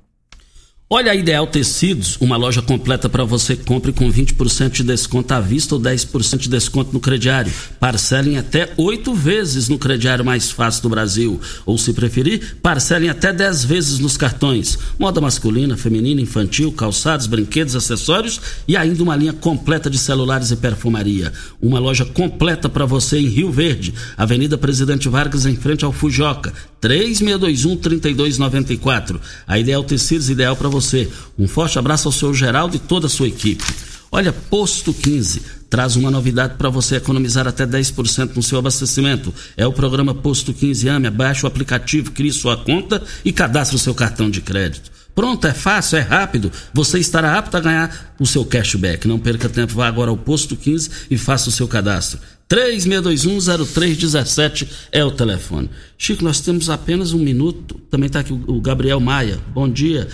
Olha 0.88 1.10
a 1.10 1.16
Ideal 1.16 1.48
Tecidos, 1.48 2.16
uma 2.20 2.36
loja 2.36 2.62
completa 2.62 3.08
para 3.08 3.24
você 3.24 3.56
compre 3.56 3.92
com 3.92 4.08
20% 4.08 4.70
de 4.70 4.84
desconto 4.84 5.34
à 5.34 5.40
vista 5.40 5.74
ou 5.74 5.80
10% 5.80 6.38
de 6.38 6.48
desconto 6.48 6.92
no 6.92 7.00
crediário. 7.00 7.52
Parcelem 7.80 8.38
até 8.38 8.72
oito 8.76 9.12
vezes 9.12 9.68
no 9.68 9.80
crediário 9.80 10.24
mais 10.24 10.52
fácil 10.52 10.84
do 10.84 10.88
Brasil. 10.88 11.40
Ou, 11.66 11.76
se 11.76 11.92
preferir, 11.92 12.58
parcelem 12.62 13.10
até 13.10 13.32
10 13.32 13.64
vezes 13.64 13.98
nos 13.98 14.16
cartões. 14.16 14.78
Moda 14.96 15.20
masculina, 15.20 15.76
feminina, 15.76 16.20
infantil, 16.20 16.70
calçados, 16.70 17.26
brinquedos, 17.26 17.74
acessórios 17.74 18.40
e 18.68 18.76
ainda 18.76 19.02
uma 19.02 19.16
linha 19.16 19.32
completa 19.32 19.90
de 19.90 19.98
celulares 19.98 20.52
e 20.52 20.56
perfumaria. 20.56 21.32
Uma 21.60 21.80
loja 21.80 22.04
completa 22.04 22.68
para 22.68 22.86
você 22.86 23.18
em 23.18 23.26
Rio 23.26 23.50
Verde, 23.50 23.92
Avenida 24.16 24.56
Presidente 24.56 25.08
Vargas, 25.08 25.46
em 25.46 25.56
frente 25.56 25.84
ao 25.84 25.90
Fujoca. 25.90 26.52
3621-3294. 26.82 29.20
A 29.46 29.58
Ideal 29.58 29.84
Tecidos, 29.84 30.30
ideal 30.30 30.56
para 30.56 30.68
você. 30.68 31.08
Um 31.38 31.48
forte 31.48 31.78
abraço 31.78 32.08
ao 32.08 32.12
seu 32.12 32.34
Geraldo 32.34 32.76
e 32.76 32.78
toda 32.78 33.06
a 33.06 33.10
sua 33.10 33.28
equipe. 33.28 33.64
Olha, 34.10 34.32
Posto 34.32 34.94
15 34.94 35.42
traz 35.68 35.96
uma 35.96 36.10
novidade 36.10 36.54
para 36.56 36.70
você 36.70 36.96
economizar 36.96 37.46
até 37.46 37.66
10% 37.66 38.36
no 38.36 38.42
seu 38.42 38.58
abastecimento. 38.58 39.34
É 39.56 39.66
o 39.66 39.72
programa 39.72 40.14
Posto 40.14 40.54
15 40.54 40.88
Ame. 40.88 41.10
Baixe 41.10 41.44
o 41.44 41.48
aplicativo, 41.48 42.12
crie 42.12 42.32
sua 42.32 42.56
conta 42.56 43.02
e 43.24 43.32
cadastre 43.32 43.76
o 43.76 43.78
seu 43.78 43.94
cartão 43.94 44.30
de 44.30 44.40
crédito. 44.40 44.90
Pronto, 45.14 45.46
é 45.46 45.54
fácil, 45.54 45.96
é 45.96 46.02
rápido. 46.02 46.52
Você 46.74 46.98
estará 46.98 47.38
apto 47.38 47.56
a 47.56 47.60
ganhar 47.60 48.14
o 48.20 48.26
seu 48.26 48.44
cashback. 48.44 49.08
Não 49.08 49.18
perca 49.18 49.48
tempo, 49.48 49.72
vá 49.72 49.88
agora 49.88 50.10
ao 50.10 50.16
Posto 50.16 50.54
15 50.54 50.90
e 51.10 51.16
faça 51.16 51.48
o 51.48 51.52
seu 51.52 51.66
cadastro. 51.66 52.20
36210317 52.48 54.68
é 54.92 55.04
o 55.04 55.10
telefone. 55.10 55.68
Chico, 55.98 56.22
nós 56.22 56.40
temos 56.40 56.70
apenas 56.70 57.12
um 57.12 57.18
minuto. 57.18 57.74
Também 57.90 58.06
está 58.06 58.20
aqui 58.20 58.32
o 58.32 58.60
Gabriel 58.60 59.00
Maia. 59.00 59.40
Bom 59.52 59.68
dia. 59.68 60.06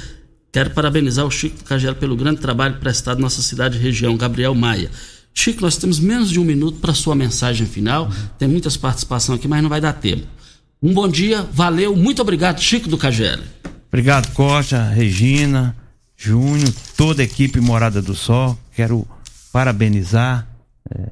Quero 0.50 0.70
parabenizar 0.70 1.26
o 1.26 1.30
Chico 1.30 1.58
do 1.58 1.64
Cagelo 1.64 1.96
pelo 1.96 2.16
grande 2.16 2.40
trabalho 2.40 2.78
prestado 2.78 3.18
na 3.18 3.22
nossa 3.22 3.42
cidade 3.42 3.76
e 3.78 3.80
região. 3.80 4.16
Gabriel 4.16 4.54
Maia. 4.54 4.90
Chico, 5.34 5.62
nós 5.62 5.76
temos 5.76 5.98
menos 5.98 6.30
de 6.30 6.40
um 6.40 6.44
minuto 6.44 6.78
para 6.78 6.94
sua 6.94 7.14
mensagem 7.14 7.66
final. 7.66 8.10
Tem 8.38 8.48
muitas 8.48 8.76
participações 8.76 9.38
aqui, 9.38 9.48
mas 9.48 9.62
não 9.62 9.70
vai 9.70 9.80
dar 9.80 9.94
tempo. 9.94 10.26
Um 10.82 10.92
bom 10.92 11.08
dia, 11.08 11.46
valeu, 11.52 11.94
muito 11.94 12.20
obrigado, 12.20 12.60
Chico 12.60 12.88
do 12.88 12.98
Cagelo. 12.98 13.42
Obrigado, 13.88 14.32
Costa, 14.32 14.88
Regina, 14.88 15.76
Júnior, 16.16 16.72
toda 16.96 17.22
a 17.22 17.24
equipe 17.24 17.60
Morada 17.60 18.02
do 18.02 18.14
Sol. 18.14 18.58
Quero 18.74 19.06
parabenizar 19.52 20.48
é, 20.90 21.10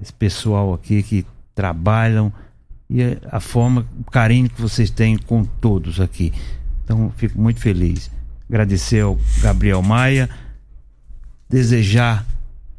esse 0.00 0.12
pessoal 0.12 0.72
aqui 0.72 1.02
que 1.02 1.26
trabalham 1.54 2.32
e 2.88 3.00
a 3.30 3.40
forma, 3.40 3.86
o 4.00 4.10
carinho 4.10 4.50
que 4.50 4.60
vocês 4.60 4.90
têm 4.90 5.16
com 5.16 5.44
todos 5.44 6.00
aqui. 6.00 6.32
Então, 6.84 7.10
fico 7.16 7.40
muito 7.40 7.58
feliz. 7.58 8.10
Agradecer 8.48 9.00
ao 9.00 9.18
Gabriel 9.40 9.80
Maia, 9.80 10.28
desejar 11.48 12.26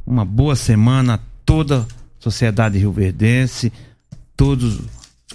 uma 0.05 0.23
boa 0.23 0.55
semana 0.55 1.15
a 1.15 1.19
toda 1.43 1.81
a 1.81 1.85
sociedade 2.19 2.77
rioverdense, 2.77 3.73
todos 4.37 4.81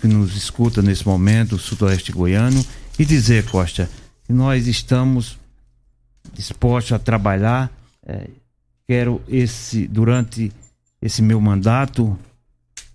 que 0.00 0.06
nos 0.06 0.36
escutam 0.36 0.82
nesse 0.82 1.04
momento, 1.04 1.56
o 1.56 1.58
sudoeste 1.58 2.12
goiano 2.12 2.64
e 2.98 3.04
dizer, 3.04 3.46
Costa, 3.50 3.90
que 4.24 4.32
nós 4.32 4.68
estamos 4.68 5.38
dispostos 6.32 6.92
a 6.92 6.98
trabalhar. 6.98 7.70
É, 8.06 8.28
quero 8.86 9.20
esse, 9.28 9.88
durante 9.88 10.52
esse 11.00 11.22
meu 11.22 11.40
mandato, 11.40 12.18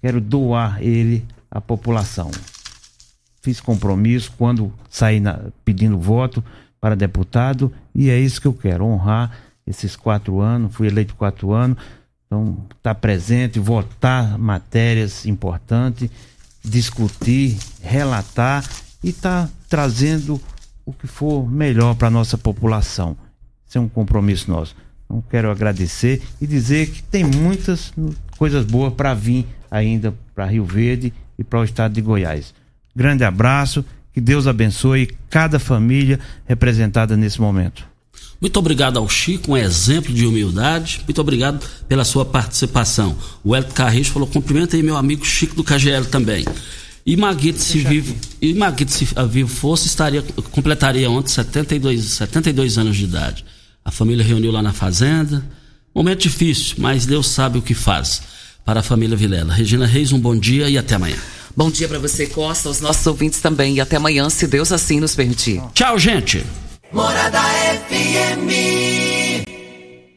quero 0.02 0.20
doar 0.20 0.82
ele 0.82 1.26
à 1.50 1.62
população. 1.62 2.30
Fiz 3.42 3.60
compromisso 3.60 4.32
quando 4.38 4.74
saí 4.90 5.20
na, 5.20 5.40
pedindo 5.66 5.98
voto 5.98 6.44
para 6.80 6.96
deputado 6.96 7.74
e 7.94 8.10
é 8.10 8.20
isso 8.20 8.42
que 8.42 8.48
eu 8.48 8.54
quero, 8.54 8.86
honrar 8.86 9.32
esses 9.66 9.96
quatro 9.96 10.42
anos, 10.42 10.76
fui 10.76 10.88
eleito 10.88 11.16
quatro 11.16 11.54
anos, 11.54 11.78
então 12.26 12.58
estar 12.76 12.94
tá 12.94 12.96
presente, 12.96 13.60
votar 13.60 14.38
matérias 14.38 15.26
importantes, 15.26 16.10
discutir, 16.64 17.58
relatar 17.82 18.68
e 19.04 19.10
estar 19.10 19.48
tá 19.48 19.54
trazendo 19.70 20.42
o 20.86 20.92
que 20.92 21.08
for 21.08 21.50
melhor 21.50 21.96
para 21.96 22.08
a 22.08 22.12
nossa 22.12 22.38
população. 22.38 23.16
Isso 23.68 23.78
é 23.78 23.82
um 23.82 23.88
compromisso 23.90 24.52
nosso. 24.52 24.76
Então 25.14 25.24
quero 25.30 25.52
agradecer 25.52 26.24
e 26.42 26.48
dizer 26.48 26.90
que 26.90 27.04
tem 27.04 27.24
muitas 27.24 27.94
coisas 28.36 28.66
boas 28.66 28.92
para 28.94 29.14
vir 29.14 29.46
ainda 29.70 30.12
para 30.34 30.48
Rio 30.48 30.66
Verde 30.66 31.14
e 31.38 31.44
para 31.44 31.60
o 31.60 31.64
estado 31.64 31.94
de 31.94 32.02
Goiás. 32.02 32.52
Grande 32.96 33.24
abraço, 33.24 33.86
que 34.12 34.20
Deus 34.20 34.48
abençoe 34.48 35.12
cada 35.30 35.60
família 35.60 36.20
representada 36.48 37.16
nesse 37.16 37.40
momento. 37.40 37.86
Muito 38.42 38.58
obrigado 38.58 38.98
ao 38.98 39.08
Chico, 39.08 39.52
um 39.52 39.58
exemplo 39.58 40.12
de 40.12 40.26
humildade. 40.26 41.02
Muito 41.06 41.22
obrigado 41.22 41.64
pela 41.88 42.04
sua 42.04 42.26
participação. 42.26 43.16
O 43.44 43.56
Hélio 43.56 43.72
Carrejo 43.72 44.12
falou: 44.12 44.28
cumprimenta 44.28 44.76
aí 44.76 44.82
meu 44.82 44.98
amigo 44.98 45.24
Chico 45.24 45.56
do 45.56 45.64
KGL 45.64 46.06
também. 46.08 46.44
E 47.06 47.16
Maguito, 47.16 47.60
se 47.60 47.80
vivo, 47.80 48.16
e 48.42 48.54
Maguito, 48.54 48.92
se 48.92 49.08
vivo 49.30 49.50
fosse, 49.50 49.88
estaria, 49.88 50.24
completaria 50.52 51.10
ontem 51.10 51.30
72, 51.30 52.04
72 52.04 52.78
anos 52.78 52.96
de 52.96 53.04
idade. 53.04 53.46
A 53.86 53.92
família 53.92 54.24
reuniu 54.24 54.52
lá 54.52 54.62
na 54.62 54.74
fazenda. 54.74 55.44
Momento 55.94 56.22
difícil, 56.22 56.76
mas 56.80 57.06
Deus 57.06 57.28
sabe 57.28 57.58
o 57.58 57.62
que 57.62 57.74
faz. 57.74 58.22
Para 58.66 58.80
a 58.80 58.84
família 58.84 59.18
Vilela. 59.18 59.54
Regina 59.54 59.86
Reis, 59.86 60.12
um 60.12 60.20
bom 60.20 60.38
dia 60.38 60.70
e 60.70 60.78
até 60.78 60.96
amanhã. 60.96 61.18
Bom 61.56 61.70
dia 61.70 61.88
para 61.88 62.00
você, 62.00 62.26
Costa, 62.26 62.70
os 62.70 62.80
nossos 62.80 63.06
ouvintes 63.06 63.40
também. 63.40 63.76
E 63.76 63.82
até 63.82 63.98
amanhã, 63.98 64.30
se 64.30 64.48
Deus 64.48 64.72
assim 64.72 65.00
nos 65.00 65.16
permitir. 65.16 65.62
Tchau, 65.74 66.00
gente. 66.00 66.44
Morada 66.92 67.42
FM. 67.90 69.03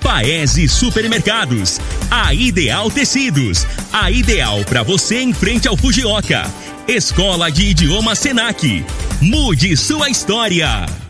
Paese 0.00 0.68
Supermercados. 0.68 1.80
A 2.10 2.32
Ideal 2.34 2.90
Tecidos. 2.90 3.66
A 3.92 4.10
ideal 4.10 4.64
para 4.64 4.82
você 4.82 5.20
em 5.20 5.32
frente 5.32 5.68
ao 5.68 5.76
Fujioka. 5.76 6.42
Escola 6.86 7.50
de 7.50 7.66
Idioma 7.66 8.14
Senac. 8.14 8.84
Mude 9.20 9.76
sua 9.76 10.08
história. 10.08 11.07